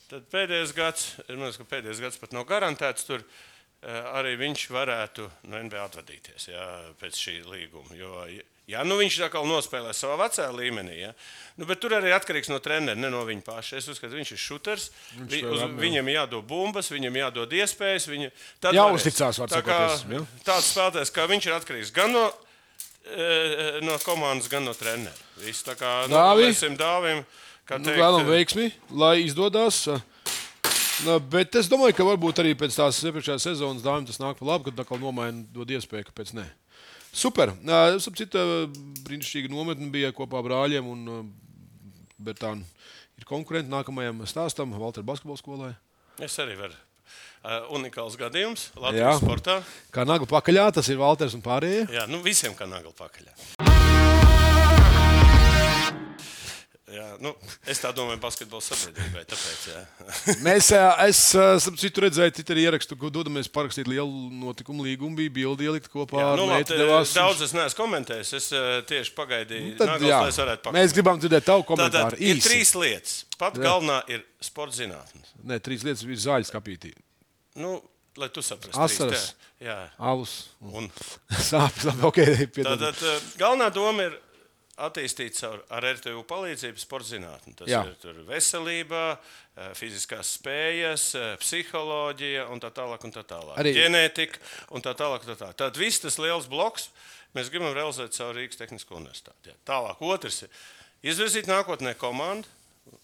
Tad 0.10 0.26
pēdējais 0.32 0.72
gads, 0.78 1.04
man 1.30 1.46
liekas, 1.48 1.60
ka 1.62 1.68
pēdējais 1.76 2.02
gads 2.04 2.18
pat 2.22 2.34
nav 2.36 2.46
garantēts. 2.50 3.06
Tur 3.08 3.22
eh, 3.22 4.00
arī 4.18 4.34
viņš 4.40 4.64
varētu 4.74 5.28
no 5.52 5.62
NBA 5.62 5.84
atvadīties 5.84 6.50
jā, 6.52 6.66
pēc 7.02 7.20
šī 7.22 7.36
līguma. 7.48 7.94
Jo, 7.98 8.24
ja 8.30 8.42
nu 8.88 8.96
viņš 8.96 9.18
tā 9.26 9.28
kā 9.32 9.42
nospēlē 9.44 9.92
savā 9.96 10.16
vecajā 10.22 10.48
līmenī, 10.56 10.94
ja, 11.02 11.10
nu, 11.60 11.68
bet 11.68 11.82
tur 11.84 11.98
arī 11.98 12.14
atkarīgs 12.16 12.48
no 12.48 12.62
treneru, 12.64 12.96
ne 13.00 13.10
no 13.12 13.26
viņa 13.28 13.44
paša. 13.44 13.82
Es 13.82 13.90
uzskatu, 13.92 14.16
viņš 14.16 14.32
ir 14.32 14.40
šuters. 14.40 14.86
Vi, 15.18 15.42
vēl 15.44 15.52
uz, 15.52 15.66
jā. 15.66 15.68
viņam 15.82 16.12
jādod 16.14 16.48
bumbas, 16.48 16.92
viņam 16.94 17.20
jādod 17.26 17.58
iespējas. 17.60 18.08
Viņa, 18.08 18.32
tad 18.64 18.80
Jāuzticās, 18.80 19.42
varēs. 19.42 19.44
var 19.44 19.52
Tā 19.52 19.60
sakoties, 19.60 20.08
jā. 20.16 20.24
Tāds 20.48 20.72
spēlētājs, 20.72 21.14
kā 21.18 21.28
viņš 21.34 21.50
ir 21.50 21.58
atkarīgs 21.58 21.94
gan 22.00 22.16
no, 22.16 22.24
eh, 23.12 23.84
no 23.84 24.00
komandas, 24.06 24.48
gan 24.52 24.64
no 24.64 24.78
treneru. 24.80 25.28
Viss 25.44 25.68
tā 25.68 25.76
kā 25.76 26.08
nu, 26.08 26.16
Dāvi? 26.16 26.48
novēlēsim 26.48 26.80
dāvim. 26.80 27.24
kā 27.68 27.84
Nu, 27.84 27.92
teikt, 27.92 28.00
vēlam 28.00 28.24
eh, 28.24 28.32
veiksmi, 28.32 28.72
lai 28.96 29.18
izdodas. 29.28 29.84
Nu, 31.04 31.20
bet 31.20 31.60
es 31.60 31.68
domāju, 31.68 31.98
ka 32.00 32.08
varbūt 32.08 32.40
arī 32.40 32.56
pēc 32.56 32.80
tās 32.80 33.04
iepriekšējās 33.04 33.52
sezonas 33.52 33.84
dāmas 33.84 34.08
tas 34.08 34.24
nāk 34.24 34.40
par 34.40 34.54
labu, 34.54 34.70
kad 34.70 34.86
atkal 34.86 35.02
nomaina, 35.04 35.44
dod 35.52 35.68
iespēju, 35.74 36.08
kāpēc 36.14 36.38
ne. 36.38 36.48
Super. 37.14 37.54
Citu 38.18 38.44
brīnišķīga 39.06 39.52
nometne 39.54 39.90
bija 39.94 40.14
kopā 40.16 40.42
ar 40.42 40.48
brāļiem. 40.50 40.90
Un, 40.90 41.04
uh, 41.08 41.24
Bertāna 42.24 42.64
ir 43.20 43.28
konkurenti 43.28 43.72
nākamajam 43.72 44.24
stāstam, 44.30 44.74
Valter 44.80 45.06
basketbola 45.06 45.42
skolai. 45.42 45.72
Es 46.24 46.38
arī 46.42 46.58
varu. 46.60 46.78
Uh, 47.44 47.66
unikāls 47.76 48.16
gadījums 48.16 48.70
Jā. 48.72 48.80
Latvijas 48.86 49.20
sportā. 49.20 49.58
Kā 49.94 50.08
nagla 50.08 50.30
pakaļā, 50.32 50.70
tas 50.80 50.88
ir 50.88 51.02
Valters 51.02 51.36
un 51.36 51.44
pārējie. 51.44 51.86
Jā, 51.92 52.08
nu 52.08 52.24
visiem 52.24 52.56
kā 52.56 52.70
nagla 52.70 52.96
pakaļ. 52.96 53.73
Jā, 56.94 57.06
nu, 57.24 57.32
es 57.70 57.80
tā 57.82 57.90
domāju, 57.96 58.20
basketbola 58.22 58.62
sabiedrībai. 58.62 59.24
Tāpēc. 59.32 59.64
Mēs, 60.46 60.68
es 61.08 61.22
ā, 61.34 61.46
starp 61.64 61.80
citu 61.82 62.04
redzēju, 62.06 62.34
ka 62.38 62.54
arī 62.54 62.66
ierakstu, 62.68 62.98
ko 63.02 63.10
dodamies 63.14 63.50
parakstīt 63.54 63.90
lielu 63.90 64.30
notikumu 64.44 64.86
līgumu. 64.86 65.16
Bija 65.18 65.34
bildi 65.40 65.66
ielikt 65.70 65.90
kopā 65.94 66.22
Jā, 66.22 66.28
ar 66.36 66.42
nu, 66.42 66.46
meitu 66.52 66.76
labi, 66.76 66.84
devās. 66.84 67.14
daudz 67.18 67.42
es 67.48 67.56
neesmu 67.58 67.80
komentējis. 67.80 68.34
Es 68.38 68.50
uh, 68.54 68.68
tieši 68.90 69.16
pagaidīju, 69.18 69.72
Nu, 69.74 69.80
Tad, 69.80 70.06
jā, 70.06 70.20
lai 70.22 70.34
varētu 70.36 70.62
pakāpties. 70.68 70.78
mēs 70.78 70.94
gribam 70.98 71.22
dzirdēt 71.24 71.48
tavu 71.50 71.66
komentāru. 71.72 72.14
Tātad 72.14 72.28
ir 72.30 72.44
trīs 72.44 72.76
lietas. 72.78 73.16
Pat 73.42 73.58
Jā. 73.58 73.64
galvenā 73.66 73.98
ir 74.14 74.22
sporta 74.44 74.78
zinātnes. 74.78 75.34
Nē, 75.50 75.58
trīs 75.66 75.86
lietas 75.88 76.06
bija 76.06 76.22
zāļas 76.28 76.54
kapītī. 76.54 76.94
Nu, 77.58 77.80
lai 78.22 78.30
tu 78.34 78.44
saprastu, 78.46 78.78
Asaras. 78.82 79.32
Alus. 79.98 80.36
un 80.62 80.90
Sāpes, 81.50 81.88
labi, 81.90 82.06
ok. 82.10 82.22
piedod. 82.54 82.78
Tātad 82.78 83.02
eh, 83.08 83.26
galvenā 83.40 83.70
doma 83.74 84.10
ir 84.10 84.18
attīstīt 84.82 85.38
caur, 85.38 85.62
ar 85.70 85.86
RTU 85.94 86.24
palīdzību 86.26 86.82
sporta 86.82 87.12
zinātni. 87.12 87.56
Tas 87.56 87.70
Jā. 87.70 87.84
Ir 87.86 88.24
veselība, 88.28 89.18
eh, 89.56 89.70
fiziskās 89.78 90.38
spējas, 90.40 91.14
eh, 91.20 91.36
psiholoģija 91.38 92.50
un 92.50 92.60
tā 92.60 92.72
tālāk. 92.72 93.04
Un 93.04 93.12
tā 93.12 93.24
tālāk. 93.24 93.58
Arī- 93.58 93.76
Ģenētika 93.76 94.38
un 94.72 94.82
tā 94.82 94.96
tālāk. 94.96 95.28
un 95.28 95.36
Tā 95.36 95.38
tālāk. 95.38 95.56
Tad 95.56 95.76
viss 95.78 96.00
tas 96.00 96.18
liels 96.18 96.48
bloks 96.48 96.90
mēs 97.36 97.50
gribam 97.50 97.74
realizēt 97.74 98.18
caur 98.18 98.34
Rīgas 98.34 98.58
Tehnisko 98.58 98.98
universitāti. 98.98 99.52
Jā. 99.52 99.54
Tālāk 99.66 99.98
otrs 100.02 100.44
ir 100.44 100.50
izvirzīt 101.04 101.46
nākotnē 101.46 101.96
komandu. 101.96 102.46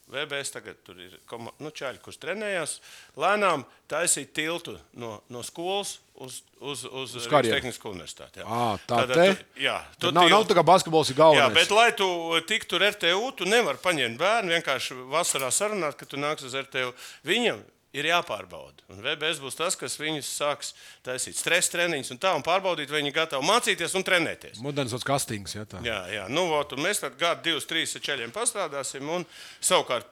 VBS 0.10 0.52
tagad 0.56 0.78
tur 0.86 0.98
ir 1.00 1.14
nu, 1.62 1.70
čaļi, 1.70 2.00
kurš 2.02 2.18
trenējās. 2.24 2.78
Lēnām 3.20 3.64
taisīt 3.90 4.32
tiltu 4.34 4.74
no, 4.98 5.20
no 5.30 5.44
skolas 5.46 6.00
uz, 6.16 6.42
uz, 6.60 6.84
uz, 6.90 7.16
uz. 7.16 7.28
Tehnisko 7.30 7.92
universitāti. 7.94 8.42
jā. 8.42 8.46
Ā, 8.50 8.80
tā 8.90 9.04
Tātad 9.04 9.14
te? 9.16 9.28
tu- 9.36 9.64
Jā, 9.64 9.78
Tad 10.00 10.14
nav, 10.18 10.30
nav 10.34 10.46
tā 10.50 10.58
kā 10.58 10.64
basketbols 10.66 11.10
ir 11.14 11.16
Jā, 11.16 11.22
galvenais. 11.24 11.54
bet, 11.54 11.72
lai 11.72 11.92
tu 11.94 12.08
tiktu 12.50 12.76
ar 12.80 12.90
RTU, 12.92 13.32
tu 13.38 13.46
nevari 13.46 13.78
paņemt 13.78 14.18
bērnu 14.18 14.56
vienkārši 14.58 14.98
vasarā 15.14 15.52
sarunāt, 15.54 15.96
ka 15.96 16.06
tu 16.10 16.18
nāks 16.18 16.44
uz 16.44 16.56
RTU. 16.58 16.92
Viņam 17.26 17.62
ir 17.96 18.06
jāpārbauda. 18.10 18.86
Un 18.94 19.02
VBS 19.02 19.42
būs 19.42 19.58
tas, 19.58 19.78
kas 19.80 19.98
viņus 20.00 20.30
sāks 20.40 20.74
taisīt 21.06 21.40
stresa 21.40 21.74
treniņus 21.74 22.14
un 22.14 22.22
tā, 22.22 22.36
un 22.38 22.46
pārbaudīt, 22.46 22.92
vai 22.92 23.02
viņi 23.02 23.16
gatavi 23.16 23.48
mācīties 23.50 23.96
un 23.98 24.06
trenēties. 24.06 24.62
Moderns 24.66 24.94
kastings. 25.08 25.56
Ja, 25.58 25.66
tā. 25.70 25.82
Jā, 25.86 26.04
jā. 26.14 26.28
Nu, 26.30 26.46
vot, 26.52 26.76
un 26.78 26.86
mēs 26.86 27.02
tad 27.02 27.18
gadu, 27.20 27.48
divus, 27.50 27.68
trīs 27.70 27.96
ar 27.98 28.06
ceļiem 28.06 28.34
pastrādāsim. 28.36 29.10
Un 29.10 29.26
savukārt 29.58 30.10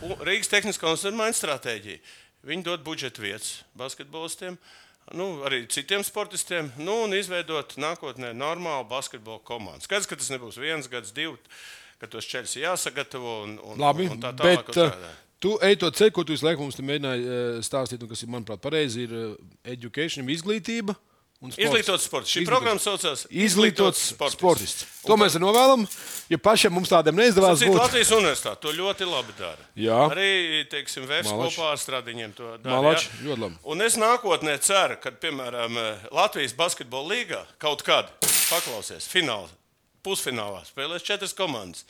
Rīgas 0.00 0.48
tehniskā 0.52 0.88
universitāte 0.88 1.18
maina 1.18 1.36
stratēģiju. 1.36 2.00
Viņi 2.48 2.64
dod 2.64 2.84
budžeta 2.86 3.20
vietas 3.20 3.58
basketbolistiem, 3.76 4.56
nu, 5.18 5.26
arī 5.44 5.66
citiem 5.68 6.04
sportistiem, 6.06 6.70
nu, 6.80 7.02
un 7.04 7.16
izveidot 7.16 7.74
nākotnē 7.80 8.32
normālu 8.36 8.86
basketbola 8.88 9.42
komandu. 9.44 9.84
Skaidrs, 9.84 10.08
ka 10.08 10.16
tas 10.16 10.30
nebūs 10.32 10.56
viens 10.60 10.88
gads, 10.88 11.12
divi, 11.16 11.36
ka 12.00 12.08
tos 12.08 12.28
ceļus 12.30 12.56
ir 12.56 12.64
jāsagatavo 12.64 13.34
un, 13.44 13.58
un, 13.60 13.82
Labi, 13.82 14.08
un 14.08 14.22
tā 14.22 14.32
tālāk. 14.38 14.64
bet 14.64 14.72
un 14.72 14.86
uh, 14.86 14.94
tādā. 14.94 15.12
Tu 15.40 15.56
ej 15.64 15.78
to 15.80 15.90
ceļu, 15.90 16.14
ko 16.16 16.24
tu 16.24 16.36
visu 16.36 16.46
laiku 16.46 16.64
mums 16.64 16.78
mēģināji 16.78 17.28
uh, 17.28 17.60
stāstīt, 17.64 18.02
un 18.04 18.10
kas 18.10 18.24
ir, 18.24 18.32
manuprāt, 18.32 18.60
pareizi, 18.62 19.06
ir 19.08 19.14
uh, 19.16 19.30
education, 19.64 20.28
izglītība. 20.28 20.96
sports. 21.40 21.56
Izglītots 21.56 22.04
sports. 22.04 22.28
Šī 22.28 22.42
Izglītots. 22.42 22.50
programma 22.50 22.80
saucās 22.84 23.22
Izglītots 23.32 24.00
sportists. 24.34 24.84
To 25.08 25.16
mēs 25.16 25.38
novēlam. 25.40 25.86
Ja 26.28 26.36
pašiem 26.36 26.74
mums 26.76 26.90
tādiem 26.92 27.16
neizdevās 27.16 27.62
Cits 27.62 27.72
būt, 27.72 27.80
Latvijas 27.80 28.10
universitāte 28.12 28.60
to 28.60 28.74
ļoti 28.76 29.08
labi 29.08 29.32
dara. 29.38 29.64
Jā. 29.72 30.02
Arī, 30.12 30.66
teiksim, 30.68 31.06
Vēstures 31.08 31.32
Malači. 31.32 31.56
kopā 31.56 31.70
ar 31.72 31.80
stradiņiem 31.80 32.34
to 32.36 32.50
dara. 32.60 32.76
Malači, 32.76 33.08
jā. 33.08 33.22
ļoti 33.30 33.44
labi. 33.46 33.58
Un 33.72 33.86
es 33.86 33.96
nākotnē 33.96 34.58
ceru, 34.60 35.00
ka, 35.00 35.14
piemēram, 35.24 35.80
Latvijas 36.12 36.52
basketbola 36.60 37.14
līgā 37.14 37.40
kaut 37.62 37.86
kad 37.88 38.12
paklausies 38.50 39.08
finālā, 39.08 39.48
pusfinālā 40.04 40.60
spēlēs 40.68 41.08
četras 41.08 41.32
komandas. 41.32 41.88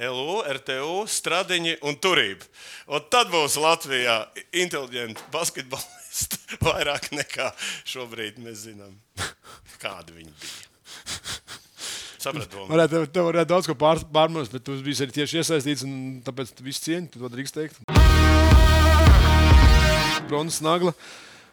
LU, 0.00 0.40
RTU, 0.56 1.04
Stradiņi 1.10 1.76
un 1.84 1.98
Turība. 2.00 2.46
Un 2.88 3.04
tad 3.12 3.28
būs 3.32 3.58
Latvijā 3.60 4.22
inteliģenti 4.62 5.28
basketbolisti 5.34 6.40
vairāk 6.66 7.10
nekā 7.12 7.50
šobrīd 7.88 8.40
mēs 8.40 8.66
zinām, 8.70 8.96
kādi 9.82 10.16
viņi 10.16 10.32
bija. 10.32 10.68
Sapratu, 12.20 12.66
varētu, 12.68 13.06
tev 13.08 13.30
varētu 13.30 13.48
daudz 13.48 13.68
ko 13.70 13.74
pār, 13.80 14.02
pārmest, 14.12 14.52
bet 14.52 14.64
tu 14.66 14.74
biji 14.84 15.06
arī 15.06 15.14
tieši 15.16 15.40
iesaistīts, 15.40 15.86
un 15.88 16.20
tāpēc 16.24 16.52
tu 16.52 16.66
visu 16.66 16.84
cieņu, 16.84 17.08
tu 17.14 17.22
to 17.22 17.30
drīkst 17.32 17.56
teikt. 17.56 17.80
Bronzas 20.28 20.60
nagla. 20.64 20.92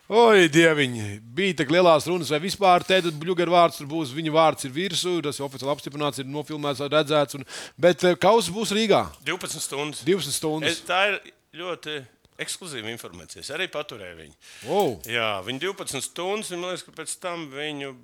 Oi, 0.07 0.45
dieviņi! 0.47 1.17
Bija 1.35 1.55
tik 1.59 1.71
lielās 1.75 2.05
runas, 2.07 2.29
vai 2.31 2.37
vispār 2.39 2.85
tāda 2.87 3.11
bluģera 3.11 3.51
vārds 3.51 3.81
tur 3.81 3.89
būs. 3.91 4.13
Viņa 4.15 4.31
vārds 4.31 4.63
ir 4.63 4.71
virsū, 4.71 5.17
tas 5.25 5.35
ir 5.35 5.43
oficiāli 5.43 5.73
apstiprināts, 5.73 6.21
ir 6.23 6.29
nofilmēts, 6.31 6.85
redzēts. 6.93 7.35
Un, 7.35 7.43
bet 7.75 8.05
eh, 8.07 8.15
kausa 8.15 8.55
būs 8.55 8.71
Rīgā 8.77 9.01
12 9.27 9.59
stundas. 9.65 10.05
12 10.07 10.37
stundas. 10.37 10.77
Es, 10.77 10.85
tā 10.87 11.01
ir 11.09 11.19
ļoti 11.59 11.97
ekskluzīva 12.39 12.93
informācija. 12.93 13.43
Es 13.43 13.51
arī 13.51 13.67
paturēju 13.73 14.19
viņu. 14.21 14.35
Wow. 14.69 14.95
Jā, 15.11 15.29
viņi 15.43 15.65
12 15.67 16.07
stundas, 16.07 16.55
un 16.55 16.63
man 16.63 16.71
liekas, 16.71 16.87
ka 16.87 16.95
pēc 17.01 17.19
tam 17.27 17.49
viņu 17.51 17.95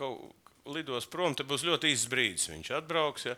kaut 0.00 0.30
lidos 0.72 1.10
prom. 1.12 1.36
Te 1.36 1.44
būs 1.44 1.66
ļoti 1.68 1.92
īsts 1.92 2.08
brīdis. 2.08 2.48
Viņš 2.54 2.72
atbrauks. 2.80 3.28
Ja. 3.28 3.36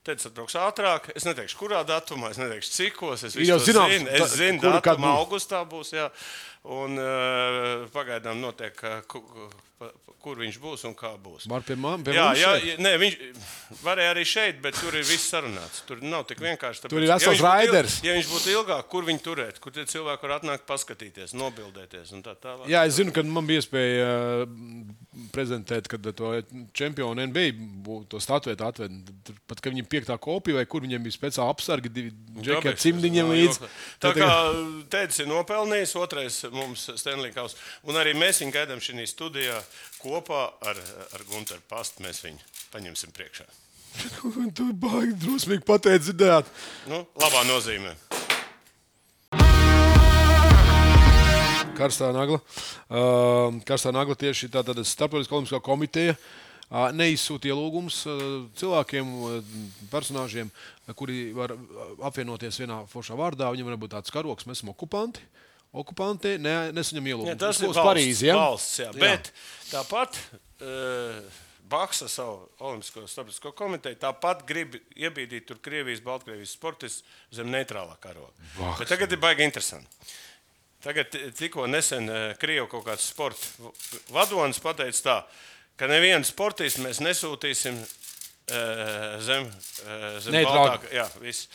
Tad 0.00 0.16
es 0.16 0.24
atbraucu 0.30 0.56
ātrāk. 0.56 1.10
Es 1.12 1.26
neteikšu, 1.28 1.58
kurā 1.60 1.82
datumā, 1.84 2.30
es 2.32 2.40
neteikšu, 2.40 2.70
cikos. 2.72 3.26
Es 3.28 3.36
Jau 3.36 3.58
zinu. 3.60 3.84
Es 4.08 4.32
zinu, 4.32 4.62
kad 4.64 4.96
datumu 4.96 5.10
augustā 5.12 5.60
būs. 5.68 5.92
Jā. 5.92 6.08
Un 6.68 6.98
uh, 7.00 7.86
pagaidām 7.94 8.40
notiek, 8.42 8.76
uh, 8.84 9.00
kur 10.20 10.36
viņš 10.36 10.58
būs 10.60 10.82
un 10.84 10.92
kā 10.96 11.14
būs. 11.16 11.46
Var 11.48 11.62
pie, 11.64 11.74
man, 11.80 12.02
pie 12.04 12.12
Jā, 12.12 12.26
jā, 12.36 12.50
jā 12.60 12.74
nē, 12.84 12.90
viņš 13.00 13.14
varēja 13.80 14.10
arī 14.12 14.24
šeit, 14.28 14.58
bet 14.60 14.76
tur 14.76 14.92
ir 14.98 15.06
viss 15.08 15.30
sarunāts. 15.32 15.80
Tur 15.88 16.02
nav 16.04 16.26
tik 16.28 16.42
vienkārši. 16.44 16.82
Tāpēc, 16.82 16.92
Tur 16.92 17.06
ir 17.06 17.08
vesels 17.08 17.40
il- 17.40 17.46
raiders. 17.46 17.96
Ja 18.04 18.12
viņš 18.18 18.28
būtu 18.28 18.52
ilgāk, 18.52 18.88
kur 18.92 19.08
viņu 19.08 19.22
turēt, 19.24 19.60
kur 19.64 19.72
tie 19.72 19.86
cilvēki 19.88 20.28
var 20.28 20.34
atnākt, 20.36 20.66
paskatīties, 20.68 21.32
nobildēties 21.32 22.12
un 22.12 22.22
tā 22.26 22.36
tālāk. 22.36 22.68
Jā, 22.68 22.84
es 22.84 22.98
zinu, 23.00 23.14
ka 23.16 23.24
man 23.24 23.48
bija 23.48 23.62
iespēja 23.64 24.10
uh, 24.44 24.44
prezentēt, 25.32 25.88
kad 25.88 26.04
to 26.12 26.34
čempionu 26.76 27.24
NBA 27.30 28.04
to 28.12 28.20
statuētu 28.20 28.68
atved. 28.68 29.00
Tur 29.24 29.40
Pat, 29.48 29.64
ka 29.64 29.72
viņiem 29.72 29.88
piektā 29.88 30.18
kopija 30.20 30.60
vai 30.60 30.66
kur 30.68 30.84
viņiem 30.84 31.02
bija 31.02 31.16
speciāli 31.16 31.54
apsargi, 31.56 31.88
divi 31.88 32.12
džeki 32.44 32.68
ar 32.68 32.76
cimdiņiem 32.76 33.32
līdzi. 33.32 33.72
Tā 34.04 34.12
kā 34.14 34.28
teicis, 34.92 35.24
ir 35.24 35.32
nopelnījis, 35.32 35.96
otrais 35.96 36.42
mums 36.54 36.88
Stanley 37.00 37.32
Kauss. 37.34 37.58
Un 37.86 37.98
arī 38.00 38.14
mēs 38.18 38.42
viņu 38.42 38.54
gaidām 38.56 38.82
šajā 38.82 39.08
studijā 39.10 39.58
kopā 40.00 40.46
ar, 40.60 40.78
ar 41.14 41.26
Gunteru 41.30 41.62
Pastu. 41.70 42.04
Mēs 42.06 42.22
viņu 42.26 42.40
paņemsim 42.74 43.14
priekšā. 43.16 43.48
Tu 44.54 44.70
baigi 44.78 45.16
drusmīgi 45.24 45.66
pateici, 45.66 46.12
dzirdēt. 46.12 46.50
Nu, 46.90 47.02
labā 47.18 47.42
nozīmē. 47.48 47.96
Karstā 51.80 52.10
nagla. 52.12 52.36
Uh, 52.92 53.56
karstā 53.64 53.92
nagla 53.94 54.14
tieši 54.18 54.50
tāda 54.52 54.76
starptautiskā 54.84 55.38
olimpiskā 55.38 55.62
komiteja. 55.64 56.16
Uh, 56.70 56.90
neizsūta 56.94 57.48
ielūgums 57.50 58.02
uh, 58.06 58.20
cilvēkiem, 58.60 59.14
uh, 59.26 59.54
personāžiem, 59.90 60.50
uh, 60.52 60.92
kuri 60.94 61.30
var 61.34 61.56
uh, 61.56 61.62
apvienoties 62.06 62.60
vienā 62.62 62.82
foršā 62.90 63.16
vārdā. 63.18 63.48
Viņam 63.50 63.72
var 63.72 63.80
būt 63.80 63.94
tāds 63.96 64.14
karoks, 64.14 64.46
mēs 64.46 64.60
esam 64.60 64.74
okupanti. 64.74 65.24
Okupanti 65.72 66.34
ne, 66.42 66.54
nesaņem 66.74 67.06
Ja, 67.06 67.14
ielūgumu. 67.14 67.36
tas 67.38 67.60
Uz 67.62 67.76
ir 67.76 67.84
Parīzi. 67.84 68.26
Ja? 68.26 68.34
valsts 68.40 68.80
jā. 68.82 68.88
Bet 68.98 69.28
tāpat 69.70 70.16
uh, 70.18 71.20
Baksa 71.70 72.08
savu 72.10 72.48
Olimpisko 72.66 73.04
starptautisko 73.06 73.52
komiteju 73.54 73.98
tāpat 74.02 74.42
grib 74.48 74.74
iebīdīt 74.98 75.46
tur 75.46 75.60
Krievijas, 75.62 76.02
Baltkrievijas 76.02 76.56
sportistus 76.56 77.04
zem 77.38 77.52
neitrālā 77.54 77.94
karoga. 78.02 78.34
Baksa. 78.56 78.80
Bet 78.82 78.90
Tagad 78.90 79.14
ir 79.14 79.22
baigi 79.22 79.46
interesanti. 79.46 80.10
Tagad 80.82 81.14
tikko 81.38 81.68
nesen 81.70 82.10
eh, 82.10 82.34
Krievijas 82.40 82.72
kaut 82.72 82.86
kāds 82.88 83.06
sporta 83.12 83.70
vadonis 84.10 84.58
pateica 84.64 85.06
tā, 85.06 85.16
ka 85.78 85.86
nevienu 85.86 86.26
sportistu 86.26 86.82
mēs 86.82 86.98
nesūtīsim 87.04 87.78
eh, 87.78 89.18
zem, 89.22 89.46
eh, 89.86 90.18
zem 90.24 90.34
Neitrāli. 90.40 90.66
Baltā. 90.74 90.94
Jā, 90.98 91.06
viss. 91.22 91.46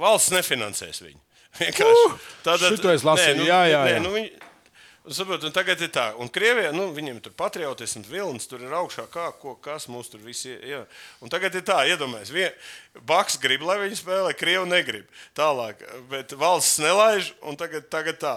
Valsts 0.00 0.32
nefinansēs 0.34 1.04
viņu. 1.06 1.20
Vienkārši. 1.58 2.06
Es 2.94 3.04
lasīju, 3.04 3.34
Nē, 3.34 3.40
nu, 3.40 3.48
jā, 3.48 3.60
jā, 3.72 3.82
nē, 3.82 3.96
jā. 3.96 4.04
Nu, 4.04 4.14
viņi, 4.14 4.30
Un 5.00 5.16
Saprot, 5.16 5.42
tagad 5.56 5.80
ir 5.80 5.88
tā, 5.90 6.10
un 6.20 6.28
Krievijā 6.28 6.74
nu, 6.76 6.90
viņiem 6.92 7.22
tur 7.24 7.32
patriotisms, 7.32 8.06
vilnis 8.12 8.44
tur 8.46 8.60
ir 8.60 8.74
augšā, 8.76 9.06
kā, 9.10 9.30
ko, 9.40 9.54
kas 9.58 9.88
mūs 9.88 10.12
tur 10.12 10.20
visi 10.20 10.52
ir. 10.52 10.84
Un 11.24 11.32
tagad 11.32 11.56
ir 11.56 11.64
tā, 11.66 11.80
iedomājieties, 11.88 12.68
Baks 13.08 13.38
grib, 13.40 13.64
lai 13.64 13.78
viņi 13.80 13.96
spēlē, 13.96 14.34
Krievi 14.36 14.68
negrib. 14.68 15.08
Tālāk, 15.34 15.80
bet 16.12 16.36
valsts 16.38 16.82
nelaiž, 16.84 17.32
un 17.48 17.56
tagad, 17.58 17.88
tagad 17.90 18.20
tā. 18.20 18.34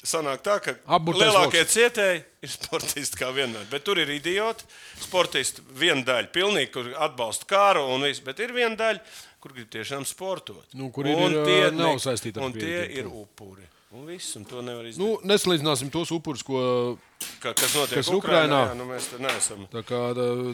Sanāk 0.00 0.40
tā, 0.40 0.54
ka 0.64 0.72
Apburtais 0.96 1.28
lielākie 1.28 1.60
loks. 1.60 1.74
cietēji 1.76 2.20
ir 2.46 2.52
sportisti 2.56 3.20
kā 3.20 3.28
vienmēr. 3.36 3.66
Bet 3.68 3.84
tur 3.84 4.00
ir 4.00 4.08
idioti. 4.14 4.64
Sportisti 5.04 5.60
viena 5.76 6.00
daļa, 6.08 6.30
pilnīgi, 6.32 6.70
kur 6.72 6.88
atbalsta 7.04 7.44
kāru 7.50 7.84
un 7.92 8.08
viss, 8.08 8.24
bet 8.24 8.40
ir 8.40 8.54
viena 8.56 8.72
daļa, 8.80 9.04
kur 9.40 9.52
grib 9.56 9.68
tiešām 9.72 10.04
sportot. 10.06 10.66
Nu, 10.76 10.90
kur 10.94 11.06
ir, 11.08 11.16
Un 11.16 11.32
ir, 11.32 11.44
tie 11.48 11.60
ā, 11.68 11.74
nav 11.74 11.98
saistīti 12.02 12.36
ar 12.40 12.44
Un 12.48 12.52
tie 12.56 12.84
ir 13.00 13.06
upuri. 13.08 13.66
Un 13.90 14.04
viss, 14.06 14.36
un 14.38 14.44
to 14.46 14.60
nevar 14.62 14.84
izdarīt. 14.86 15.02
Nu, 15.02 15.16
nesalīdzināsim 15.26 15.90
tos 15.90 16.12
upurus, 16.14 16.44
ko 16.46 16.96
Ka, 17.42 17.50
kas 17.58 17.74
notiek 17.74 17.98
kas 17.98 18.06
Ukrainā? 18.14 18.60
Ukrainā? 18.70 18.78
Nu 18.78 18.86
mēs 18.86 19.08
tur 19.10 19.18
neesam. 19.24 19.64
tā 19.72 19.82
kā, 19.82 20.02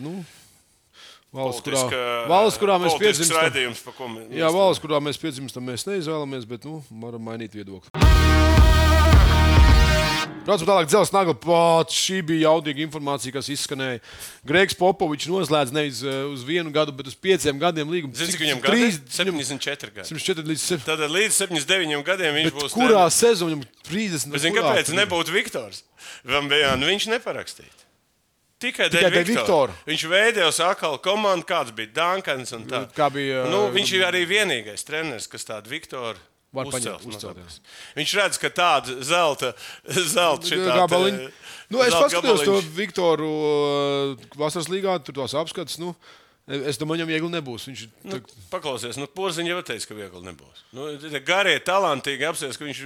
nu, 0.01 0.15
valsts, 1.37 1.61
kurā, 1.67 1.83
valsts, 2.31 2.59
kurā 2.63 2.79
mēs 2.81 2.97
piedzimstam. 3.03 3.43
raidījums, 3.43 3.83
mēs- 3.85 4.33
Jā, 4.41 4.49
valsts, 4.55 4.83
kurā 4.83 5.03
mēs 5.05 5.21
piedzimstam, 5.21 5.67
mēs 5.69 5.85
neizvēlamies, 5.91 6.49
bet 6.49 6.65
nu, 6.65 6.83
varam 6.91 7.21
mainīt 7.29 7.53
viedokli. 7.53 7.91
Braucam 10.47 10.69
tālāk, 10.69 10.87
dzelzceļa 10.93 11.19
nagla. 11.19 11.35
Pats 11.43 11.97
šī 12.07 12.21
bija 12.29 12.47
jaudīga 12.53 12.85
informācija, 12.85 13.35
kas 13.35 13.49
izskanēja. 13.51 13.99
Greigs 14.47 14.77
Popovičs 14.79 15.27
noslēdz 15.33 15.73
nevis 15.75 16.03
eh, 16.07 16.21
uz 16.31 16.45
vienu 16.47 16.71
gadu, 16.75 16.95
bet 16.95 17.11
uz 17.11 17.17
pieciem 17.19 17.59
gadiem 17.59 17.91
līgumu. 17.91 18.15
Zini, 18.15 18.31
cik 18.37 18.45
viņam 18.45 18.63
gadi? 18.63 18.91
74 19.11 19.91
gadi. 19.97 20.07
74 20.13 20.47
līdz 20.53 20.67
7. 20.69 20.85
Tad 20.87 21.03
līdz 21.11 21.41
79 21.43 22.07
gadiem 22.07 22.39
viņš 22.39 22.53
Bet 22.53 22.61
būs. 22.63 22.77
kurā 22.79 22.93
treneris. 22.95 23.19
sezonā 23.19 23.51
viņam 23.57 23.67
30? 23.91 24.31
Bet 24.37 24.45
zini, 24.47 24.55
kurā 24.55 24.71
kāpēc 24.71 24.93
tur? 24.93 24.99
nebūtu 25.03 25.35
Viktors? 25.35 25.83
Vam 26.31 26.47
bija, 26.53 26.77
nu 26.79 26.87
viņš 26.93 27.09
neparakstīja. 27.17 27.75
Tikai 28.63 28.87
dēļ 28.89 29.11
Viktora. 29.13 29.35
Viktora. 29.35 29.75
Viņš 29.85 30.03
veidojās 30.09 30.61
atkal 30.65 30.95
komandu, 31.05 31.45
kāds 31.45 31.75
bija 31.77 31.91
Dankans. 31.99 32.55
Kā 32.97 33.11
bija, 33.13 33.43
Nu, 33.53 33.67
uh, 33.67 33.75
viņš 33.75 33.91
ir 33.99 34.05
arī 34.07 34.23
vienīgais 34.31 34.87
treneris, 34.87 35.27
kas 35.29 35.45
tādu 35.45 35.69
Viktoru. 35.75 36.17
Var 36.55 36.69
uzcels 36.71 37.03
paņemt, 37.03 37.09
uzcelt. 37.11 37.73
Viņš 37.97 38.13
redz, 38.21 38.39
ka 38.41 38.51
tāda 38.55 38.95
zelta, 39.05 39.53
zelta 40.15 40.47
šitā, 40.49 40.77
Gabaliņu. 40.83 41.27
Nu, 41.75 41.83
es 41.83 41.97
paskatījos 41.97 42.45
to. 42.47 42.61
Viktoru 42.77 43.27
uh, 43.27 44.29
vasaras 44.39 44.71
līgā, 44.71 44.97
tur 45.05 45.19
tos 45.19 45.35
apskats. 45.37 45.81
Nu, 45.83 45.93
es 46.47 46.79
domāju, 46.79 47.03
viņam 47.03 47.13
viegli 47.13 47.31
nebūs. 47.35 47.67
Viņš 47.71 47.87
Nu, 48.07 48.17
tā, 48.17 48.37
paklausies, 48.53 48.99
nu, 49.01 49.09
Porziņš 49.11 49.53
jau 49.53 49.63
teica, 49.67 49.89
ka 49.91 49.99
viegli 49.99 50.23
nebūs. 50.29 50.63
Nu, 50.77 50.93
garie, 51.27 51.57
talantīgi 51.67 52.29
apsies, 52.29 52.59
ka 52.59 52.69
viņš. 52.69 52.85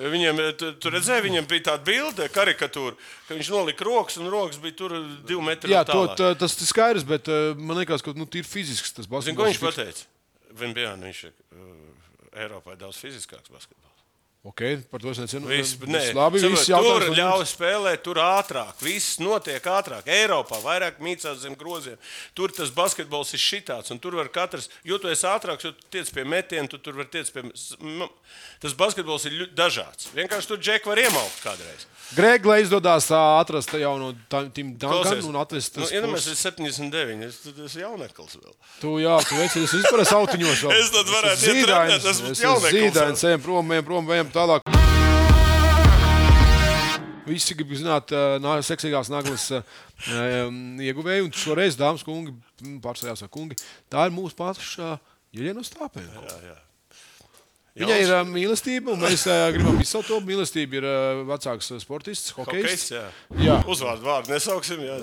Viņam, 0.00 0.38
tu, 0.56 0.68
tu 0.80 0.90
redzēji, 0.94 1.24
viņam 1.26 1.48
bija 1.50 1.64
tāda 1.66 1.82
bilde, 1.84 2.28
karikatūra, 2.32 2.94
ka 3.26 3.34
viņš 3.34 3.48
nolika 3.52 3.84
rokas, 3.84 4.20
un 4.22 4.30
rokas 4.32 4.60
bija 4.62 4.76
tur 4.78 4.94
divi 5.26 5.42
metri 5.44 5.74
jā, 5.74 5.82
to, 5.84 6.04
tā, 6.16 6.30
tas 6.38 6.54
ir 6.56 6.70
skaidrs, 6.70 7.04
bet 7.04 7.26
uh, 7.28 7.58
man 7.58 7.82
liekas, 7.82 8.04
ka 8.06 8.14
nu, 8.16 8.28
ir 8.38 8.46
fizisks 8.46 8.94
tas 8.96 9.10
Zini, 9.10 9.34
ko 9.36 9.48
viņš 9.50 9.60
pateica? 9.60 10.06
Viņam 10.62 10.76
bija, 10.78 10.94
nu, 11.02 11.10
viņš 12.30 12.36
ir 12.36 12.44
Eiropā 12.46 12.76
daudz 12.78 12.98
fiziskāks 13.00 13.50
basketbols. 13.50 13.90
Okay, 14.40 14.78
par 14.88 15.02
to 15.02 15.10
es 15.12 15.18
nezinu. 15.20 15.50
Viss, 15.50 15.74
nē, 15.84 16.14
labi, 16.16 16.40
saprot, 16.40 16.54
viss 16.56 16.70
tur 16.72 17.02
ļauj 17.12 17.42
spēlēt, 17.50 18.00
tur 18.06 18.16
ātrāk. 18.24 18.78
Viss 18.80 19.18
notiek 19.20 19.66
ātrāk. 19.68 20.06
Eiropā 20.08 20.56
vairāk 20.64 20.96
mītās 21.04 21.42
zem 21.42 21.52
groziem. 21.60 21.98
Tur 22.32 22.48
tas 22.56 22.72
basketbols 22.72 23.34
ir 23.36 23.42
šitāds, 23.42 23.92
un 23.92 24.00
tur 24.00 24.16
var 24.16 24.30
katrs, 24.32 24.70
jo 24.80 24.96
tu 24.96 25.12
esi 25.12 25.28
ātrāks, 25.28 25.68
jo 25.68 25.74
tu 25.76 25.92
tiec 25.92 26.08
pie 26.16 26.24
metiena, 26.24 26.64
tu 26.72 26.80
tur 26.80 26.96
var 26.96 27.10
tiec 27.12 27.28
pie. 27.34 27.44
Tas 28.64 28.72
basketbols 28.80 29.28
ir 29.28 29.44
dažāds. 29.52 30.08
Vienkārši 30.16 30.54
tur 30.54 30.64
džeki 30.64 30.88
var 30.88 31.04
iemaukt 31.04 31.44
kādreiz. 31.44 31.84
Greg, 32.16 32.44
lai 32.48 32.56
izdodas 32.64 33.06
atrast 33.14 33.70
jau 33.78 33.92
no 34.00 34.08
Tim 34.50 34.72
Dunkana 34.74 35.02
Klausies, 35.04 35.26
un 35.30 35.36
atvest 35.38 35.76
nu, 35.78 35.84
tas. 35.84 35.92
ja 35.94 36.00
mēs 36.10 36.24
esam 36.32 36.56
79, 36.58 37.22
es- 37.28 37.38
esmu 37.52 37.82
jauneklis 37.84 38.34
vēl. 38.40 38.54
Tu, 38.80 38.94
jā, 39.04 39.14
tu 39.28 39.38
esi, 39.44 39.62
es 39.68 39.74
vispār 39.78 40.02
esmu 40.02 40.18
autiņos. 40.24 40.64
vēl. 40.64 40.74
Es 40.80 40.90
tad 40.90 41.12
varētu 41.14 41.38
esmu 41.38 41.54
iet 41.54 41.68
trenēt, 41.70 41.94
zīdains, 41.94 42.08
esmu 42.14 42.32
es 42.32 42.38
esmu 42.38 42.48
jauneklis 42.48 42.80
zīdains, 42.80 43.24
ejam 43.30 43.44
prom, 43.46 43.72
ejam 43.76 43.86
prom, 43.92 44.10
ejam 44.16 44.32
tālāk. 44.34 44.66
Visi 47.30 47.54
grib 47.54 47.70
zināt, 47.78 48.10
nā, 48.42 48.56
seksīgās 48.66 49.10
naglas 49.12 49.44
ieguvēju, 50.10 51.28
un 51.28 51.36
šoreiz, 51.36 51.76
dāmas, 51.78 52.02
kungi, 52.02 52.34
pārstāvjā 52.82 53.14
saka, 53.20 53.30
kungi, 53.36 53.54
tā 53.92 54.08
ir 54.08 54.16
mūsu 54.16 54.34
paša 54.40 54.96
Jeļena 55.36 55.62
Stāpēna. 55.62 56.24
Viņai 57.80 57.98
ir 58.04 58.12
uh, 58.12 58.22
mīlestība, 58.28 58.92
un 58.94 59.00
mēs 59.04 59.24
uh, 59.28 59.46
gribam 59.54 59.78
izsaukt 59.82 60.10
to 60.10 60.18
mīlestību. 60.26 60.78
Ir 60.80 60.86
uh, 60.88 61.22
vecāks 61.30 61.70
sportists, 61.82 62.34
Hokejs, 62.36 62.64
hokejs. 62.66 62.84
jā. 62.92 63.04
Jā. 63.40 63.56
Uzvārdu 63.70 64.06
vārdu 64.06 64.34
nesauksim, 64.34 64.82
jā. 64.84 64.98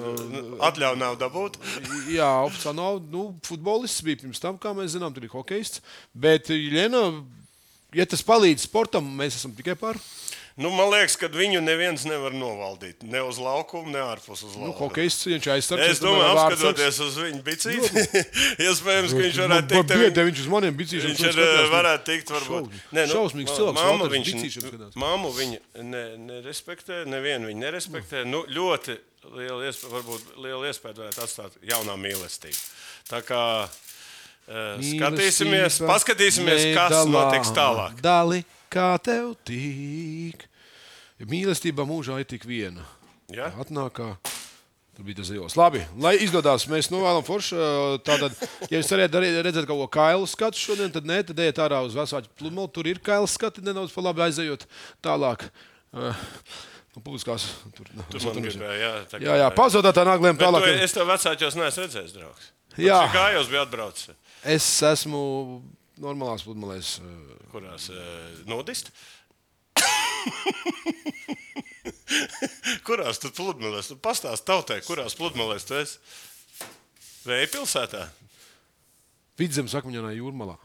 Atļauju 0.69 1.01
nav 1.01 1.17
dabūt. 1.21 1.57
Jā, 2.13 2.29
oficiāli 2.45 2.79
nav. 2.79 3.01
Nu, 3.13 3.25
futbolists 3.47 4.05
bija 4.05 4.21
pirms 4.23 4.41
tam, 4.43 4.59
kā 4.61 4.75
mēs 4.77 4.93
zinām, 4.95 5.13
tur 5.15 5.25
ir 5.27 5.33
hokejists. 5.33 5.81
Bet, 6.13 6.51
Jeļena, 6.53 7.03
ja 7.97 8.05
tas 8.09 8.23
palīdz 8.27 8.67
sportam, 8.69 9.09
mēs 9.19 9.39
esam 9.41 9.55
tikai 9.57 9.77
par. 9.79 9.99
Nu, 10.57 10.71
man 10.73 10.87
liekas, 10.89 11.13
ka 11.21 11.27
viņu 11.29 11.59
neviens 11.61 12.01
nevar 12.09 12.33
novaldīt. 12.33 13.03
Ne 13.05 13.19
uz 13.21 13.37
laukuma, 13.37 13.91
ne 13.93 13.99
ārpus 14.01 14.39
uz 14.41 14.55
Nu, 14.55 14.63
laukuma. 14.71 14.87
hokejists 14.87 15.27
viņš 15.29 15.49
aizsargs. 15.53 15.91
Es 15.93 15.99
domāju, 16.01 16.31
apskatoties 16.33 16.97
uz 17.05 17.17
viņu 17.21 17.43
bicīti, 17.45 18.05
iespējams, 18.65 19.13
ka 19.13 19.21
viņš 19.21 19.37
varētu 19.43 19.69
teikt, 19.73 19.91
ka 19.91 19.99
Biedē, 20.01 20.25
viņš 20.31 20.41
uz 20.41 20.49
maniem 20.55 20.79
bicīšiem 20.79 21.13
viņš 21.13 21.21
ir, 21.29 21.41
eh, 21.45 21.69
varētu 21.75 22.07
teikt, 22.09 22.33
varbūt. 22.33 22.71
Šausmīgs. 22.73 23.13
Šausmīgs 23.13 23.51
ma- 23.53 23.57
cilvēks, 23.59 23.83
Valters 23.85 24.15
viņš, 24.17 24.97
mammu 25.05 25.31
viņa 25.37 25.61
ne, 25.93 26.03
nerespektē, 26.25 27.03
nevienu 27.05 27.51
viņa 27.53 27.61
nerespektē. 27.67 28.25
Nu, 28.25 28.41
ļoti 28.49 28.97
liela 29.37 29.69
iespēja, 29.69 29.93
varbūt 29.93 30.35
liela 30.41 30.71
iespēja 30.73 30.97
varētu 31.03 31.21
atstāt 31.27 31.61
jaunā 31.69 31.93
mīlestība. 32.01 32.57
Tā 33.13 33.21
kā 33.29 33.43
uh, 33.69 34.81
skatīsimies, 34.81 35.81
paskatīsimies, 35.85 36.69
kas 36.73 37.05
notiks 37.09 37.53
tālāk. 37.55 38.01
Dali, 38.01 38.41
kā 38.73 38.89
tev 39.03 39.34
tīk. 39.47 40.47
Mīlestība 41.27 41.86
mūžā 41.89 42.19
ir 42.21 42.27
tik 42.30 42.45
viena. 42.45 42.84
Ja? 43.34 43.49
Atnākā. 43.60 44.13
Tur 44.97 45.06
bija 45.06 45.19
tas 45.19 45.30
zils. 45.30 45.53
Labi, 45.58 45.84
lai 46.01 46.15
izdodas. 46.25 46.65
Mēs 46.69 46.88
novēlam 46.89 47.25
foršu. 47.25 47.58
Tātad, 48.06 48.34
ja 48.71 48.80
jūs 48.80 48.89
darīt- 48.89 49.41
redzēt 49.45 49.67
kaut 49.69 49.84
ko 49.84 49.88
kailu 49.93 50.25
skatu 50.30 50.58
šodien, 50.58 50.89
tad 50.93 51.06
nē, 51.06 51.19
tad 51.27 51.38
ejiet 51.43 51.60
ārā 51.62 51.84
uz 51.86 51.93
Vasāķu 51.97 52.32
pludmali. 52.39 52.71
Tur 52.73 52.89
ir 52.89 53.01
kaila 53.06 53.30
skati, 53.30 53.62
nedaudz 53.65 53.93
pa 53.93 54.01
labi 54.01 54.25
aizejot 54.25 54.65
tālāk. 55.06 55.45
Uh, 55.93 56.17
no 56.97 57.01
publiskās. 57.06 57.45
Tur, 57.77 57.89
Tur 58.10 58.25
man 58.25 58.41
gribēja, 58.41 58.77
jā, 58.82 58.93
tā 59.12 59.21
Jā, 59.21 59.38
jā, 59.43 59.49
pazudot 59.53 59.93
tā 59.93 60.06
Bet 60.06 60.41
tālāk. 60.41 60.65
tu, 60.65 60.82
es 60.86 60.93
tev 60.97 61.06
vecākos 61.13 61.58
neesmu 61.62 61.86
redzējis, 61.86 62.15
draugs. 62.17 62.49
Jā. 62.77 62.99
Kā 63.13 63.27
jūs 63.38 63.49
bijat 63.53 63.69
atbraucis? 63.69 64.15
Es 64.45 64.65
esmu 64.86 65.21
normālās 66.03 66.43
pludmalēs. 66.47 66.88
uh, 67.03 67.07
Kurās 67.53 67.83
uh, 67.93 67.99
nodist? 68.49 68.86
kurās 72.88 73.17
tu 73.21 73.27
pludmalēs? 73.36 73.91
Tu 73.91 73.95
pastāsti 74.01 74.47
tautai, 74.47 74.79
kurās 74.86 75.17
pludmalēs 75.17 75.67
tu 75.67 75.73
esi? 75.79 75.95
Vēja 77.27 77.47
pilsētā. 77.57 78.03
Vidzemes 79.38 79.75
akmeņā 79.77 80.13
jūrmalā. 80.17 80.55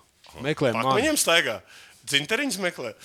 Meklējam, 0.41 0.79
māju. 0.81 0.97
Viņam 1.03 1.17
staigā. 1.21 1.57
Dzinteriņš 2.09 2.57
meklē. 2.63 2.91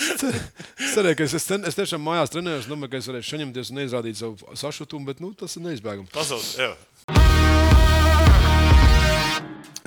Cerēju, 0.00 1.16
ka 1.16 1.24
es, 1.24 1.34
es, 1.38 1.46
ten, 1.48 1.64
es 1.68 1.78
tiešām 1.78 2.02
mājās 2.04 2.32
trenējos, 2.34 2.68
domāju, 2.68 2.92
ka 2.94 3.00
es 3.00 3.08
varēšu 3.10 3.36
saņemties 3.36 3.72
un 3.72 3.80
neizrādīt 3.80 4.20
savu 4.20 4.58
sašutumu, 4.64 5.08
bet 5.12 5.24
nu, 5.24 5.32
tas 5.36 5.56
ir 5.56 5.64
neizbēgami. 5.68 6.10
Pazaudz. 6.12 6.56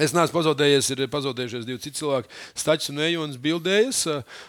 Es 0.01 0.13
neesmu 0.15 0.33
pazaudējies, 0.39 0.87
ir 0.95 1.03
pazaudējušies 1.13 1.67
divi 1.67 1.81
citi 1.83 1.99
cilvēki. 1.99 2.31
Stačs 2.57 2.89
un 2.89 3.01
Ejons 3.05 3.37
bildējas. 3.43 3.99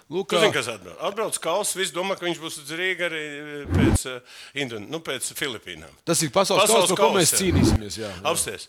Lūk, 0.09 0.31
Tu 0.33 0.41
zini, 0.41 0.55
kas 0.55 0.71
atbrauc? 0.73 0.97
Atbrauc 1.11 1.37
Kauls, 1.45 1.75
viss 1.77 1.93
domā, 1.93 2.17
ka 2.17 2.25
viņš 2.25 2.41
būs 2.41 2.57
uz 2.63 2.73
Rīgā 2.79 3.11
arī 3.11 3.21
eh, 3.27 3.69
pēc, 3.75 4.07
uh, 4.09 4.41
Indon, 4.57 4.87
nu, 4.89 5.03
pēc 5.05 5.29
Filipīnām. 5.37 5.93
tas 6.09 6.23
ir 6.25 6.33
pasaules, 6.33 6.65
Pasaules 6.65 6.89
kausa, 6.89 6.97
par 6.97 7.13
ko 7.13 7.19
mēs 7.19 7.35
cīnīsimies. 7.37 8.01
Jā, 8.01 8.09
jā. 8.09 8.25
Apsties. 8.33 8.69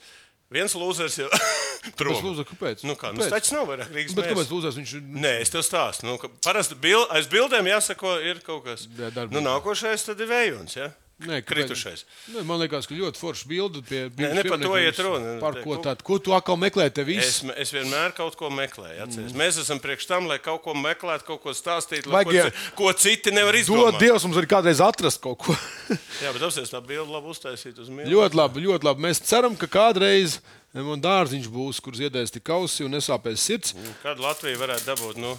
Viens 0.51 0.75
lūzers 0.77 1.15
jau 1.17 1.29
prom. 1.97 2.19
Lūdzu, 2.21 2.43
kāpēc? 2.51 2.83
Nu, 2.85 2.93
kā, 2.99 3.09
nu, 3.15 3.23
Kāpēc? 3.23 3.31
Stačs 3.31 3.53
nav 3.55 3.65
vairāk 3.71 3.89
Rīgas 3.95 4.13
Bet 4.13 4.27
kāpēc 4.27 4.37
mērs. 4.43 4.51
lūdzēs? 4.53 4.75
Viņš 4.81 4.91
ir. 4.99 5.07
Nē, 5.23 5.31
es 5.41 5.49
tev 5.55 5.63
stāstu. 5.65 6.05
Nu, 6.05 6.19
parasti 6.45 6.77
bil, 6.77 7.01
aiz 7.15 7.25
bildēm 7.31 7.65
jāsako, 7.71 8.13
ir 8.21 8.43
kaut 8.45 8.67
kas. 8.67 8.85
Jā, 8.99 9.09
nu, 9.33 9.41
nākošais 9.41 10.05
tad 10.05 10.21
ir 10.21 10.29
vējons. 10.29 10.75
Ja? 10.77 10.91
Nē? 11.23 11.37
Kritušais. 11.47 12.01
Nē, 12.33 12.41
man 12.43 12.59
liekas, 12.59 12.89
ka 12.89 12.95
ļoti 12.97 13.19
forši 13.21 13.47
bildi 13.47 13.81
pie 13.87 13.99
Nē, 14.19 14.33
ne 14.35 14.41
par 14.43 14.59
to 14.59 14.73
iet 14.75 14.97
runa. 14.99 15.37
Par 15.39 15.55
ko 15.63 15.77
tādu? 15.79 16.03
Ko 16.03 16.17
tu 16.19 16.33
atkal 16.35 16.57
meklē? 16.59 16.89
Es, 17.15 17.37
es 17.55 17.71
vienmēr 17.71 18.11
kaut 18.17 18.35
ko 18.35 18.49
meklēju. 18.51 18.97
Atceries. 19.05 19.31
Mm. 19.31 19.39
Mēs 19.39 19.59
esam 19.63 19.79
priekš 19.79 20.09
tam, 20.09 20.27
lai 20.27 20.41
kaut 20.43 20.65
ko 20.65 20.75
meklētu, 20.75 21.23
kaut 21.29 21.39
ko 21.45 21.53
stāstītu, 21.55 22.11
lai 22.11 22.25
Vajag, 22.27 22.51
ko, 22.51 22.81
ko 22.81 22.91
citi 22.99 23.31
nevar 23.31 23.55
Dod 23.55 23.63
izdarīt. 23.63 24.01
Dievs 24.03 24.27
mums 24.27 24.41
arī 24.41 24.51
kādreiz 24.57 24.83
atrast 24.83 25.23
kaut 25.23 25.39
ko. 25.45 25.55
Jā, 26.23 26.35
bet 26.35 26.43
apstāties 26.49 26.75
tā 26.75 26.83
bilde 26.83 27.07
labi 27.15 27.31
uztaisīt 27.31 27.79
uz 27.79 27.87
mīlu. 27.87 28.11
ļoti 28.11 28.41
labi, 28.41 28.67
ļoti 28.67 28.91
labi. 28.91 29.07
Mēs 29.07 29.23
ceram, 29.23 29.55
ka 29.55 29.71
kādreiz 29.71 30.41
man 30.75 30.99
dārziņš 30.99 31.47
būs, 31.47 31.79
kur 31.79 31.95
ziedēs 31.95 32.35
tik 32.35 32.43
kausi 32.51 32.83
un 32.83 32.91
nesāpēs 32.97 33.47
sirds. 33.47 33.75
Kādu 34.03 34.27
Latviju 34.27 34.59
varētu 34.59 34.91
dabūt? 34.91 35.23
Nu, 35.23 35.37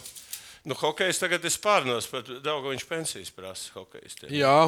nu 0.65 0.81
hokejs 0.81 1.21
tagad 1.21 1.45
ir 1.45 1.53
spārnos, 1.53 2.09
pat 2.09 2.33
daudz 2.41 2.65
viņš 2.65 2.89
pensijas 2.89 3.33
prasa. 3.35 3.69
Hokejs, 3.77 4.23
tie. 4.23 4.33
Jā. 4.41 4.59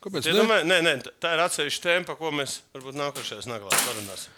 Kāpēc? 0.00 0.24
Ne? 0.30 0.32
domāju, 0.40 0.64
nē, 0.64 0.78
nē, 0.86 0.92
tā 1.20 1.34
ir 1.36 1.42
atsevišķa 1.44 1.82
tēma, 1.84 2.06
par 2.08 2.16
ko 2.16 2.30
mēs 2.32 2.60
varbūt 2.72 2.96
nākošajās 2.96 3.48
naglās 3.50 3.82
parunāsim. 3.84 4.36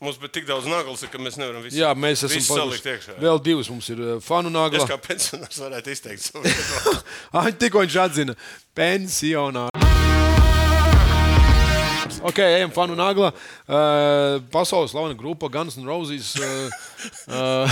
Mums 0.00 0.16
bija 0.16 0.32
tik 0.32 0.46
daudz 0.48 0.64
naglas, 0.70 1.02
ka 1.12 1.18
mēs 1.20 1.34
nevaram 1.36 1.60
visu, 1.66 1.76
Jā, 1.76 1.90
mēs 1.98 2.22
esam 2.22 2.32
visu 2.38 2.54
salikt 2.56 2.86
iekšā. 2.88 3.16
Vēl 3.20 3.42
divas 3.44 3.68
mums 3.68 3.90
ir 3.92 3.98
uh, 4.00 4.12
fanu 4.24 4.48
Es 4.48 4.54
nagla. 4.54 4.86
kā 4.88 4.96
pensionārs 5.02 5.58
varētu 5.60 5.92
izteikt 5.92 6.24
savu 6.24 6.46
viedokli. 6.46 7.02
Ai, 7.42 7.50
tikko 7.58 7.82
viņš 7.84 7.96
atzina, 8.06 8.38
pensionārs. 8.78 9.74
Ok, 12.30 12.38
ejam, 12.46 12.70
fanu 12.72 12.94
nagla. 12.96 13.32
Uh, 13.66 14.38
pasaules 14.54 14.94
slavena 14.94 15.18
grupa 15.18 15.50
Guns 15.52 15.76
N' 15.76 15.90
Roses. 15.90 16.32
Uh, 16.38 16.70
uh, 17.28 17.68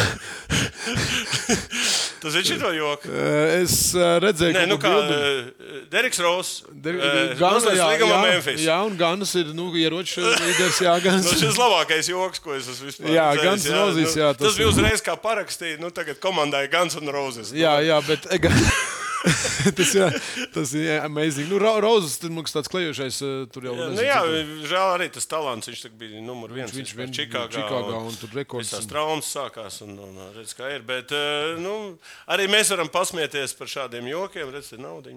Tas 2.23 2.35
ir 2.35 2.45
šito 2.47 2.71
joku. 2.75 3.11
es 3.63 3.75
uh, 3.95 4.17
redzēju, 4.25 4.57
Nē, 4.57 4.65
nu 4.71 4.79
kā 4.83 4.91
uh, 4.99 5.79
Deriks 5.93 6.19
Ross. 6.25 6.63
Guns 6.69 7.69
jā, 7.71 7.87
līgumā 7.95 8.19
Memphis. 8.27 8.63
jā, 8.67 8.79
un 8.87 8.97
Guns 8.99 9.35
ir 9.39 9.53
nu, 9.57 9.71
ieroču 9.79 10.25
līderis. 10.25 10.83
Jā, 10.85 10.97
Guns. 11.05 11.27
Nu, 11.29 11.37
šis 11.39 11.59
labākais 11.61 12.09
joks, 12.11 12.43
ko 12.43 12.55
es 12.57 12.69
esmu 12.73 12.89
vispār 12.91 13.13
Jā, 13.15 13.27
redzējis, 13.33 13.49
Guns 13.49 13.67
N' 13.69 13.79
Roses, 13.79 14.17
jā, 14.19 14.31
tas, 14.33 14.39
tas 14.41 14.47
tas 14.49 14.59
bija 14.61 14.69
ir- 14.69 14.75
uzreiz 14.75 15.05
kā 15.05 15.17
parakstīja. 15.21 15.81
Nu, 15.83 15.91
tagad 15.95 16.21
komandai 16.23 16.67
Guns 16.73 16.99
N' 16.99 17.13
Roses. 17.15 17.53
Jā, 17.57 17.79
jā, 17.87 17.99
bet 18.09 18.27
tas, 19.79 19.91
jā, 19.97 20.09
tas 20.55 20.73
ir 20.79 21.01
amazing. 21.03 21.49
Nu, 21.51 21.59
Ro- 21.59 21.79
Rozes, 21.83 22.19
tad 22.23 22.31
mums 22.35 22.55
tāds 22.55 22.71
klejošais, 22.71 23.19
uh, 23.27 23.47
tur 23.53 23.67
jau 23.67 23.75
Jā, 23.75 23.89
nezinu, 23.91 23.97
nu, 23.99 24.07
jā, 24.07 24.19
cik- 24.23 24.69
žēl 24.71 24.93
arī 24.95 25.09
tas 25.17 25.27
talants. 25.31 25.71
Viņš 25.71 25.85
bija 25.99 26.23
numur 26.23 26.55
viens. 26.55 26.71
viņš 26.75 26.93
vispār 26.93 27.03
vien- 27.05 27.17
Čikāgā. 27.19 27.51
Čikāgā 27.57 27.99
un 27.99 28.15
tur 28.21 28.31
rekords 28.39 28.73
un- 28.79 28.89
traumas 28.93 29.31
sākās. 29.35 29.81
Un, 29.83 29.97
un, 29.99 30.15
un, 30.17 30.31
redz, 30.37 30.55
kā 30.59 30.71
ir. 30.75 30.85
Bet, 30.87 31.11
eh, 31.13 31.57
nu, 31.59 31.99
arī 32.31 32.47
mēs 32.51 32.71
varam 32.75 32.89
pasmieties 32.89 33.57
par 33.59 33.67
šādiem 33.67 34.07
jokiem. 34.13 34.53
Redz, 34.55 34.73
ir 34.73 34.83
nauda. 34.85 35.11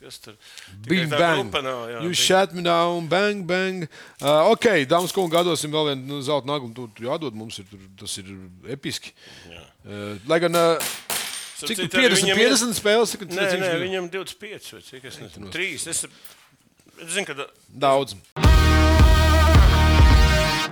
Kas 0.00 0.18
tur 0.20 0.34
tā 0.84 1.18
bang. 1.18 1.52
nav, 1.62 1.88
jā, 1.88 1.98
you 2.02 2.12
bing. 2.12 2.14
shut 2.14 2.52
me 2.52 2.62
down, 2.62 3.06
bang, 3.08 3.46
bang. 3.46 3.88
Uh, 4.20 4.50
ok, 4.52 4.84
dāmas 4.88 5.12
un 5.16 5.30
kungi, 5.30 5.44
dosim 5.44 5.72
vēl 5.72 5.92
vienu 5.92 6.06
nu, 6.06 6.20
zelta 6.22 6.46
naglu. 6.46 6.72
Tur 6.74 6.88
jādod 7.08 7.32
mums, 7.34 7.58
ir, 7.58 7.64
tur, 7.70 7.78
tas 7.98 8.18
ir 8.18 8.28
episki. 8.68 9.12
Uh, 9.82 10.18
lai 10.30 10.38
gan, 10.38 10.54
uh, 10.54 10.92
cik 11.68 11.76
citu, 11.78 11.88
tur 11.94 12.00
arī 12.02 12.14
50, 12.14 12.24
viņam 12.24 12.38
ir- 12.38 12.50
50 12.52 12.78
spēles, 12.80 13.12
cik 13.14 13.20
Nē, 13.28 13.48
nē, 13.62 13.72
viņam 13.82 14.10
25 14.10 14.72
vai 14.72 14.82
cik 14.88 15.04
es 15.10 15.18
nezinu. 15.22 15.50
3. 15.52 15.74
Es, 15.74 16.04
es 16.04 17.12
zinu, 17.14 17.26
ka 17.26 17.34
da- 17.34 17.50
Daudz. 17.68 18.14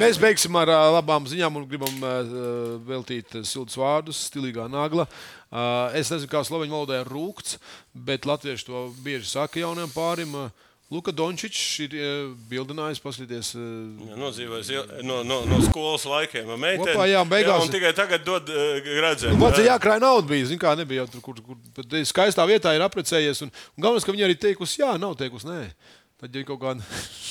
Mēs 0.00 0.16
beigsim 0.16 0.54
ar 0.56 0.70
ā, 0.72 0.78
labām 0.96 1.26
ziņām 1.28 1.58
un 1.60 1.66
gribam 1.68 1.98
uh, 2.00 2.78
veltīt 2.88 3.34
siltus 3.44 3.76
vārdus, 3.76 4.16
stilīgā 4.30 4.64
nagla. 4.72 5.04
Uh, 5.52 5.90
es 5.98 6.08
nezinu, 6.08 6.30
kā 6.32 6.40
sloveņu 6.46 6.72
valodā 6.72 7.02
ir 7.02 7.10
rūkts, 7.12 7.58
bet 7.92 8.24
latvieši 8.24 8.64
to 8.70 8.86
bieži 9.04 9.28
saka 9.28 9.60
jauniem 9.60 9.92
pārim. 9.92 10.32
Uh, 10.46 10.68
Luka 10.90 11.12
Dončičs 11.14 11.60
ir 11.84 11.92
uh, 11.94 12.30
bildinājis, 12.50 12.98
paskatīties. 13.04 13.52
Uh, 13.54 14.08
Jā, 14.08 14.16
Nodzīvojis 14.18 14.70
il- 14.74 15.04
no, 15.06 15.20
no, 15.22 15.36
no 15.46 15.60
skolas 15.62 16.02
laikiem. 16.10 16.48
meiteni. 16.58 16.82
Kopā, 16.82 17.04
jā, 17.06 17.20
beigās- 17.30 17.62
jā, 17.68 17.70
tikai 17.76 17.92
tagad 17.94 18.24
dod 18.26 18.50
uh, 18.50 18.80
gradzenu. 18.82 19.38
Vajadzēja 19.38 19.76
jākrāj 19.76 20.00
naudu, 20.02 20.26
bija. 20.32 20.48
Zin, 20.50 20.58
kā 20.58 20.72
nebija 20.80 21.04
jau 21.04 21.12
tur, 21.12 21.22
kur, 21.28 21.38
kur 21.46 22.02
skaistā 22.10 22.42
vietā 22.50 22.72
ir 22.74 22.82
apprecējies. 22.82 23.44
Un, 23.46 23.52
un 23.78 23.86
galvenais, 23.86 24.02
ka 24.08 24.16
viņi 24.16 24.26
arī 24.26 24.36
teikusi, 24.48 24.80
jā, 24.82 24.96
nav 24.98 25.14
teikusi, 25.20 25.46
nē. 25.46 25.60
Tad 26.20 26.34
ir 26.36 26.44
kaut 26.50 26.58
kāda. 26.60 26.82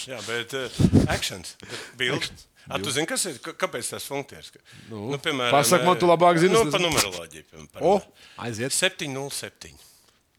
Jā, 0.07 0.21
bet 0.29 0.55
uh, 0.55 0.79
actions, 1.11 1.57
bildi. 1.99 2.31
A, 2.69 2.77
tu 2.79 2.91
zini, 2.95 3.07
kas 3.09 3.23
ir? 3.27 3.41
Kāpēc 3.43 3.87
tas 3.91 4.05
funkcionēs? 4.07 4.53
Nu, 4.87 5.17
piemēram, 5.19 5.51
pasaka 5.51 5.83
man, 5.83 5.97
tu 5.99 6.07
labāk 6.07 6.37
zini, 6.39 6.53
Nu, 6.53 6.63
pa 6.71 6.77
numeroloģiju. 6.79 7.45
piemēram. 7.51 7.81
O, 7.81 7.99
aiziet. 8.45 8.71
707. 8.71 9.73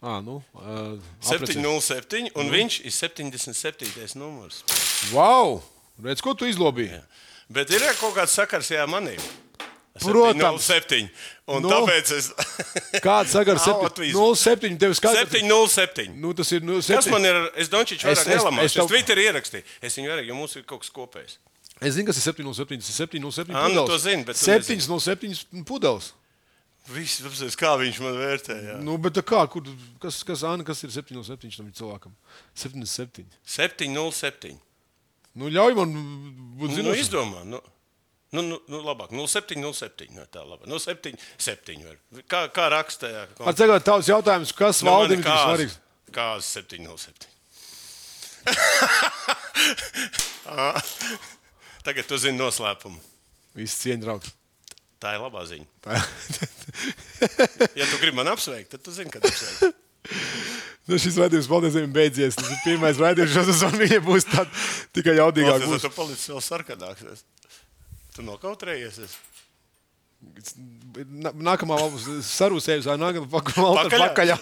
À, 0.00 0.20
nu, 0.24 0.38
uh, 0.56 0.96
apprecējies. 1.20 1.60
707, 1.60 2.30
un 2.40 2.48
viņš 2.48 2.78
ir 2.88 2.92
77. 2.96 4.14
numurs. 4.16 4.62
Wow! 5.12 5.60
Redz, 6.02 6.22
ko 6.24 6.32
tu 6.34 6.46
izlobīji? 6.48 7.02
Bet 7.52 7.68
ir 7.74 7.84
kaut 8.00 8.14
kāds 8.16 8.32
sakars, 8.32 8.70
jā, 8.72 8.86
manī. 8.88 9.18
Protams. 10.00 10.64
707. 10.64 11.10
Un 11.50 11.60
Nu. 11.66 11.68
tāpēc 11.68 12.12
es. 12.16 12.30
Kāds 13.04 13.34
Latvijas. 13.34 14.14
07, 14.40 14.78
tev 14.80 14.94
skaidrs. 14.96 15.28
707. 15.34 16.14
Nu, 16.22 16.32
tas 16.32 16.52
ir, 16.56 16.62
nu, 16.64 16.78
Kas 16.80 16.86
7. 17.04 17.10
man 17.12 17.26
ir? 17.26 17.50
Es 17.60 17.68
Dončiču 17.68 18.06
Es- 18.08 18.22
vairāk 18.22 18.30
es- 18.30 18.38
nelamāšu. 18.38 18.64
es 18.64 18.70
Es, 18.70 18.76
tev- 18.78 18.86
es 18.86 18.90
Twitterī 18.94 19.26
ierakstīju. 19.28 19.64
Es 19.82 19.98
viņu 19.98 20.08
vairāk, 20.14 20.26
jo 20.30 20.34
mums 20.38 20.56
ir 20.56 20.62
kaut 20.62 20.80
kas 20.86 20.90
kopējs. 20.94 21.36
Es 21.82 21.94
zinu, 21.98 22.06
kas 22.06 22.16
ir 22.16 22.22
707. 22.32 22.78
Tas 22.80 22.88
ir 22.88 22.96
707 23.04 23.52
Ā, 23.52 23.66
nu, 23.74 23.84
to 23.86 23.98
zini, 23.98 24.24
bet 24.24 24.36
tu 24.38 24.44
707 24.46 25.64
pudeles. 25.68 26.12
Viss, 26.90 27.20
apsies, 27.26 27.54
kā 27.58 27.74
viņš 27.78 27.98
man 28.02 28.16
vērtē. 28.18 28.54
Jā. 28.66 28.76
Nu, 28.82 28.96
bet 28.98 29.14
tā 29.18 29.22
kā, 29.26 29.42
kur, 29.52 29.66
kas, 30.02 30.22
kas, 30.26 30.42
Anna, 30.48 30.64
kas 30.66 30.80
ir 30.86 30.90
707 30.94 31.52
tam 31.60 31.68
cilvēkam? 31.76 32.14
77. 32.58 33.26
707. 33.46 34.56
Nu, 35.38 35.50
ļauj 35.54 35.76
man 35.78 35.92
būt 36.58 36.72
Nu, 36.72 36.74
zinošam. 36.80 37.02
izdomā. 37.04 37.44
Nu. 37.46 37.60
Nu, 38.34 38.42
nu, 38.46 38.58
nu, 38.70 38.80
labāk, 38.86 39.10
0707. 39.14 40.10
No 40.14 40.24
tā 40.30 40.42
labi. 40.46 40.66
Nu, 40.70 40.78
7, 40.82 41.14
7 41.38 41.84
var. 41.86 41.96
Kā, 42.30 42.44
kā 42.54 42.68
rakstā? 42.70 43.10
Ar 43.42 43.54
cegāt 43.58 43.86
tavs 43.86 44.06
jautājums, 44.10 44.52
kas 44.54 44.82
Nu, 44.86 44.90
valdībai 44.94 45.26
ir 45.30 45.44
svarīgs? 45.46 45.78
Kāds 46.14 46.50
707. 46.58 47.26
Ā, 50.50 50.72
Tagad 51.86 52.06
tu 52.10 52.18
zini 52.20 52.38
noslēpumu. 52.38 52.98
Viss 53.58 53.78
cieņa 53.82 54.02
draugs. 54.04 54.34
Tā 55.00 55.14
ir 55.16 55.22
labā 55.24 55.42
ziņa. 55.48 55.66
Tā- 55.86 56.00
Ja 57.80 57.86
tu 57.90 57.98
gribi 58.02 58.16
man 58.18 58.30
apsveikt, 58.32 58.70
tad 58.76 58.84
tu 58.86 58.94
zini, 58.96 59.10
kad 59.14 59.24
apsveikt. 59.28 59.76
Nu, 60.90 60.96
šis 60.98 61.14
raidījums 61.20 61.46
paldies 61.46 61.74
beidzies. 61.94 62.34
Tas 62.34 62.48
ir 62.50 62.62
pirmais 62.64 62.98
raidījums 62.98 63.30
šo 63.36 63.42
sezonu. 63.46 63.78
Viņa 63.84 63.98
būs 64.02 64.24
tāda 64.26 64.48
tikai. 64.96 65.12
Klausies, 65.20 65.68
būs. 65.70 65.84
Tu 65.84 65.90
palici 65.94 66.32
vēl 66.32 66.40
sarkanāks. 66.42 67.20
Tu 68.16 68.24
nokautrējies. 68.26 68.96
Nā- 70.20 71.30
Nākamā 71.32 71.76
valsts 71.80 72.32
sarūsējusi, 72.36 72.88
vai 72.90 72.96
nākamā 73.00 73.28
Pakaļā. 73.36 74.08
pakaļā. 74.10 74.36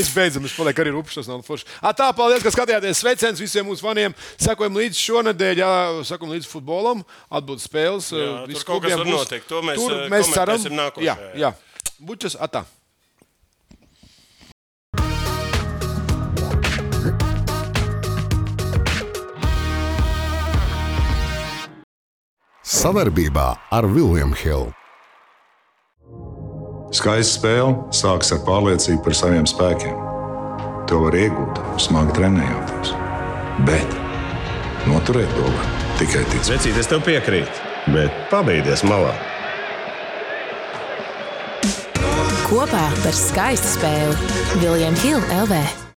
Es 0.00 0.08
beidzam, 0.14 0.46
es 0.48 0.54
palieku 0.56 0.82
arī 0.82 0.94
rupšs, 0.96 1.20
tas 1.20 1.28
nav 1.30 1.44
forši. 1.46 1.68
Tā, 1.98 2.08
paldies, 2.16 2.42
ka 2.46 2.54
skatījāties. 2.54 3.02
Sveiciens 3.04 3.42
visiem 3.42 3.68
mūsu 3.68 3.84
faniem. 3.86 4.16
Sekojam 4.42 4.74
līdzi 4.80 5.02
šonadēļ, 5.02 5.60
jā, 5.62 5.70
sekojam 6.08 6.32
līdzi 6.38 6.50
futbolam, 6.50 7.04
atbūtas 7.38 7.68
spēles. 7.68 8.08
Jā, 8.16 8.32
viss 8.50 8.64
tur 8.64 8.72
kaut 8.72 8.86
kas 8.88 8.96
var 8.96 9.06
būs. 9.06 9.20
notikt. 9.20 9.46
To 9.52 9.62
mēs, 9.66 9.78
Tur 9.84 9.94
eh, 10.00 10.08
mēs 10.16 10.32
ceram. 10.34 10.66
nākošajā, 10.80 11.04
Jā, 11.06 11.30
jā. 11.44 11.52
Bučas, 11.96 12.34
atā. 12.36 12.60
Savarbībā 22.66 23.46
ar 23.72 23.86
Vilniņu 23.88 24.36
Hildu. 24.42 24.74
Skaista 26.92 27.38
spēle 27.38 27.94
sākas 27.96 28.34
ar 28.36 28.42
pārliecību 28.44 29.00
par 29.06 29.16
saviem 29.16 29.48
spēkiem. 29.48 29.96
To 30.90 31.00
var 31.06 31.16
iegūt, 31.16 31.62
smagi 31.82 32.12
trenējoties. 32.18 32.92
Bet 33.66 33.96
noturēt 34.90 35.32
to 35.38 35.48
var 35.48 35.72
tikai 36.02 36.26
ticēt. 36.28 36.52
Vecīt, 36.58 36.76
es 36.76 36.92
tev 36.92 37.02
piekrītu, 37.08 37.64
bet 37.96 38.20
pabeigties 38.30 38.84
malā. 38.86 39.16
Kopā 42.46 42.84
par 43.02 43.16
skaistu 43.18 43.72
spēli 43.72 44.30
Viljams 44.62 45.02
Hilde 45.02 45.42
LV. 45.42 45.85